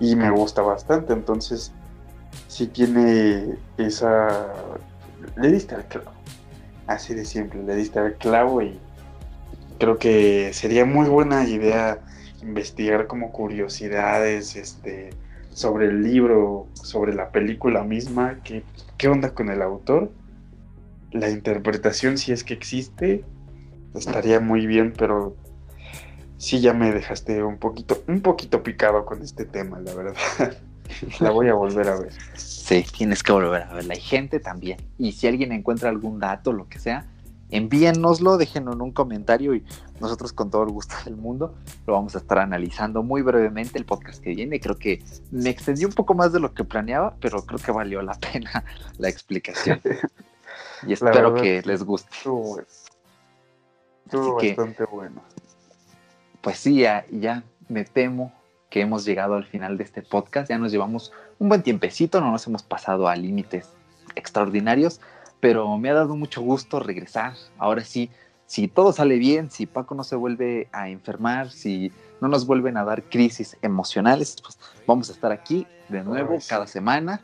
[0.00, 1.72] y me gusta bastante, entonces
[2.48, 4.52] sí tiene esa...
[5.36, 6.12] Le diste al clavo,
[6.86, 8.78] así de simple, le diste al clavo y
[9.78, 12.00] creo que sería muy buena idea
[12.42, 15.10] investigar como curiosidades este,
[15.52, 18.64] sobre el libro, sobre la película misma, qué,
[18.96, 20.10] qué onda con el autor,
[21.12, 23.24] la interpretación si es que existe,
[23.94, 25.36] estaría muy bien, pero
[26.38, 30.16] sí ya me dejaste un poquito, un poquito picado con este tema, la verdad.
[31.20, 32.12] la voy a volver a ver.
[32.34, 33.94] Sí, tienes que volver a verla.
[33.96, 34.78] Y gente también.
[34.98, 37.06] Y si alguien encuentra algún dato, lo que sea,
[37.50, 39.64] envíennoslo, déjenlo en un comentario y
[40.00, 41.54] nosotros con todo el gusto del mundo
[41.86, 44.60] lo vamos a estar analizando muy brevemente el podcast que viene.
[44.60, 48.02] Creo que me extendí un poco más de lo que planeaba, pero creo que valió
[48.02, 48.64] la pena
[48.98, 49.80] la explicación.
[50.86, 52.08] Y espero que les guste.
[52.10, 52.58] Estuvo.
[54.18, 55.22] Estuvo Así que- bastante bueno.
[56.40, 58.32] Pues sí, ya, ya me temo
[58.70, 60.48] que hemos llegado al final de este podcast.
[60.48, 63.68] Ya nos llevamos un buen tiempecito, no nos hemos pasado a límites
[64.14, 65.00] extraordinarios,
[65.40, 67.34] pero me ha dado mucho gusto regresar.
[67.58, 68.10] Ahora sí,
[68.46, 72.76] si todo sale bien, si Paco no se vuelve a enfermar, si no nos vuelven
[72.76, 77.20] a dar crisis emocionales, pues vamos a estar aquí de nuevo cada semana,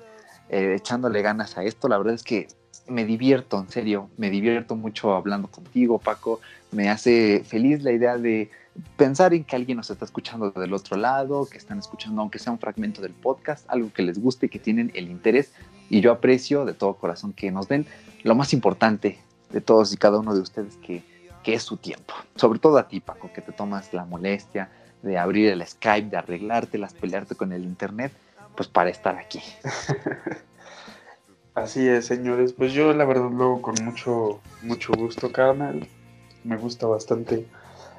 [0.49, 1.89] eh, echándole ganas a esto.
[1.89, 2.49] La verdad es que
[2.89, 6.41] me divierto, en serio, me divierto mucho hablando contigo, Paco.
[6.71, 8.51] Me hace feliz la idea de
[8.97, 12.53] pensar en que alguien nos está escuchando del otro lado, que están escuchando, aunque sea
[12.53, 15.53] un fragmento del podcast, algo que les guste, que tienen el interés.
[15.89, 17.87] Y yo aprecio de todo corazón que nos den
[18.23, 19.19] lo más importante
[19.51, 21.03] de todos y cada uno de ustedes, que,
[21.43, 22.15] que es su tiempo.
[22.35, 24.71] Sobre todo a ti, Paco, que te tomas la molestia
[25.03, 28.13] de abrir el Skype, de arreglártelas, pelearte con el Internet,
[28.57, 29.41] pues para estar aquí.
[31.57, 32.53] Así es, señores.
[32.53, 35.89] Pues yo la verdad luego con mucho, mucho gusto, carnal.
[36.45, 37.47] Me gusta bastante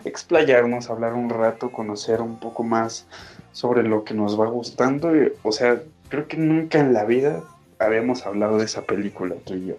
[0.06, 3.08] explayarnos, hablar un rato, conocer un poco más
[3.54, 5.12] sobre lo que nos va gustando.
[5.42, 7.42] O sea, creo que nunca en la vida
[7.80, 9.76] habíamos hablado de esa película, tú y yo.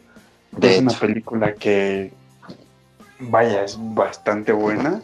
[0.50, 2.10] De es una película que,
[3.20, 5.02] vaya, es bastante buena.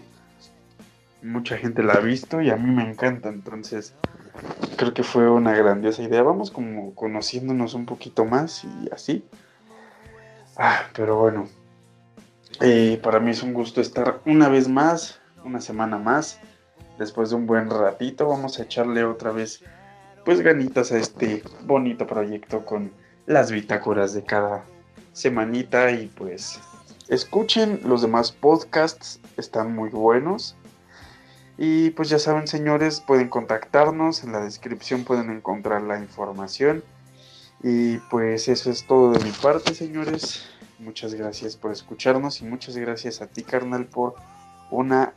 [1.22, 3.94] Mucha gente la ha visto y a mí me encanta, entonces
[4.76, 6.22] creo que fue una grandiosa idea.
[6.22, 9.24] Vamos como conociéndonos un poquito más y así.
[10.56, 11.48] Ah, pero bueno,
[13.02, 16.38] para mí es un gusto estar una vez más, una semana más.
[16.98, 19.64] Después de un buen ratito, vamos a echarle otra vez,
[20.24, 22.92] pues, ganitas a este bonito proyecto con
[23.26, 24.64] las bitácoras de cada
[25.12, 25.90] semanita.
[25.90, 26.60] Y pues,
[27.08, 30.56] escuchen los demás podcasts, están muy buenos.
[31.56, 34.24] Y pues ya saben, señores, pueden contactarnos.
[34.24, 36.82] En la descripción pueden encontrar la información.
[37.62, 40.46] Y pues eso es todo de mi parte, señores.
[40.78, 44.16] Muchas gracias por escucharnos y muchas gracias a ti, carnal, por
[44.70, 45.14] una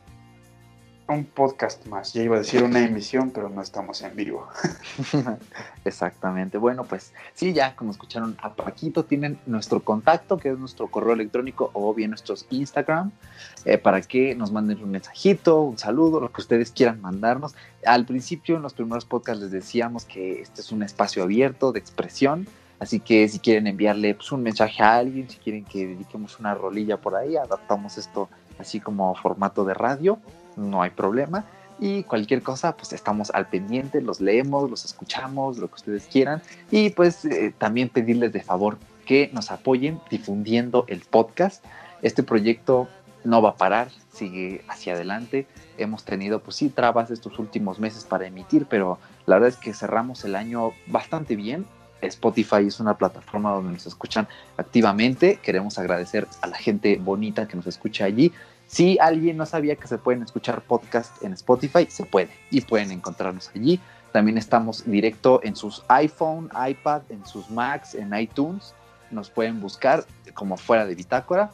[1.14, 2.12] un podcast más.
[2.12, 4.46] Ya iba a decir una emisión, pero no estamos en vivo.
[5.84, 6.58] Exactamente.
[6.58, 11.14] Bueno, pues sí, ya como escucharon a Paquito, tienen nuestro contacto, que es nuestro correo
[11.14, 13.10] electrónico o bien nuestros Instagram,
[13.64, 17.54] eh, para que nos manden un mensajito, un saludo, lo que ustedes quieran mandarnos.
[17.86, 21.78] Al principio, en los primeros podcasts, les decíamos que este es un espacio abierto de
[21.78, 22.46] expresión.
[22.80, 26.54] Así que si quieren enviarle pues, un mensaje a alguien, si quieren que dediquemos una
[26.54, 28.28] rolilla por ahí, adaptamos esto
[28.58, 30.18] así como formato de radio
[30.58, 31.44] no hay problema.
[31.80, 36.42] Y cualquier cosa, pues estamos al pendiente, los leemos, los escuchamos, lo que ustedes quieran.
[36.70, 41.64] Y pues eh, también pedirles de favor que nos apoyen difundiendo el podcast.
[42.02, 42.88] Este proyecto
[43.24, 45.46] no va a parar, sigue hacia adelante.
[45.76, 49.72] Hemos tenido, pues sí, trabas estos últimos meses para emitir, pero la verdad es que
[49.72, 51.64] cerramos el año bastante bien.
[52.00, 55.38] Spotify es una plataforma donde nos escuchan activamente.
[55.42, 58.32] Queremos agradecer a la gente bonita que nos escucha allí.
[58.68, 62.90] Si alguien no sabía que se pueden escuchar podcast en Spotify, se puede y pueden
[62.92, 63.80] encontrarnos allí.
[64.12, 68.74] También estamos directo en sus iPhone, iPad, en sus Macs, en iTunes.
[69.10, 70.04] Nos pueden buscar
[70.34, 71.50] como fuera de bitácora.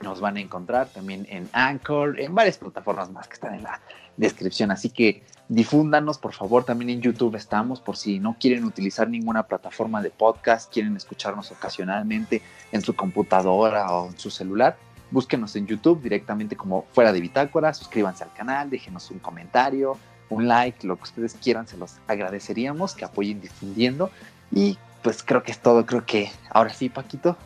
[0.00, 3.80] Nos van a encontrar también en Anchor, en varias plataformas más que están en la
[4.16, 4.72] descripción.
[4.72, 6.64] Así que difúndanos, por favor.
[6.64, 11.52] También en YouTube estamos, por si no quieren utilizar ninguna plataforma de podcast, quieren escucharnos
[11.52, 14.76] ocasionalmente en su computadora o en su celular
[15.10, 19.96] búsquenos en YouTube directamente como fuera de bitácora, suscríbanse al canal, déjenos un comentario,
[20.28, 24.10] un like, lo que ustedes quieran, se los agradeceríamos, que apoyen difundiendo.
[24.50, 27.36] Y pues creo que es todo, creo que ahora sí, Paquito,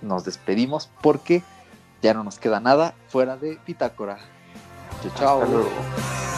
[0.00, 1.42] nos despedimos porque
[2.02, 4.18] ya no nos queda nada fuera de bitácora.
[5.16, 6.31] Chao, chao.